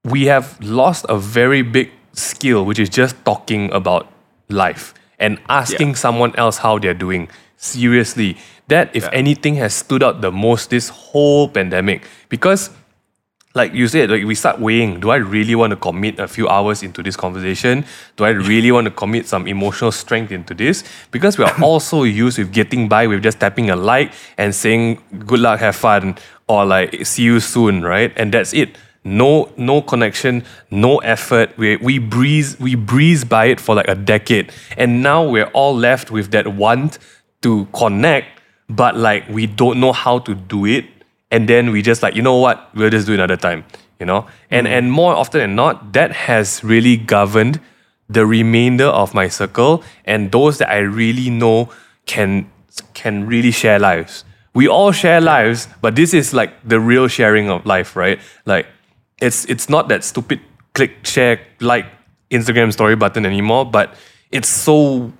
we 0.03 0.25
have 0.25 0.59
lost 0.61 1.05
a 1.09 1.17
very 1.17 1.61
big 1.61 1.91
skill 2.13 2.65
which 2.65 2.79
is 2.79 2.89
just 2.89 3.15
talking 3.25 3.71
about 3.73 4.11
life 4.49 4.93
and 5.19 5.39
asking 5.49 5.95
someone 5.95 6.35
else 6.35 6.57
how 6.57 6.79
they're 6.79 6.93
doing 6.93 7.27
seriously 7.57 8.37
that 8.67 8.95
if 8.95 9.07
anything 9.11 9.55
has 9.55 9.73
stood 9.73 10.01
out 10.01 10.21
the 10.21 10.31
most 10.31 10.69
this 10.69 10.89
whole 10.89 11.49
pandemic 11.49 12.07
because 12.29 12.69
like 13.55 13.73
you 13.73 13.87
said, 13.87 14.11
like 14.11 14.23
we 14.23 14.35
start 14.35 14.59
weighing, 14.59 14.99
do 14.99 15.09
I 15.09 15.15
really 15.15 15.55
want 15.55 15.71
to 15.71 15.75
commit 15.75 16.19
a 16.19 16.27
few 16.27 16.47
hours 16.47 16.83
into 16.83 17.01
this 17.01 17.15
conversation? 17.15 17.83
Do 18.15 18.23
I 18.23 18.29
really 18.29 18.71
want 18.71 18.85
to 18.85 18.91
commit 18.91 19.27
some 19.27 19.47
emotional 19.47 19.91
strength 19.91 20.31
into 20.31 20.53
this? 20.53 20.83
Because 21.09 21.37
we 21.37 21.45
are 21.45 21.55
also 21.63 22.03
used 22.03 22.37
with 22.37 22.53
getting 22.53 22.87
by 22.87 23.07
with 23.07 23.23
just 23.23 23.39
tapping 23.39 23.71
a 23.71 23.75
like 23.75 24.13
and 24.37 24.53
saying 24.53 25.01
good 25.25 25.39
luck, 25.39 25.59
have 25.61 25.75
fun, 25.75 26.15
or 26.47 26.63
like 26.63 27.05
see 27.07 27.23
you 27.23 27.39
soon, 27.39 27.81
right? 27.81 28.13
And 28.15 28.31
that's 28.31 28.53
it. 28.53 28.77
No, 29.03 29.51
no 29.57 29.81
connection, 29.81 30.43
no 30.69 30.97
effort. 30.97 31.57
We 31.57 31.77
we 31.77 31.99
breeze 31.99 32.59
we 32.59 32.75
breeze 32.75 33.23
by 33.23 33.45
it 33.45 33.59
for 33.59 33.75
like 33.75 33.87
a 33.87 33.95
decade, 33.95 34.51
and 34.77 35.01
now 35.01 35.23
we're 35.23 35.47
all 35.53 35.75
left 35.75 36.11
with 36.11 36.31
that 36.31 36.55
want 36.55 36.99
to 37.41 37.65
connect, 37.73 38.27
but 38.69 38.97
like 38.97 39.27
we 39.29 39.47
don't 39.47 39.79
know 39.79 39.93
how 39.93 40.19
to 40.19 40.35
do 40.35 40.65
it. 40.65 40.85
And 41.31 41.47
then 41.47 41.71
we 41.71 41.81
just 41.81 42.03
like 42.03 42.15
you 42.15 42.21
know 42.21 42.37
what? 42.37 42.69
We'll 42.75 42.89
just 42.89 43.07
do 43.07 43.13
it 43.13 43.15
another 43.15 43.37
time 43.37 43.63
you 43.99 44.05
know? 44.05 44.27
And 44.49 44.65
mm. 44.65 44.71
and 44.71 44.91
more 44.91 45.13
often 45.13 45.41
than 45.41 45.55
not 45.55 45.93
that 45.93 46.11
has 46.11 46.63
really 46.63 46.97
governed 46.97 47.59
the 48.09 48.25
remainder 48.25 48.85
of 48.85 49.13
my 49.13 49.27
circle 49.27 49.83
and 50.03 50.31
those 50.31 50.57
that 50.57 50.69
i 50.69 50.79
really 50.79 51.29
know 51.29 51.69
can 52.07 52.49
can 52.93 53.27
really 53.27 53.51
share 53.51 53.77
lives. 53.77 54.23
We 54.53 54.67
all 54.67 54.91
share 54.91 55.21
lives 55.21 55.67
but 55.81 55.95
this 55.95 56.13
is 56.13 56.33
like 56.33 56.51
the 56.67 56.79
real 56.79 57.07
sharing 57.07 57.49
of 57.49 57.65
life 57.65 57.95
right? 57.95 58.19
Like 58.45 58.67
it's 59.21 59.45
it's 59.45 59.69
not 59.69 59.89
that 59.89 60.03
stupid 60.03 60.39
click 60.73 61.05
share 61.05 61.39
like 61.59 61.85
instagram 62.31 62.71
story 62.71 62.95
button 62.95 63.25
anymore 63.25 63.65
but 63.65 63.95
it's 64.31 64.47
so 64.47 65.11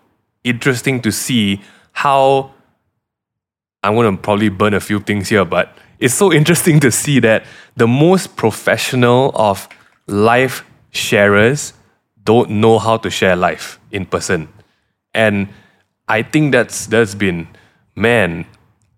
interesting 0.43 1.01
to 1.01 1.11
see 1.11 1.61
how 1.91 2.51
I'm 3.83 3.95
to 3.95 4.21
probably 4.21 4.49
burn 4.49 4.73
a 4.73 4.79
few 4.79 4.99
things 4.99 5.29
here, 5.29 5.45
but 5.45 5.77
it's 5.99 6.13
so 6.13 6.33
interesting 6.39 6.79
to 6.81 6.91
see 6.91 7.19
that 7.19 7.45
the 7.75 7.87
most 7.87 8.35
professional 8.35 9.31
of 9.35 9.67
life 10.07 10.65
sharers 10.91 11.73
don't 12.23 12.49
know 12.49 12.79
how 12.79 12.97
to 12.97 13.09
share 13.09 13.35
life 13.35 13.79
in 13.91 14.05
person. 14.05 14.49
And 15.13 15.49
I 16.07 16.23
think 16.23 16.51
that's 16.51 16.87
that's 16.87 17.15
been 17.15 17.47
man, 17.95 18.45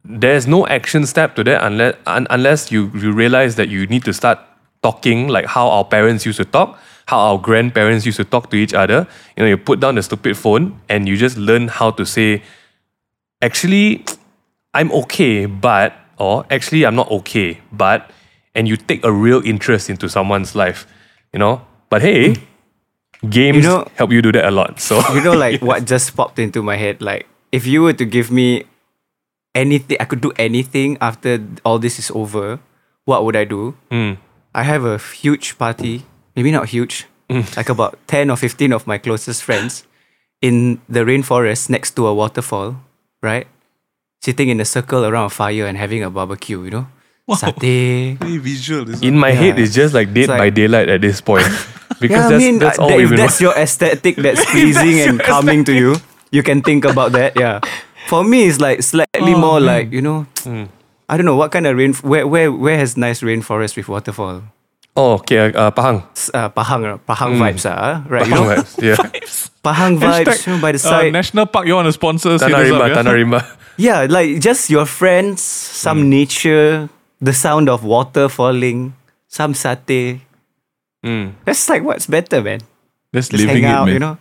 there's 0.04 0.48
no 0.48 0.68
action 0.68 1.06
step 1.06 1.36
to 1.36 1.44
that 1.44 1.64
unless 1.64 1.96
un, 2.06 2.28
unless 2.30 2.72
you, 2.72 2.92
you 2.96 3.12
realize 3.12 3.56
that 3.56 3.70
you 3.70 3.88
need 3.88 4.04
to 4.06 4.14
start 4.14 4.40
talking 4.84 5.28
like 5.28 5.46
how 5.46 5.68
our 5.70 5.86
parents 5.86 6.26
used 6.26 6.38
to 6.38 6.46
talk, 6.46 6.80
how 7.08 7.20
our 7.20 7.38
grandparents 7.38 8.06
used 8.06 8.18
to 8.18 8.24
talk 8.26 8.50
to 8.50 8.58
each 8.58 8.74
other. 8.74 9.08
You 9.38 9.44
know, 9.44 9.50
you 9.50 9.58
put 9.58 9.80
down 9.80 9.96
the 9.96 10.04
stupid 10.04 10.38
phone 10.38 10.80
and 10.90 11.08
you 11.08 11.18
just 11.18 11.38
learn 11.38 11.68
how 11.68 11.92
to 11.92 12.06
say, 12.06 12.42
actually, 13.42 14.04
I'm 14.74 14.92
okay, 15.06 15.46
but, 15.46 15.94
or 16.18 16.46
actually, 16.50 16.86
I'm 16.86 16.96
not 16.96 17.12
okay, 17.12 17.60
but, 17.72 18.10
and 18.56 18.68
you 18.68 18.78
take 18.78 19.04
a 19.06 19.12
real 19.12 19.42
interest 19.46 19.90
into 19.90 20.08
someone's 20.10 20.56
life, 20.56 20.88
you 21.34 21.40
know? 21.40 21.62
But 21.90 22.02
hey, 22.02 22.36
games 23.30 23.58
You 23.58 23.70
know- 23.70 23.88
help 23.96 24.12
you 24.12 24.22
do 24.22 24.32
that 24.32 24.46
a 24.46 24.52
lot. 24.52 24.80
So, 24.80 25.02
You 25.14 25.22
know, 25.22 25.34
like 25.34 25.62
what 25.66 25.86
just 25.86 26.16
popped 26.16 26.40
into 26.40 26.64
my 26.64 26.76
head. 26.78 27.02
Like, 27.02 27.28
if 27.52 27.68
you 27.68 27.82
were 27.84 27.94
to 27.94 28.06
give 28.06 28.32
me 28.32 28.64
anything, 29.54 29.98
I 30.00 30.06
could 30.06 30.22
do 30.22 30.32
anything 30.38 30.98
after 31.02 31.40
all 31.66 31.80
this 31.80 32.00
is 32.00 32.10
over. 32.16 32.60
What 33.06 33.26
would 33.26 33.36
I 33.36 33.44
do? 33.44 33.76
Mm. 33.92 34.18
I 34.54 34.64
have 34.64 34.84
a 34.84 34.98
huge 34.98 35.58
party, 35.58 36.04
maybe 36.36 36.52
not 36.52 36.70
huge, 36.70 37.06
like 37.56 37.70
about 37.70 37.98
10 38.08 38.30
or 38.30 38.36
15 38.38 38.74
of 38.74 38.86
my 38.88 38.98
closest 38.98 39.44
friends 39.44 39.86
in 40.42 40.82
the 40.90 41.02
rainforest 41.02 41.70
next 41.70 41.96
to 41.96 42.08
a 42.08 42.14
waterfall, 42.14 42.76
right? 43.22 43.48
Sitting 44.22 44.50
in 44.50 44.60
a 44.60 44.66
circle 44.66 45.06
around 45.06 45.26
a 45.26 45.30
fire 45.30 45.66
and 45.66 45.78
having 45.78 46.04
a 46.04 46.10
barbecue, 46.10 46.62
you 46.64 46.70
know? 46.72 46.88
Satay. 47.30 48.18
Very 48.18 48.38
visual. 48.40 48.84
This 48.84 49.02
in 49.02 49.18
my 49.18 49.32
head, 49.32 49.58
Yeah. 49.58 49.64
it's 49.64 49.74
just 49.74 49.94
like 49.94 50.14
Dead 50.14 50.28
It's 50.28 50.38
by 50.38 50.50
Daylight 50.50 50.90
at 50.90 51.00
this 51.02 51.22
point. 51.22 51.48
Because 52.02 52.18
Yeah, 52.18 52.28
I 52.28 52.30
that's, 52.32 52.44
mean, 52.44 52.60
that's 52.60 52.80
uh, 52.80 52.82
all 52.82 52.90
that- 52.90 53.00
if 53.00 53.10
been 53.10 53.18
that's 53.18 53.40
your 53.40 53.54
aesthetic 53.56 54.16
that's 54.18 54.44
pleasing 54.52 55.00
and 55.00 55.20
calming 55.22 55.64
to 55.66 55.74
you, 55.74 55.96
you 56.32 56.44
can 56.44 56.62
think 56.62 56.84
about 56.84 57.12
that. 57.14 57.40
Yeah. 57.40 57.62
For 58.08 58.24
me, 58.26 58.48
it's 58.50 58.60
like 58.60 58.82
slightly 58.84 59.34
Oh, 59.34 59.38
more 59.38 59.60
man. 59.62 59.68
like 59.72 59.92
you 59.94 60.02
know, 60.02 60.26
I 61.12 61.18
don't 61.20 61.28
know 61.28 61.36
what 61.36 61.52
kind 61.52 61.68
of 61.68 61.76
rain. 61.76 61.92
Where 62.08 62.24
where 62.26 62.48
where 62.52 62.78
has 62.80 62.96
nice 62.96 63.20
rainforest 63.22 63.76
with 63.76 63.92
waterfall? 63.92 64.48
Oh, 64.96 65.20
okay, 65.24 65.52
uh, 65.56 65.72
Pahang. 65.72 66.04
S- 66.16 66.32
Uh, 66.36 66.48
Pahang, 66.52 66.84
uh, 66.84 66.98
Pahang 67.08 67.36
vibes, 67.40 67.64
uh, 67.68 68.04
right? 68.12 68.28
You 68.28 68.36
know, 68.40 68.48
vibes, 68.48 68.76
yeah. 68.80 68.96
Pahang 69.64 69.96
vibes 70.00 70.28
Hashtag, 70.28 70.40
you 70.48 70.52
know, 70.56 70.60
by 70.64 70.72
the 70.76 70.80
uh, 70.84 70.92
side. 70.92 71.12
National 71.16 71.46
Park, 71.48 71.68
you 71.68 71.76
want 71.76 71.88
to 71.88 71.96
sponsor? 71.96 72.36
us, 72.36 72.44
Tanah 72.44 72.60
us 72.60 72.72
up, 72.72 72.80
Rimba, 72.80 72.88
yeah? 72.88 72.96
Tanah 73.00 73.14
Rimba. 73.16 73.40
yeah, 73.80 74.00
like 74.12 74.40
just 74.44 74.68
your 74.72 74.84
friends, 74.88 75.40
some 75.44 76.10
nature, 76.12 76.88
the 77.24 77.32
sound 77.32 77.68
of 77.72 77.84
water 77.88 78.28
falling, 78.28 78.92
some 79.32 79.52
satay. 79.56 80.20
Mm. 81.08 81.40
That's 81.48 81.64
like 81.72 81.84
what's 81.88 82.08
better, 82.08 82.44
man. 82.44 82.60
That's 83.16 83.28
Just 83.32 83.44
living 83.48 83.64
hang 83.64 83.72
out, 83.72 83.84
it, 83.88 83.92
man. 83.92 83.94
you 83.96 84.00
know. 84.00 84.16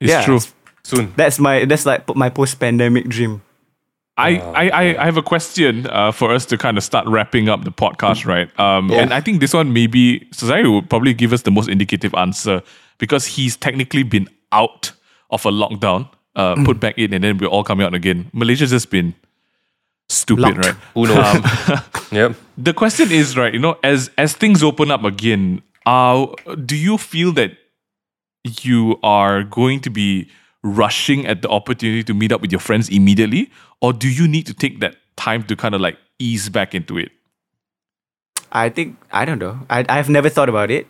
It's 0.00 0.12
Yeah. 0.12 0.24
true. 0.28 0.40
Soon. 0.84 1.12
That's 1.16 1.38
my 1.40 1.64
that's 1.64 1.86
like 1.86 2.04
my 2.16 2.28
post-pandemic 2.28 3.06
dream. 3.08 3.40
I, 4.18 4.38
I, 4.38 4.68
I, 4.68 5.02
I 5.02 5.04
have 5.06 5.16
a 5.16 5.22
question 5.22 5.86
uh, 5.86 6.12
for 6.12 6.32
us 6.32 6.44
to 6.46 6.58
kind 6.58 6.76
of 6.76 6.84
start 6.84 7.06
wrapping 7.06 7.48
up 7.48 7.64
the 7.64 7.72
podcast, 7.72 8.26
right? 8.26 8.48
Um, 8.60 8.90
Yeah. 8.90 8.98
And 9.00 9.14
I 9.14 9.20
think 9.20 9.40
this 9.40 9.54
one 9.54 9.72
maybe 9.72 10.28
Cesare 10.32 10.70
would 10.70 10.90
probably 10.90 11.14
give 11.14 11.32
us 11.32 11.42
the 11.42 11.50
most 11.50 11.68
indicative 11.68 12.14
answer 12.14 12.62
because 12.98 13.26
he's 13.26 13.56
technically 13.56 14.02
been 14.02 14.28
out 14.52 14.92
of 15.30 15.46
a 15.46 15.50
lockdown, 15.50 16.08
uh, 16.36 16.54
Mm. 16.56 16.66
put 16.66 16.78
back 16.78 16.98
in, 16.98 17.14
and 17.14 17.24
then 17.24 17.38
we're 17.38 17.46
all 17.48 17.64
coming 17.64 17.86
out 17.86 17.94
again. 17.94 18.28
Malaysia's 18.34 18.70
just 18.70 18.90
been 18.90 19.14
stupid, 20.10 20.42
Locked. 20.42 20.66
right? 20.66 20.74
Who 20.94 21.06
knows? 21.06 21.80
yep. 22.12 22.36
the 22.58 22.74
question 22.74 23.10
is 23.10 23.34
right 23.34 23.54
you 23.54 23.58
know 23.58 23.78
as 23.82 24.10
as 24.18 24.34
things 24.34 24.62
open 24.62 24.90
up 24.90 25.04
again 25.04 25.62
uh 25.86 26.26
do 26.66 26.76
you 26.76 26.98
feel 26.98 27.32
that 27.32 27.52
you 28.60 28.98
are 29.02 29.42
going 29.42 29.80
to 29.80 29.88
be 29.90 30.28
rushing 30.62 31.26
at 31.26 31.40
the 31.40 31.48
opportunity 31.48 32.04
to 32.04 32.12
meet 32.12 32.30
up 32.30 32.42
with 32.42 32.52
your 32.52 32.60
friends 32.60 32.88
immediately 32.90 33.50
or 33.82 33.92
do 33.92 34.08
you 34.08 34.26
need 34.26 34.46
to 34.46 34.54
take 34.54 34.80
that 34.80 34.96
time 35.16 35.42
to 35.52 35.56
kind 35.56 35.74
of 35.74 35.80
like 35.82 35.98
ease 36.18 36.48
back 36.48 36.74
into 36.74 36.96
it 36.96 37.10
I 38.52 38.68
think 38.68 38.96
I 39.10 39.24
don't 39.24 39.38
know. 39.38 39.60
I 39.70 39.84
I've 39.88 40.10
never 40.10 40.28
thought 40.28 40.48
about 40.52 40.70
it. 40.70 40.86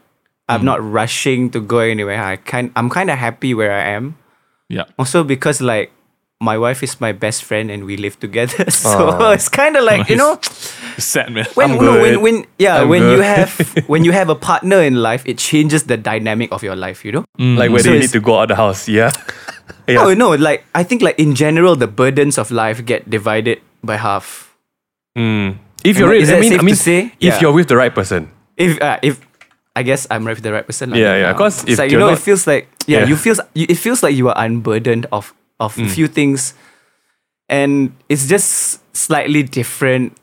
I'm 0.49 0.63
Mm. 0.63 0.65
not 0.65 0.79
rushing 0.83 1.51
to 1.55 1.61
go 1.61 1.79
anywhere. 1.79 2.19
I 2.21 2.37
kind 2.37 2.73
I'm 2.75 2.91
kind 2.91 3.09
of 3.11 3.19
happy 3.19 3.55
where 3.55 3.71
I 3.73 3.95
am. 3.95 4.17
yeah 4.69 4.85
Also 4.99 5.23
because 5.23 5.61
like 5.63 5.93
my 6.43 6.59
wife 6.59 6.83
is 6.83 6.99
my 7.01 7.13
best 7.13 7.45
friend 7.47 7.71
and 7.71 7.85
we 7.87 7.95
live 7.97 8.19
together. 8.19 8.67
So 8.83 9.31
it's 9.31 9.49
kind 9.49 9.77
of 9.79 9.85
like, 9.87 10.09
you 10.11 10.17
know, 10.19 10.41
sad 10.99 11.31
man 11.31 11.47
when 11.55 11.71
I'm 11.71 11.79
no, 11.79 12.03
when 12.03 12.19
when 12.21 12.37
yeah, 12.59 12.83
I'm 12.83 12.89
when 12.91 13.03
you 13.15 13.23
have 13.23 13.55
when 13.87 14.03
you 14.03 14.11
have 14.11 14.29
a 14.29 14.35
partner 14.35 14.83
in 14.83 14.99
life, 14.99 15.23
it 15.25 15.39
changes 15.39 15.85
the 15.87 15.97
dynamic 15.97 16.51
of 16.51 16.65
your 16.67 16.75
life, 16.75 17.05
you 17.07 17.13
know? 17.15 17.25
Like 17.39 17.71
whether 17.71 17.87
So 17.87 17.95
you 17.95 18.01
need 18.03 18.11
to 18.19 18.21
go 18.21 18.43
out 18.43 18.51
of 18.51 18.57
the 18.57 18.57
house. 18.59 18.89
Yeah. 18.91 19.15
Yeah. 19.89 20.03
Oh 20.05 20.15
no, 20.15 20.35
like 20.35 20.65
I 20.75 20.83
think 20.85 21.03
like 21.03 21.19
in 21.19 21.35
general 21.35 21.77
the 21.77 21.87
burdens 21.87 22.39
of 22.39 22.51
life 22.51 22.85
get 22.85 23.09
divided 23.11 23.61
by 23.83 23.97
half. 23.97 24.55
Mm. 25.19 25.59
If 25.85 25.99
you're, 25.99 26.09
with- 26.09 26.23
is 26.23 26.31
I 26.31 26.39
mean, 26.41 26.59
I 26.59 26.63
mean, 26.63 26.75
say? 26.79 27.13
if 27.19 27.35
Yeah. 27.37 27.41
you're 27.41 27.53
with 27.53 27.69
the 27.69 27.77
right 27.77 27.93
person. 27.95 28.31
If 28.57 28.81
uh, 28.81 28.99
if 29.03 29.19
I 29.75 29.83
guess 29.83 30.07
I'm 30.11 30.25
right 30.27 30.37
with 30.37 30.45
the 30.45 30.53
right 30.53 30.65
person. 30.67 30.91
lah, 30.93 30.97
Yeah, 30.97 31.17
yeah, 31.17 31.31
now. 31.33 31.39
'cause 31.39 31.65
it's 31.65 31.75
if 31.75 31.79
like 31.81 31.91
you 31.91 31.99
know, 31.99 32.13
not- 32.13 32.21
it 32.21 32.25
feels 32.25 32.47
like 32.47 32.69
yeah, 32.87 33.03
Yeah. 33.03 33.05
Mm. 33.05 33.09
you 33.11 33.17
feels 33.17 33.39
you, 33.57 33.67
it 33.69 33.79
feels 33.81 34.03
like 34.03 34.15
you 34.15 34.29
are 34.31 34.37
unburdened 34.39 35.07
of 35.13 35.35
of 35.59 35.75
a 35.79 35.87
few 35.89 36.07
things, 36.11 36.55
and 37.49 37.93
it's 38.09 38.27
just 38.27 38.81
slightly 38.97 39.43
different 39.43 40.17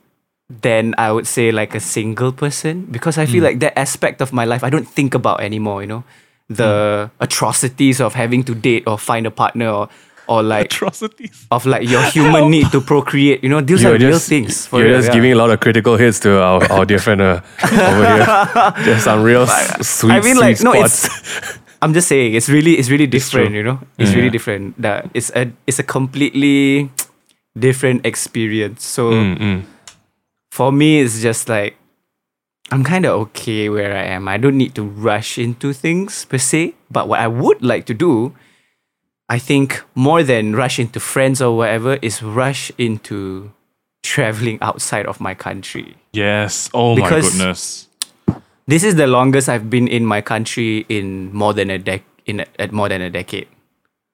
than 0.49 0.95
I 0.97 1.11
would 1.11 1.27
say 1.27 1.51
like 1.51 1.75
a 1.75 1.79
single 1.79 2.31
person 2.33 2.87
because 2.89 3.17
I 3.17 3.25
Mm. 3.25 3.31
feel 3.31 3.43
like 3.43 3.59
that 3.61 3.77
aspect 3.77 4.21
of 4.21 4.33
my 4.33 4.45
life 4.45 4.63
I 4.65 4.69
don't 4.73 4.87
think 4.87 5.13
about 5.13 5.41
anymore. 5.41 5.81
You 5.81 5.87
know, 5.87 6.03
the 6.49 7.09
Mm. 7.09 7.09
atrocities 7.19 8.01
of 8.01 8.13
having 8.15 8.43
to 8.43 8.55
date 8.55 8.83
or 8.87 8.97
find 8.97 9.25
a 9.27 9.31
partner 9.31 9.69
or 9.69 9.89
or 10.27 10.43
like 10.43 10.65
atrocities 10.65 11.47
of 11.49 11.65
like 11.65 11.89
your 11.89 12.03
human 12.13 12.49
need 12.51 12.69
to 12.71 12.79
procreate. 12.81 13.41
You 13.43 13.49
know, 13.49 13.61
these 13.61 13.81
You're 13.81 13.95
are 13.95 13.97
real 13.97 14.11
just, 14.11 14.29
things. 14.29 14.67
For 14.67 14.77
you're 14.79 14.89
real, 14.89 14.97
just 14.97 15.07
yeah. 15.09 15.13
giving 15.15 15.31
a 15.33 15.35
lot 15.35 15.49
of 15.49 15.59
critical 15.59 15.97
hits 15.97 16.19
to 16.19 16.37
our, 16.39 16.61
our 16.71 16.85
dear 16.85 16.99
friend 16.99 17.19
uh, 17.21 17.41
over 17.65 18.05
here. 18.13 18.73
Just 18.93 19.05
some 19.05 19.23
real 19.23 19.43
s- 19.49 19.87
sweet, 19.87 20.11
I 20.13 20.21
mean, 20.21 20.35
sweet 20.35 20.41
like, 20.41 20.61
no, 20.61 20.73
it's. 20.73 21.09
I'm 21.81 21.93
just 21.95 22.07
saying, 22.09 22.35
it's 22.35 22.47
really, 22.49 22.73
it's 22.77 22.89
really 22.91 23.07
different. 23.07 23.47
true. 23.49 23.57
You 23.57 23.63
know, 23.63 23.79
it's 23.97 24.11
really 24.13 24.25
Yeah. 24.29 24.31
different. 24.37 24.81
That 24.81 25.09
it's 25.15 25.31
a, 25.33 25.49
it's 25.65 25.79
a 25.79 25.83
completely 25.83 26.91
different 27.57 28.05
experience. 28.05 28.85
So 28.85 29.09
Mm, 29.09 29.37
mm. 29.39 29.61
for 30.51 30.71
me, 30.71 31.01
it's 31.01 31.21
just 31.23 31.49
like 31.49 31.78
I'm 32.71 32.83
kind 32.83 33.05
of 33.05 33.19
okay 33.29 33.69
where 33.69 33.95
I 33.95 34.03
am. 34.13 34.27
I 34.27 34.37
don't 34.37 34.57
need 34.57 34.75
to 34.75 34.83
rush 34.83 35.37
into 35.37 35.73
things 35.73 36.25
per 36.25 36.37
se. 36.37 36.75
But 36.91 37.07
what 37.07 37.19
I 37.19 37.27
would 37.27 37.61
like 37.63 37.85
to 37.87 37.93
do, 37.93 38.33
I 39.27 39.39
think, 39.39 39.81
more 39.95 40.21
than 40.23 40.55
rush 40.55 40.79
into 40.79 40.99
friends 40.99 41.41
or 41.41 41.57
whatever, 41.57 41.97
is 42.01 42.21
rush 42.21 42.71
into 42.77 43.51
traveling 44.03 44.57
outside 44.61 45.05
of 45.05 45.19
my 45.19 45.33
country. 45.35 45.95
yes 46.13 46.69
oh 46.73 46.95
Because- 46.95 47.25
my 47.37 47.45
goodness 47.45 47.87
This 48.69 48.83
is 48.85 48.95
the 48.95 49.07
longest 49.07 49.49
I've 49.49 49.67
been 49.69 49.87
in 49.89 50.05
my 50.05 50.21
country 50.21 50.85
in 50.89 51.33
more 51.33 51.53
than 51.57 51.69
a 51.73 51.79
dec 51.81 52.01
in 52.29 52.41
a, 52.41 52.45
at 52.61 52.71
more 52.71 52.87
than 52.87 53.01
a 53.01 53.09
decade. 53.09 53.47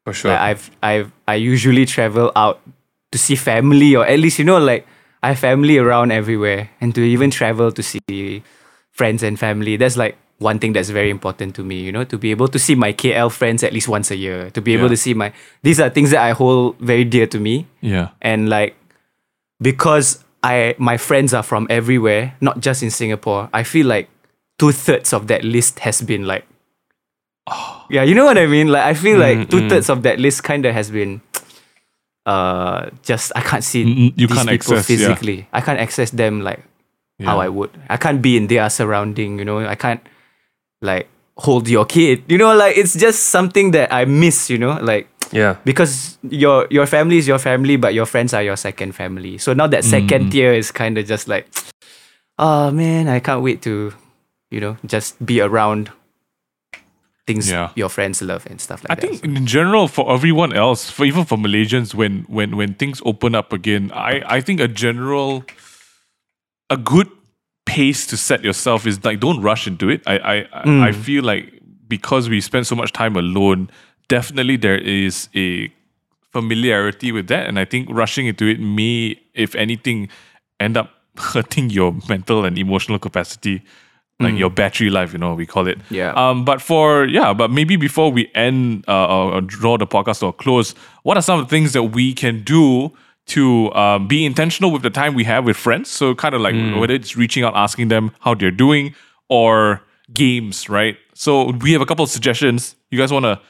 For 0.08 0.14
sure. 0.16 0.32
Like 0.32 0.40
I've 0.40 0.72
I've 0.82 1.12
I 1.28 1.36
usually 1.36 1.86
travel 1.86 2.32
out 2.40 2.62
to 3.12 3.18
see 3.20 3.36
family 3.36 3.96
or 4.00 4.08
at 4.08 4.18
least 4.18 4.40
you 4.40 4.46
know 4.48 4.58
like 4.58 4.88
I 5.26 5.30
have 5.34 5.40
family 5.40 5.78
around 5.78 6.12
everywhere 6.12 6.70
and 6.82 6.94
to 6.96 7.02
even 7.02 7.32
travel 7.32 7.72
to 7.72 7.82
see 7.82 8.44
friends 8.92 9.24
and 9.24 9.40
family. 9.40 9.74
That's 9.78 9.98
like 9.98 10.16
one 10.38 10.60
thing 10.60 10.74
that's 10.74 10.92
very 10.92 11.10
important 11.10 11.56
to 11.56 11.64
me, 11.64 11.78
you 11.82 11.92
know, 11.92 12.04
to 12.14 12.18
be 12.18 12.30
able 12.36 12.48
to 12.50 12.60
see 12.60 12.76
my 12.76 12.92
KL 12.94 13.32
friends 13.32 13.64
at 13.64 13.72
least 13.74 13.88
once 13.88 14.12
a 14.12 14.16
year, 14.26 14.52
to 14.52 14.62
be 14.62 14.74
able 14.78 14.84
Yeah. 14.86 14.96
to 14.96 14.98
see 14.98 15.14
my 15.14 15.30
these 15.64 15.80
are 15.84 15.90
things 15.90 16.10
that 16.12 16.22
I 16.22 16.32
hold 16.42 16.78
very 16.92 17.06
dear 17.06 17.26
to 17.28 17.40
me 17.40 17.66
yeah 17.82 18.10
and 18.22 18.50
like 18.50 18.76
because 19.62 20.24
I 20.44 20.76
my 20.78 20.98
friends 20.98 21.34
are 21.34 21.44
from 21.44 21.66
everywhere, 21.70 22.36
not 22.42 22.60
just 22.60 22.84
in 22.84 22.92
Singapore. 22.92 23.50
I 23.54 23.64
feel 23.64 23.88
like 23.88 24.10
two 24.60 24.72
thirds 24.72 25.14
of 25.14 25.26
that 25.28 25.44
list 25.44 25.80
has 25.80 26.02
been 26.02 26.24
like, 26.28 26.46
Oh. 27.48 27.86
yeah, 27.90 28.04
you 28.04 28.16
know 28.16 28.26
what 28.26 28.38
I 28.38 28.48
mean. 28.48 28.68
Like 28.70 28.84
I 28.84 28.94
feel 28.94 29.18
like 29.20 29.38
mm, 29.38 29.46
mm. 29.46 29.50
two 29.50 29.70
thirds 29.70 29.90
of 29.90 30.02
that 30.04 30.20
list 30.20 30.44
kind 30.44 30.66
of 30.66 30.74
has 30.74 30.90
been, 30.90 31.22
uh, 32.26 32.90
just 33.04 33.32
I 33.36 33.42
can't 33.42 33.64
see 33.64 33.86
Mm, 33.86 34.14
you 34.18 34.28
these 34.28 34.38
can't 34.38 34.50
people 34.50 34.76
access, 34.78 34.90
yeah. 34.90 34.98
physically. 35.08 35.48
I 35.54 35.62
can't 35.62 35.80
access 35.80 36.10
them 36.12 36.42
like 36.42 36.64
how 37.24 37.40
I 37.40 37.50
would. 37.50 37.72
I 37.90 37.98
can't 37.98 38.22
be 38.22 38.36
in 38.38 38.48
their 38.48 38.70
surrounding. 38.70 39.40
You 39.40 39.46
know, 39.46 39.60
I 39.60 39.76
can't 39.76 40.02
like 40.82 41.08
hold 41.38 41.68
your 41.68 41.86
kid. 41.86 42.24
You 42.28 42.38
know, 42.38 42.56
like 42.56 42.78
it's 42.78 42.96
just 42.96 43.24
something 43.30 43.72
that 43.72 43.94
I 43.94 44.06
miss. 44.06 44.50
You 44.50 44.58
know, 44.58 44.80
like 44.82 45.08
yeah. 45.32 45.58
because 45.64 46.18
your 46.24 46.68
your 46.70 46.86
family 46.88 47.18
is 47.18 47.28
your 47.28 47.40
family, 47.40 47.78
but 47.78 47.94
your 47.94 48.06
friends 48.06 48.34
are 48.34 48.44
your 48.44 48.58
second 48.58 48.94
family. 48.94 49.38
So 49.38 49.54
now 49.54 49.68
that 49.68 49.84
second 49.84 50.32
tier 50.32 50.54
is 50.54 50.72
kind 50.72 50.98
of 50.98 51.06
just 51.06 51.28
like, 51.28 51.48
oh 52.40 52.72
man, 52.76 53.08
I 53.08 53.20
can't 53.20 53.42
wait 53.44 53.62
to, 53.64 53.94
you 54.52 54.60
know, 54.60 54.78
just 54.86 55.24
be 55.26 55.42
around 55.42 55.92
things 57.28 57.50
Yeah. 57.50 57.70
your 57.76 57.90
friends 57.90 58.22
love 58.22 58.46
and 58.50 58.62
stuff 58.62 58.84
like 58.84 58.92
I 58.92 58.96
that. 58.96 59.04
I 59.04 59.18
think 59.18 59.24
in 59.38 59.46
general 59.48 59.88
for 59.88 60.14
everyone 60.14 60.54
else, 60.54 60.90
for 60.92 61.06
even 61.06 61.26
for 61.26 61.38
Malaysians, 61.38 61.94
when 61.96 62.26
when 62.28 62.56
when 62.56 62.74
things 62.76 63.02
open 63.06 63.34
up 63.36 63.52
again, 63.54 63.92
I 63.94 64.22
I 64.38 64.42
think 64.42 64.60
a 64.60 64.68
general, 64.68 65.44
a 66.70 66.78
good 66.78 67.10
pace 67.66 68.06
to 68.08 68.18
set 68.18 68.44
yourself 68.44 68.86
is 68.86 69.04
like 69.04 69.20
don't 69.20 69.42
rush 69.42 69.68
into 69.68 69.90
it. 69.90 70.02
I 70.06 70.18
I 70.18 70.36
I- 70.54 70.88
I 70.90 70.92
feel 70.92 71.24
like 71.24 71.52
because 71.88 72.30
we 72.30 72.42
spend 72.42 72.66
so 72.68 72.76
much 72.76 72.92
time 72.92 73.16
alone, 73.16 73.70
definitely 74.08 74.58
there 74.58 74.78
is 74.78 75.30
a 75.36 75.72
familiarity 76.32 77.12
with 77.12 77.28
that, 77.28 77.48
and 77.48 77.58
I 77.60 77.66
think 77.66 77.88
rushing 77.90 78.28
into 78.28 78.46
it 78.48 78.60
may, 78.60 79.20
if 79.34 79.56
anything, 79.56 80.10
end 80.60 80.78
up 80.78 80.90
hurting 81.18 81.70
your 81.70 81.96
mental 82.10 82.44
and 82.46 82.58
emotional 82.58 83.00
capacity. 83.00 83.62
Like 84.18 84.38
your 84.38 84.50
battery 84.50 84.90
life, 84.90 85.12
you 85.12 85.20
know, 85.20 85.34
we 85.34 85.46
call 85.46 85.68
it. 85.68 85.78
Yeah. 85.90 86.14
Um, 86.14 86.46
but 86.46 86.62
for 86.62 87.06
yeah, 87.06 87.34
but 87.34 87.52
maybe 87.52 87.76
before 87.76 88.10
we 88.14 88.32
end 88.34 88.86
uh, 88.88 89.08
or, 89.08 89.34
or 89.34 89.42
draw 89.42 89.78
the 89.78 89.86
podcast 89.86 90.24
or 90.24 90.32
close, 90.32 90.74
what 91.04 91.18
are 91.18 91.22
some 91.22 91.38
of 91.38 91.48
the 91.48 91.50
things 91.50 91.74
that 91.74 91.84
we 91.84 92.14
can 92.14 92.42
do 92.42 92.94
to 93.28 93.74
um, 93.74 94.08
be 94.08 94.26
intentional 94.26 94.72
with 94.72 94.84
the 94.84 94.90
time 94.90 95.16
we 95.16 95.26
have 95.26 95.44
with 95.44 95.58
friends? 95.58 95.90
So 95.90 96.16
kind 96.16 96.34
of 96.34 96.40
like 96.40 96.56
whether 96.80 96.94
it's 96.94 97.18
reaching 97.18 97.44
out, 97.44 97.58
asking 97.58 97.90
them 97.90 98.12
how 98.22 98.36
they're 98.36 98.52
doing, 98.52 98.96
or 99.28 99.82
games, 100.14 100.70
right? 100.70 100.98
So 101.14 101.52
we 101.52 101.74
have 101.74 101.82
a 101.82 101.86
couple 101.86 102.04
of 102.04 102.10
suggestions. 102.10 102.76
You 102.92 102.98
guys 102.98 103.12
want 103.12 103.26
to 103.26 103.42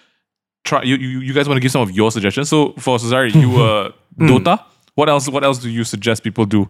try? 0.64 0.82
You, 0.82 0.96
you 0.96 1.20
you 1.20 1.34
guys 1.34 1.48
want 1.48 1.58
to 1.58 1.62
give 1.62 1.72
some 1.72 1.82
of 1.82 1.92
your 1.92 2.12
suggestions? 2.12 2.50
So 2.50 2.74
for 2.80 2.98
Cesare, 2.98 3.28
you 3.28 3.56
uh, 3.62 3.92
Dota. 4.18 4.64
What 4.96 5.10
else? 5.10 5.30
What 5.30 5.44
else 5.44 5.60
do 5.60 5.70
you 5.70 5.84
suggest 5.84 6.24
people 6.24 6.46
do? 6.46 6.68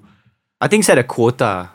I 0.60 0.68
think 0.68 0.84
set 0.84 0.98
a 0.98 1.04
quota, 1.04 1.70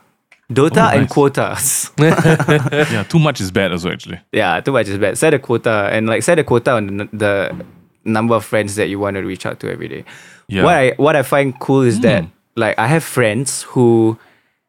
Dota 0.51 0.93
Oh, 0.93 0.99
and 0.99 1.09
quotas. 1.09 1.91
yeah, 1.99 3.05
too 3.09 3.19
much 3.19 3.41
is 3.41 3.51
bad 3.51 3.73
as 3.73 3.85
well. 3.85 3.93
Actually, 3.95 4.21
yeah, 4.33 4.61
too 4.61 4.73
much 4.73 4.89
is 4.89 4.99
bad. 4.99 5.17
Set 5.17 5.33
a 5.35 5.39
quota 5.39 5.89
and 5.93 6.07
like 6.09 6.23
set 6.23 6.39
a 6.39 6.45
quota 6.45 6.73
on 6.73 6.97
the, 6.99 7.09
the 7.13 7.65
number 8.05 8.35
of 8.35 8.45
friends 8.45 8.75
that 8.77 8.89
you 8.89 8.99
want 8.99 9.15
to 9.17 9.23
reach 9.23 9.47
out 9.47 9.61
to 9.61 9.71
every 9.71 9.89
day. 9.89 10.05
Yeah. 10.49 10.65
What 10.65 10.75
I 10.75 10.91
what 10.97 11.15
I 11.17 11.23
find 11.23 11.59
cool 11.61 11.83
is 11.83 12.01
that 12.01 12.25
like 12.57 12.77
I 12.79 12.87
have 12.89 13.05
friends 13.05 13.63
who, 13.63 14.19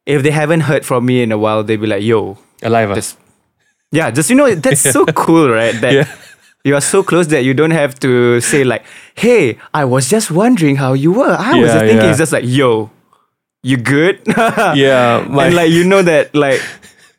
if 0.06 0.22
they 0.24 0.32
haven't 0.32 0.62
heard 0.62 0.86
from 0.86 1.06
me 1.06 1.24
in 1.24 1.32
a 1.32 1.38
while, 1.38 1.64
they 1.64 1.76
be 1.78 1.88
like, 1.88 2.04
"Yo, 2.04 2.38
Alive. 2.62 2.92
ah. 2.92 2.96
just 2.96 3.18
yeah, 3.92 4.12
just 4.12 4.30
you 4.30 4.36
know 4.36 4.54
that's 4.54 4.82
so 4.82 5.06
cool, 5.16 5.50
right? 5.50 5.74
That 5.82 5.94
Yeah. 5.94 6.16
you 6.64 6.76
are 6.76 6.82
so 6.82 7.02
close 7.02 7.26
that 7.28 7.44
you 7.44 7.56
don't 7.56 7.72
have 7.72 8.00
to 8.02 8.40
say 8.42 8.64
like, 8.64 8.84
"Hey, 9.16 9.58
I 9.74 9.86
was 9.86 10.08
just 10.10 10.30
wondering 10.30 10.76
how 10.76 10.94
you 10.94 11.12
were." 11.12 11.36
I 11.40 11.60
was 11.60 11.72
just 11.72 11.80
thinking 11.80 11.98
yeah. 11.98 12.10
it's 12.12 12.20
just 12.20 12.32
like, 12.32 12.44
"Yo, 12.46 12.92
you 13.64 13.78
good?" 13.78 14.22
yeah. 14.28 15.26
My, 15.30 15.47
and 15.47 15.55
like 15.55 15.72
you 15.72 15.84
know 15.84 16.01
that 16.01 16.34
like 16.36 16.62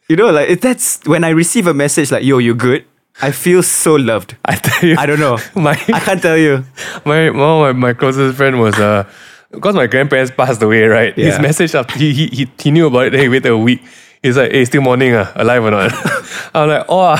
you 0.08 0.16
know 0.16 0.30
like 0.30 0.60
that's 0.60 1.00
when 1.06 1.24
I 1.24 1.30
receive 1.30 1.66
a 1.66 1.74
message 1.74 2.10
like, 2.10 2.24
"Yo, 2.24 2.38
you 2.38 2.54
good?" 2.54 2.84
I 3.20 3.30
feel 3.30 3.62
so 3.62 3.94
loved. 3.94 4.36
I 4.44 4.56
tell 4.56 4.88
you, 4.88 4.96
I 4.98 5.06
don't 5.06 5.20
know. 5.20 5.38
My 5.54 5.72
I 5.92 6.00
can't 6.00 6.22
tell 6.22 6.38
you. 6.38 6.64
my 7.04 7.28
of 7.28 7.34
my, 7.36 7.72
my 7.72 7.92
closest 7.92 8.36
friend 8.36 8.58
was 8.58 8.78
uh 8.78 9.04
because 9.50 9.74
my 9.74 9.86
grandparents 9.86 10.32
passed 10.34 10.62
away, 10.62 10.84
right? 10.84 11.14
His 11.14 11.38
message 11.38 11.74
after 11.74 11.98
he, 11.98 12.12
he 12.12 12.26
he 12.28 12.50
he 12.58 12.70
knew 12.70 12.86
about 12.86 13.06
it. 13.06 13.12
Hey, 13.12 13.28
wait 13.28 13.44
a 13.44 13.56
week. 13.56 13.82
He's 14.22 14.36
like, 14.36 14.52
hey, 14.52 14.64
still 14.64 14.82
morning, 14.82 15.14
ah, 15.14 15.32
alive 15.34 15.64
or 15.64 15.72
not? 15.72 15.90
I'm 16.54 16.68
like, 16.68 16.86
oh 16.88 17.16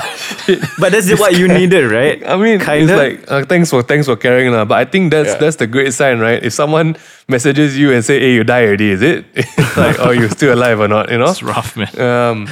shit. 0.46 0.60
But 0.78 0.92
that's 0.92 1.10
what 1.18 1.36
you 1.36 1.48
needed, 1.58 1.90
right? 1.90 2.24
I 2.24 2.36
mean, 2.36 2.60
Kinda. 2.60 2.78
it's 2.78 2.92
like 2.92 3.30
uh, 3.30 3.44
thanks 3.44 3.70
for 3.70 3.82
thanks 3.82 4.06
for 4.06 4.14
caring, 4.14 4.52
lah. 4.52 4.64
But 4.64 4.78
I 4.78 4.84
think 4.84 5.10
that's 5.10 5.34
that's 5.34 5.56
the 5.56 5.66
great 5.66 5.92
sign, 5.94 6.20
right? 6.20 6.40
If 6.40 6.52
someone 6.52 6.96
messages 7.26 7.76
you 7.76 7.90
and 7.92 8.04
say, 8.04 8.20
"Hey, 8.20 8.34
you 8.34 8.44
died 8.44 8.68
already," 8.68 8.90
is 8.90 9.02
it? 9.02 9.24
Like, 9.76 9.98
oh, 10.00 10.10
you're 10.10 10.28
still 10.28 10.52
alive 10.54 10.78
or 10.80 10.86
not? 10.86 11.10
You 11.10 11.18
know? 11.18 11.30
It's 11.30 11.42
rough, 11.42 11.76
man. 11.76 11.88
Um, 11.98 12.46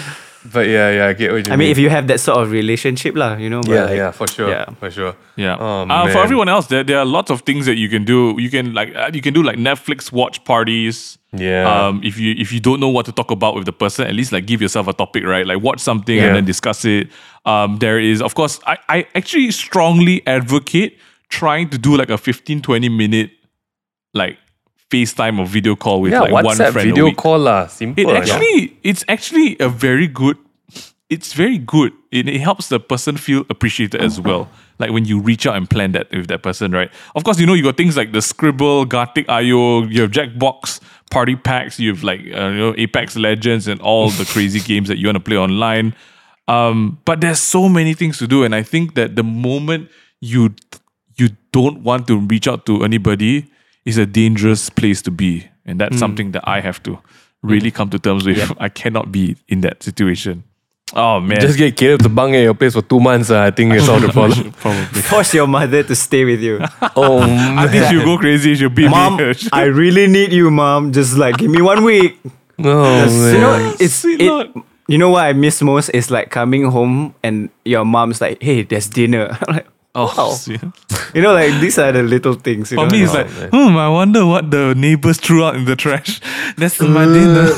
but 0.45 0.67
yeah, 0.67 0.91
yeah, 0.91 1.07
I 1.07 1.13
get 1.13 1.33
what 1.33 1.47
you 1.47 1.53
I 1.53 1.57
mean, 1.57 1.71
if 1.71 1.79
you 1.79 1.91
have 1.91 2.07
that 2.09 2.19
sort 2.21 2.39
of 2.43 2.51
relationship, 2.51 3.15
lah, 3.15 3.37
you 3.37 3.51
know. 3.51 3.61
but 3.61 3.71
yeah, 3.73 3.85
like- 3.85 3.97
yeah, 3.97 4.11
for 4.11 4.27
sure, 4.27 4.49
Yeah. 4.51 4.65
for 4.79 4.91
sure. 4.91 5.15
Yeah. 5.37 5.57
Oh, 5.61 5.83
uh, 5.89 6.09
for 6.09 6.19
everyone 6.19 6.49
else, 6.49 6.67
there, 6.69 6.83
there 6.85 6.99
are 6.99 7.05
lots 7.05 7.31
of 7.31 7.43
things 7.43 7.67
that 7.67 7.77
you 7.77 7.89
can 7.89 8.05
do. 8.05 8.35
You 8.39 8.51
can 8.51 8.73
like 8.75 8.95
uh, 8.97 9.11
you 9.13 9.21
can 9.23 9.35
do 9.35 9.43
like 9.43 9.59
Netflix 9.59 10.11
watch 10.13 10.43
parties. 10.45 11.19
Yeah. 11.33 11.69
Um, 11.71 12.01
if 12.03 12.19
you 12.19 12.35
if 12.39 12.53
you 12.53 12.61
don't 12.61 12.81
know 12.81 12.89
what 12.89 13.07
to 13.07 13.13
talk 13.13 13.31
about 13.31 13.55
with 13.55 13.65
the 13.67 13.73
person, 13.73 14.07
at 14.07 14.15
least 14.15 14.33
like 14.33 14.47
give 14.47 14.61
yourself 14.63 14.89
a 14.89 14.93
topic, 14.93 15.25
right? 15.25 15.47
Like 15.47 15.63
watch 15.63 15.81
something 15.81 16.17
Yeah. 16.17 16.27
and 16.29 16.37
then 16.37 16.45
discuss 16.45 16.85
it. 16.85 17.09
Um, 17.45 17.79
there 17.79 17.99
is 18.01 18.21
of 18.21 18.35
course 18.35 18.59
I, 18.67 18.77
I 18.89 19.07
actually 19.15 19.51
strongly 19.53 20.23
advocate 20.27 20.99
trying 21.29 21.69
to 21.71 21.79
do 21.79 21.97
like 21.97 22.11
a 22.11 22.19
15, 22.19 22.61
20 22.63 22.89
minute 22.89 23.31
like 24.15 24.37
FaceTime 24.91 25.39
or 25.39 25.47
video 25.47 25.77
call 25.77 26.01
with 26.01 26.13
Yeah, 26.13 26.21
like 26.21 26.33
one 26.33 26.45
WhatsApp 26.45 26.73
friend 26.73 26.77
a 26.77 26.91
video 26.91 27.05
week. 27.07 27.17
call 27.17 27.39
lah. 27.39 27.67
Simple. 27.67 28.03
It 28.03 28.09
yeah. 28.09 28.19
actually, 28.19 28.77
it's 28.83 29.05
actually 29.09 29.57
a 29.61 29.69
very 29.69 30.07
good. 30.07 30.37
It's 31.09 31.33
very 31.33 31.59
good. 31.59 31.93
It, 32.13 32.29
it 32.29 32.41
helps 32.41 32.69
the 32.69 32.79
person 32.79 33.17
feel 33.17 33.45
appreciated 33.51 34.01
as 34.01 34.21
well. 34.21 34.49
Like 34.79 34.93
when 34.93 35.05
you 35.05 35.19
reach 35.21 35.45
out 35.47 35.57
and 35.57 35.69
plan 35.69 35.93
that 35.93 36.11
with 36.13 36.29
that 36.29 36.43
person, 36.43 36.71
right? 36.71 36.91
Of 37.15 37.25
course, 37.25 37.39
you 37.41 37.47
know 37.47 37.55
you 37.55 37.65
got 37.65 37.77
things 37.77 37.97
like 37.97 38.13
the 38.13 38.21
Skribbl, 38.21 38.89
Gartic 38.89 39.29
IO, 39.29 39.85
you 39.85 40.03
have 40.03 40.11
Jackbox 40.11 40.81
party 41.11 41.35
packs, 41.35 41.81
you 41.81 41.91
have 41.91 42.05
like 42.05 42.21
uh, 42.21 42.49
you 42.49 42.59
know 42.59 42.75
Apex 42.77 43.17
Legends 43.17 43.67
and 43.67 43.81
all 43.81 44.11
the 44.11 44.25
crazy 44.33 44.61
games 44.61 44.89
that 44.89 44.99
you 44.99 45.07
want 45.09 45.17
to 45.17 45.21
play 45.23 45.37
online. 45.37 45.95
Um, 46.49 46.99
but 47.05 47.21
there's 47.21 47.41
so 47.41 47.69
many 47.69 47.95
things 47.95 48.19
to 48.19 48.27
do, 48.27 48.45
and 48.45 48.55
I 48.55 48.63
think 48.63 48.95
that 48.95 49.17
the 49.17 49.23
moment 49.23 49.91
you 50.21 50.55
you 51.17 51.31
don't 51.53 51.83
want 51.83 52.07
to 52.07 52.19
reach 52.19 52.49
out 52.49 52.67
to 52.67 52.85
anybody 52.85 53.51
is 53.85 53.99
a 53.99 54.07
dangerous 54.07 54.71
place 54.71 55.03
to 55.03 55.11
be, 55.11 55.49
and 55.65 55.81
that's 55.81 55.99
something 55.99 56.33
that 56.33 56.47
I 56.49 56.61
have 56.61 56.83
to 56.85 56.99
really 57.43 57.71
come 57.71 57.91
to 57.91 57.99
terms 57.99 58.27
with. 58.27 58.53
I 58.61 58.69
cannot 58.69 59.11
be 59.11 59.37
in 59.49 59.61
that 59.63 59.83
situation. 59.83 60.45
Oh 60.93 61.21
man, 61.21 61.39
Just 61.41 61.57
get 61.57 61.77
Caleb 61.77 62.03
to 62.03 62.09
bang 62.09 62.35
at 62.35 62.43
your 62.43 62.55
place 62.55 62.73
for 62.75 62.83
two 62.83 62.99
months. 62.99 63.31
ah, 63.31 63.45
I 63.45 63.53
think 63.53 63.73
it's 63.75 63.89
all 63.89 64.01
the 64.01 64.09
problem. 64.13 64.51
probably. 64.53 65.03
Force 65.03 65.33
your 65.35 65.47
mother 65.47 65.85
to 65.85 65.95
stay 65.95 66.25
with 66.25 66.41
you. 66.41 66.59
oh 66.97 67.21
man. 67.21 67.59
I 67.59 67.69
think 67.69 67.85
she'll 67.87 68.05
go 68.05 68.19
crazy. 68.19 68.57
She'll 68.57 68.71
beat 68.71 68.91
mom, 68.91 69.17
me. 69.17 69.33
I 69.53 69.65
really 69.65 70.09
need 70.09 70.33
you, 70.33 70.51
mom. 70.51 70.91
Just 70.93 71.17
like 71.17 71.37
give 71.39 71.51
me 71.51 71.63
one 71.63 71.85
week. 71.85 72.19
no, 72.59 72.83
man. 72.83 73.35
You 73.35 73.41
know, 73.41 73.75
it's 73.79 74.05
it, 74.05 74.21
You 74.89 74.99
know 74.99 75.11
what 75.11 75.25
I 75.27 75.33
miss 75.33 75.63
most 75.63 75.91
is 75.91 76.11
like 76.11 76.31
coming 76.31 76.65
home 76.65 77.15
and 77.23 77.51
your 77.65 77.85
mom's 77.85 78.21
like, 78.21 78.43
"Hey, 78.43 78.63
there's 78.63 78.89
dinner." 78.89 79.39
I'm 79.47 79.55
like, 79.63 79.67
oh, 79.95 80.15
wow. 80.17 80.31
see. 80.35 80.59
You 81.15 81.23
know, 81.23 81.35
like 81.35 81.61
these 81.61 81.79
are 81.79 81.93
the 81.93 82.03
little 82.03 82.35
things. 82.35 82.71
You 82.71 82.79
For 82.79 82.87
know? 82.87 82.93
me, 82.93 83.03
it's 83.03 83.15
like, 83.15 83.29
hmm, 83.29 83.77
I 83.77 83.89
wonder 83.89 84.27
what 84.27 84.51
the 84.51 84.75
neighbors 84.77 85.19
threw 85.19 85.45
out 85.45 85.57
in 85.57 85.65
the 85.65 85.77
trash. 85.77 86.21
That's 86.57 86.81
my 86.81 87.05
dinner. 87.05 87.49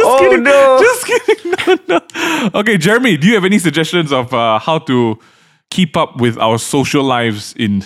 oh 0.00 0.16
kidding. 0.20 0.42
no. 0.42 0.78
Just 0.80 1.06
kidding. 1.06 1.78
No, 1.88 2.00
no. 2.00 2.50
Okay, 2.60 2.76
Jeremy, 2.78 3.16
do 3.16 3.26
you 3.26 3.34
have 3.34 3.44
any 3.44 3.58
suggestions 3.58 4.12
of 4.12 4.32
uh, 4.32 4.58
how 4.58 4.78
to 4.80 5.18
keep 5.70 5.96
up 5.96 6.20
with 6.20 6.38
our 6.38 6.58
social 6.58 7.04
lives 7.04 7.54
in 7.56 7.84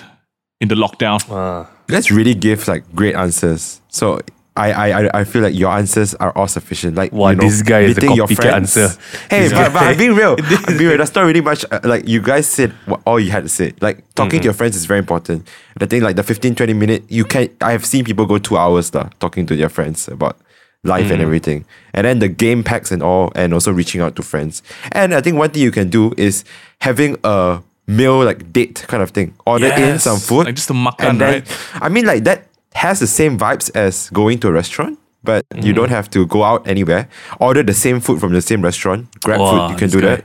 in 0.61 0.69
the 0.69 0.75
lockdown? 0.75 1.21
Ah. 1.31 1.69
Let's 1.89 2.11
really 2.11 2.35
give 2.35 2.69
like 2.69 2.85
great 2.95 3.15
answers. 3.15 3.81
So 3.89 4.21
I 4.57 4.73
I 4.73 5.03
I- 5.07 5.11
I 5.21 5.25
feel 5.25 5.41
like 5.43 5.55
your 5.55 5.71
answers 5.71 6.15
are 6.17 6.31
all 6.37 6.47
sufficient. 6.49 6.95
Like 6.97 7.13
Wow, 7.13 7.31
you 7.31 7.37
know, 7.37 7.45
this 7.45 7.63
guy 7.63 7.81
is 7.81 7.97
the 7.97 8.03
meeting 8.03 8.17
your 8.17 8.27
friends. 8.29 8.77
answer. 8.77 9.01
Hey, 9.31 9.49
This 9.49 9.53
but, 9.53 9.73
but 9.73 9.83
I'm 9.83 9.97
being 9.97 10.15
real. 10.15 10.37
I'm 10.67 10.77
being 10.77 10.91
real. 10.91 10.99
That's 10.99 11.15
not 11.15 11.23
really 11.25 11.41
much. 11.41 11.65
Uh, 11.71 11.81
like 11.85 12.07
you 12.07 12.21
guys 12.21 12.47
said 12.47 12.73
what 12.87 13.01
all 13.07 13.19
you 13.19 13.31
had 13.31 13.45
to 13.45 13.49
say. 13.49 13.73
Like 13.81 14.05
talking 14.15 14.41
to 14.41 14.45
your 14.45 14.53
friends 14.55 14.77
is 14.77 14.85
very 14.85 14.99
important. 14.99 15.49
The 15.79 15.87
thing 15.87 16.03
like 16.03 16.17
the 16.17 16.23
15, 16.23 16.55
20 16.55 16.73
minute, 16.75 17.05
you 17.09 17.25
can. 17.25 17.49
I 17.63 17.73
have 17.73 17.85
seen 17.87 18.05
people 18.05 18.27
go 18.27 18.39
two 18.39 18.57
hours 18.59 18.91
talking 19.21 19.47
to 19.47 19.57
their 19.57 19.71
friends 19.71 20.07
about 20.09 20.37
life 20.85 21.11
and 21.11 21.23
everything. 21.23 21.65
And 21.95 22.05
then 22.07 22.19
the 22.19 22.29
game 22.29 22.63
packs 22.65 22.91
and 22.93 23.03
all, 23.03 23.33
and 23.35 23.55
also 23.55 23.73
reaching 23.73 24.01
out 24.03 24.17
to 24.17 24.23
friends. 24.23 24.63
And 24.93 25.15
I 25.15 25.21
think 25.23 25.39
one 25.39 25.51
thing 25.51 25.63
you 25.63 25.71
can 25.71 25.89
do 25.89 26.13
is 26.19 26.45
having 26.81 27.17
a 27.25 27.61
meal 27.87 28.23
like 28.25 28.53
date 28.53 28.85
kind 28.89 29.03
of 29.03 29.11
thing. 29.13 29.33
Order 29.47 29.67
in 29.67 29.79
Yes, 29.81 30.05
some 30.05 30.19
food. 30.19 30.45
like 30.47 30.57
just 30.57 30.69
a 30.71 30.75
makan, 30.75 31.07
and 31.09 31.21
then, 31.21 31.33
right? 31.33 31.59
I 31.81 31.89
mean, 31.89 32.05
like 32.05 32.25
that 32.25 32.49
has 32.75 33.01
the 33.01 33.07
same 33.07 33.39
vibes 33.39 33.71
as 33.75 34.11
going 34.11 34.39
to 34.41 34.49
a 34.49 34.53
restaurant, 34.53 34.99
but 35.25 35.45
Mm-hmm. 35.51 35.67
you 35.67 35.73
don't 35.73 35.91
have 35.91 36.11
to 36.11 36.27
go 36.27 36.43
out 36.45 36.67
anywhere. 36.67 37.09
Order 37.41 37.63
the 37.63 37.75
same 37.75 38.01
food 38.01 38.21
from 38.21 38.33
the 38.33 38.43
same 38.43 38.63
restaurant. 38.63 39.07
Grab 39.23 39.41
Wow, 39.41 39.51
food, 39.69 39.73
you 39.73 39.79
can 39.79 39.91
do 39.91 40.01
guy. 40.01 40.07
that. 40.17 40.25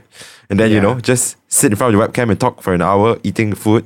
And 0.50 0.58
then, 0.58 0.70
you 0.70 0.80
know, 0.80 0.98
just 1.00 1.36
sit 1.48 1.70
in 1.72 1.76
front 1.76 1.94
of 1.94 2.00
the 2.00 2.06
webcam 2.08 2.30
and 2.30 2.40
talk 2.40 2.62
for 2.62 2.72
an 2.72 2.80
hour 2.82 3.18
eating 3.22 3.54
food. 3.54 3.84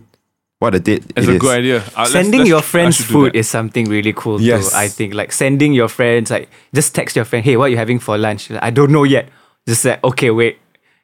What 0.60 0.76
a 0.76 0.80
date 0.80 1.02
It's 1.16 1.26
it 1.26 1.30
a 1.30 1.34
is. 1.34 1.40
good 1.40 1.58
idea. 1.58 1.78
Uh, 1.78 2.06
let's- 2.06 2.12
Sending 2.12 2.40
let's- 2.42 2.48
your 2.54 2.62
friends 2.62 3.00
food 3.04 3.34
is 3.34 3.48
something 3.50 3.88
really 3.90 4.12
cool 4.12 4.40
Yes. 4.40 4.70
too. 4.70 4.76
I 4.76 4.86
think 4.88 5.12
like 5.12 5.32
sending 5.32 5.72
your 5.72 5.88
friends 5.88 6.30
like 6.30 6.48
just 6.72 6.94
text 6.94 7.16
your 7.16 7.24
friend, 7.24 7.44
hey, 7.44 7.56
what 7.56 7.64
are 7.66 7.68
you 7.70 7.76
having 7.78 7.98
for 7.98 8.16
lunch? 8.16 8.48
I 8.62 8.70
don't 8.70 8.92
know 8.92 9.02
yet. 9.02 9.28
Just 9.66 9.84
like 9.84 9.98
okay, 10.04 10.30
wait, 10.30 10.58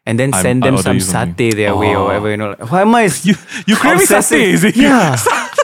and 0.07 0.17
then 0.19 0.33
I'm- 0.33 0.43
send 0.43 0.63
them 0.63 0.79
some 0.79 0.97
you 0.99 1.03
satay 1.03 1.53
their 1.55 1.75
way 1.75 1.89
or 1.91 1.97
Oh. 1.97 2.05
whatever. 2.07 2.31
You 2.31 2.37
know, 2.37 2.51
like, 2.51 2.71
why 2.71 2.83
am 2.83 2.95
I? 2.95 3.11
You 3.27 3.35
you 3.67 3.75
craving 3.75 4.03
Obsessive. 4.03 4.39
satay, 4.39 4.53
is 4.55 4.63
it? 4.65 4.77
Yeah. 4.77 5.17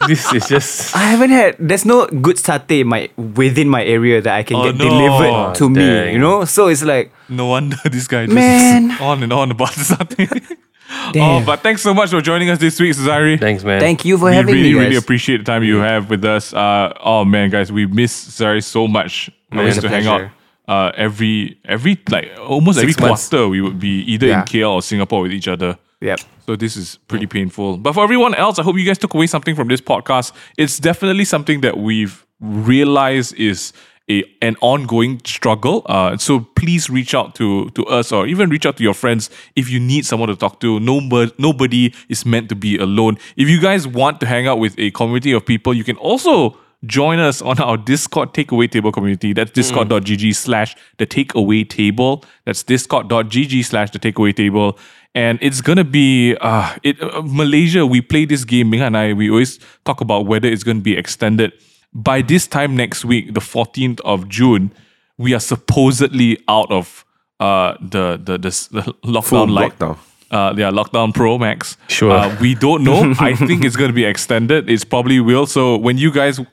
this 0.08 0.32
is 0.32 0.48
just 0.48 0.96
I 0.96 1.00
haven't 1.00 1.30
had. 1.30 1.56
There's 1.58 1.84
no 1.84 2.06
good 2.06 2.36
satay 2.36 2.80
in 2.80 2.88
my 2.88 3.10
within 3.16 3.68
my 3.68 3.84
area 3.84 4.20
that 4.22 4.34
I 4.34 4.42
can 4.42 4.56
Oh, 4.56 4.64
get 4.64 4.76
no. 4.76 4.84
delivered 4.88 5.54
to 5.56 5.68
me. 5.68 5.74
Dang. 5.86 6.12
You 6.14 6.18
know, 6.18 6.44
so 6.44 6.68
it's 6.68 6.82
like 6.82 7.12
No 7.28 7.46
wonder 7.46 7.76
this 7.84 8.06
guy 8.06 8.24
just 8.24 8.34
Man. 8.34 8.90
on 9.00 9.22
and 9.22 9.32
on 9.32 9.50
about 9.50 9.72
something. 9.74 10.28
oh, 10.90 11.10
Damn. 11.12 11.44
but 11.44 11.60
thanks 11.60 11.82
so 11.82 11.92
much 11.92 12.10
for 12.10 12.20
joining 12.20 12.48
us 12.50 12.58
this 12.58 12.80
week, 12.80 12.94
Cesare. 12.94 13.36
thanks, 13.38 13.62
man. 13.62 13.80
thank 13.80 14.04
you 14.04 14.16
for 14.18 14.26
we 14.30 14.34
having 14.34 14.54
really, 14.54 14.68
me, 14.70 14.74
guys. 14.74 14.82
really 14.84 14.96
appreciate 14.96 15.36
the 15.38 15.44
time 15.44 15.62
you 15.62 15.76
have 15.78 16.08
with 16.10 16.24
us. 16.24 16.52
Uh, 16.54 16.92
oh 17.00 17.24
man, 17.24 17.50
guys, 17.50 17.70
we 17.70 17.86
miss 17.86 18.12
Cesare 18.12 18.60
so 18.62 18.88
much. 18.88 19.30
We 19.52 19.62
used 19.64 19.80
to 19.82 19.86
a 19.86 19.90
hang 19.90 20.06
out 20.06 20.18
pleasure. 20.20 20.32
uh, 20.68 20.92
every 20.96 21.58
every 21.66 21.98
like 22.08 22.30
almost 22.40 22.78
Six 22.80 22.94
every 22.96 23.08
months. 23.08 23.28
quarter. 23.28 23.48
We 23.48 23.60
would 23.60 23.78
be 23.78 24.00
either 24.12 24.28
Yeah. 24.28 24.40
in 24.40 24.46
KL 24.46 24.72
or 24.76 24.82
Singapore 24.82 25.22
with 25.22 25.32
each 25.32 25.48
other. 25.48 25.76
Yep. 26.00 26.20
So 26.46 26.56
this 26.56 26.76
is 26.76 26.98
pretty 27.08 27.26
painful. 27.26 27.76
But 27.76 27.92
for 27.92 28.02
everyone 28.02 28.34
else, 28.34 28.58
I 28.58 28.62
hope 28.62 28.76
you 28.76 28.84
guys 28.86 28.98
took 28.98 29.14
away 29.14 29.26
something 29.26 29.54
from 29.54 29.68
this 29.68 29.80
podcast. 29.80 30.32
It's 30.56 30.78
definitely 30.78 31.24
something 31.24 31.60
that 31.60 31.76
we've 31.78 32.26
realized 32.40 33.34
is 33.34 33.72
a 34.10 34.24
an 34.42 34.56
ongoing 34.60 35.20
struggle. 35.24 35.82
Uh, 35.86 36.16
so 36.16 36.40
please 36.40 36.90
reach 36.90 37.14
out 37.14 37.34
to 37.36 37.70
to 37.70 37.84
us 37.86 38.12
or 38.12 38.26
even 38.26 38.50
reach 38.50 38.66
out 38.66 38.76
to 38.78 38.82
your 38.82 38.94
friends 38.94 39.30
if 39.56 39.70
you 39.70 39.78
need 39.78 40.06
someone 40.06 40.28
to 40.28 40.36
talk 40.36 40.58
to. 40.60 40.80
Nobody 40.80 41.32
nobody 41.38 41.94
is 42.08 42.24
meant 42.26 42.48
to 42.48 42.56
be 42.56 42.76
alone. 42.78 43.18
If 43.36 43.48
you 43.48 43.60
guys 43.60 43.86
want 43.86 44.20
to 44.20 44.26
hang 44.26 44.46
out 44.46 44.58
with 44.58 44.78
a 44.78 44.90
community 44.92 45.32
of 45.32 45.44
people, 45.44 45.74
you 45.74 45.84
can 45.84 45.96
also 45.96 46.56
join 46.86 47.18
us 47.18 47.42
on 47.42 47.60
our 47.60 47.76
Discord 47.76 48.32
takeaway 48.32 48.70
table 48.70 48.90
community. 48.92 49.32
That's 49.32 49.50
discord.gg 49.50 50.34
slash 50.34 50.76
the 50.98 51.06
takeaway 51.06 51.68
table. 51.68 52.24
That's 52.46 52.62
discord.gg 52.62 53.64
slash 53.64 53.90
the 53.90 53.98
takeaway 53.98 54.34
table. 54.34 54.78
And 55.14 55.38
it's 55.42 55.60
gonna 55.60 55.84
be 55.84 56.36
uh 56.40 56.76
it 56.82 57.02
uh, 57.02 57.22
Malaysia, 57.24 57.84
we 57.84 58.00
play 58.00 58.24
this 58.24 58.44
game, 58.44 58.70
Ming 58.70 58.80
and 58.80 58.96
I, 58.96 59.12
we 59.12 59.28
always 59.28 59.58
talk 59.84 60.00
about 60.00 60.26
whether 60.26 60.48
it's 60.48 60.62
gonna 60.62 60.80
be 60.80 60.96
extended. 60.96 61.52
By 61.92 62.22
this 62.22 62.46
time 62.46 62.76
next 62.76 63.04
week, 63.04 63.34
the 63.34 63.40
14th 63.40 64.00
of 64.04 64.28
June, 64.28 64.72
we 65.18 65.34
are 65.34 65.40
supposedly 65.40 66.38
out 66.48 66.70
of 66.70 67.04
uh 67.40 67.74
the 67.80 68.20
the 68.22 68.38
the, 68.38 68.50
the 68.70 68.82
lockdown 69.04 69.24
Full 69.24 69.48
light. 69.48 69.78
lockdown. 69.78 69.98
Uh, 70.30 70.54
yeah, 70.56 70.70
lockdown 70.70 71.12
pro 71.12 71.38
max. 71.38 71.76
Sure. 71.88 72.12
Uh, 72.12 72.36
we 72.40 72.54
don't 72.54 72.84
know. 72.84 73.14
I 73.20 73.34
think 73.34 73.64
it's 73.64 73.74
going 73.76 73.88
to 73.90 73.94
be 73.94 74.04
extended. 74.04 74.70
It's 74.70 74.84
probably 74.84 75.18
will. 75.18 75.46
So 75.46 75.76
when 75.76 75.98
you 75.98 76.12
guys 76.12 76.38
uh, 76.38 76.44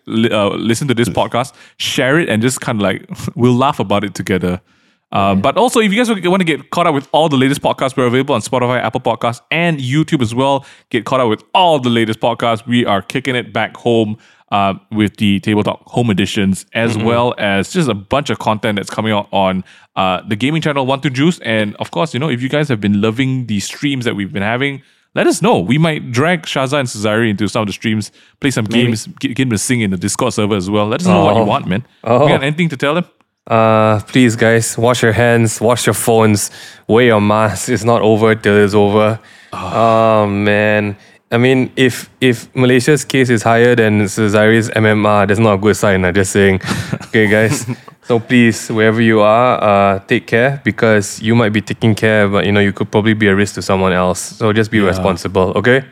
listen 0.49 0.87
to 0.87 0.95
this 0.95 1.09
podcast, 1.09 1.53
share 1.77 2.19
it 2.19 2.27
and 2.27 2.41
just 2.41 2.59
kind 2.59 2.79
of 2.79 2.81
like 2.81 3.07
we'll 3.35 3.53
laugh 3.55 3.79
about 3.79 4.03
it 4.03 4.15
together. 4.15 4.61
Uh, 5.11 5.35
But 5.35 5.57
also, 5.57 5.79
if 5.79 5.93
you 5.93 5.97
guys 6.03 6.09
want 6.09 6.41
to 6.41 6.45
get 6.45 6.69
caught 6.71 6.87
up 6.87 6.93
with 6.95 7.07
all 7.13 7.29
the 7.29 7.37
latest 7.37 7.61
podcasts, 7.61 7.95
we're 7.95 8.07
available 8.07 8.35
on 8.35 8.41
Spotify, 8.41 8.81
Apple 8.81 8.99
Podcasts, 8.99 9.41
and 9.51 9.79
YouTube 9.79 10.21
as 10.21 10.33
well. 10.35 10.65
Get 10.89 11.05
caught 11.05 11.19
up 11.21 11.29
with 11.29 11.43
all 11.53 11.79
the 11.79 11.89
latest 11.89 12.19
podcasts. 12.19 12.65
We 12.67 12.85
are 12.85 13.01
kicking 13.01 13.35
it 13.35 13.53
back 13.53 13.77
home 13.77 14.17
uh, 14.51 14.73
with 14.91 15.17
the 15.17 15.39
Tabletop 15.41 15.83
Home 15.89 16.09
Editions, 16.09 16.65
as 16.73 16.97
well 16.97 17.33
as 17.37 17.71
just 17.71 17.89
a 17.89 17.93
bunch 17.93 18.29
of 18.29 18.39
content 18.39 18.77
that's 18.77 18.89
coming 18.89 19.11
out 19.11 19.27
on 19.31 19.63
uh, 19.95 20.21
the 20.27 20.35
gaming 20.35 20.61
channel 20.61 20.85
One 20.85 21.01
Two 21.01 21.09
Juice. 21.09 21.39
And 21.39 21.75
of 21.77 21.91
course, 21.91 22.13
you 22.13 22.19
know, 22.19 22.29
if 22.29 22.41
you 22.41 22.49
guys 22.49 22.67
have 22.69 22.79
been 22.79 23.01
loving 23.01 23.47
the 23.47 23.59
streams 23.59 24.05
that 24.05 24.15
we've 24.15 24.31
been 24.31 24.43
having, 24.43 24.81
let 25.15 25.25
us 25.27 25.41
know. 25.41 25.59
We 25.59 25.77
might 25.77 26.11
drag 26.11 26.43
Shaza 26.43 26.79
and 26.79 26.87
Cesare 26.87 27.23
into 27.29 27.47
some 27.47 27.61
of 27.63 27.67
the 27.67 27.73
streams, 27.73 28.11
play 28.39 28.51
some 28.51 28.65
games, 28.65 29.07
get, 29.19 29.29
get 29.35 29.43
them 29.45 29.49
to 29.49 29.57
sing 29.57 29.81
in 29.81 29.89
the 29.91 29.97
Discord 29.97 30.33
server 30.33 30.55
as 30.55 30.69
well. 30.69 30.87
Let 30.87 31.01
us 31.01 31.07
know 31.07 31.25
what 31.25 31.35
you 31.35 31.41
Oh. 31.41 31.45
want, 31.45 31.67
man. 31.67 31.85
Oh. 32.03 32.23
You 32.23 32.29
got 32.35 32.43
anything 32.43 32.69
to 32.69 32.77
tell 32.77 32.93
them? 32.95 33.05
Uh, 33.47 33.99
please, 34.01 34.35
guys, 34.35 34.77
wash 34.77 35.01
your 35.01 35.13
hands, 35.13 35.59
wash 35.61 35.87
your 35.87 35.93
phones, 35.93 36.51
wear 36.87 37.05
your 37.05 37.21
mask. 37.21 37.69
It's 37.69 37.83
not 37.85 38.01
over 38.01 38.35
till 38.35 38.57
it's 38.63 38.73
over. 38.73 39.19
Oh, 39.53 40.27
man. 40.27 40.97
I 41.29 41.37
mean, 41.37 41.71
if 41.75 42.09
if 42.21 42.53
Malaysia's 42.55 43.03
case 43.03 43.29
is 43.29 43.43
higher 43.43 43.75
than 43.75 44.07
Cesare's 44.07 44.69
MMR, 44.69 45.27
that's 45.27 45.39
not 45.39 45.55
a 45.55 45.57
good 45.57 45.75
sign. 45.75 46.05
I'm 46.05 46.13
just 46.13 46.31
saying. 46.31 46.61
okay, 47.07 47.27
guys. 47.27 47.65
So 48.03 48.19
please, 48.19 48.69
wherever 48.69 49.01
you 49.01 49.19
are, 49.19 49.61
uh, 49.61 49.99
take 49.99 50.27
care 50.27 50.61
because 50.63 51.21
you 51.21 51.35
might 51.35 51.51
be 51.51 51.59
taking 51.59 51.95
care, 51.95 52.29
but 52.29 52.45
you 52.45 52.53
know 52.53 52.61
you 52.61 52.71
could 52.71 52.89
probably 52.89 53.13
be 53.13 53.27
a 53.27 53.35
risk 53.35 53.55
to 53.55 53.61
someone 53.61 53.91
else. 53.91 54.19
So 54.19 54.53
just 54.53 54.71
be 54.71 54.79
responsible. 54.79 55.51
Okay. 55.57 55.83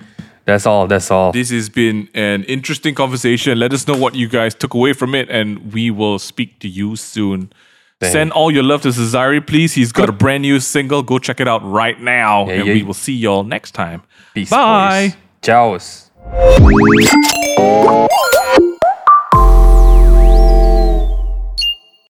That's 0.45 0.65
all. 0.65 0.87
That's 0.87 1.11
all. 1.11 1.31
This 1.31 1.49
has 1.49 1.69
been 1.69 2.07
an 2.13 2.43
interesting 2.43 2.95
conversation. 2.95 3.59
Let 3.59 3.73
us 3.73 3.87
know 3.87 3.97
what 3.97 4.13
you 4.15 4.29
guys 4.29 4.53
took 4.53 4.75
away 4.75 4.93
from 4.93 5.15
it, 5.15 5.27
and 5.29 5.73
we 5.73 5.89
will 5.91 6.19
speak 6.19 6.59
to 6.59 6.69
you 6.69 6.95
soon. 6.95 7.51
Send 8.03 8.31
all 8.33 8.51
your 8.51 8.61
love 8.61 8.83
to 8.83 8.93
Cesare, 8.93 9.41
please. 9.41 9.73
He's 9.73 9.91
got 9.91 10.07
a 10.07 10.11
brand 10.11 10.43
new 10.43 10.59
single. 10.59 11.01
Go 11.01 11.17
check 11.17 11.39
it 11.39 11.47
out 11.47 11.63
right 11.65 11.99
now, 11.99 12.47
and 12.47 12.67
yeah. 12.67 12.73
we 12.73 12.83
will 12.83 12.93
see 12.93 13.13
y'all 13.13 13.43
next 13.43 13.71
time. 13.71 14.03
Peace. 14.35 14.51
Bye. 14.51 15.07
boys. 15.07 15.24
Ciao. 15.45 15.77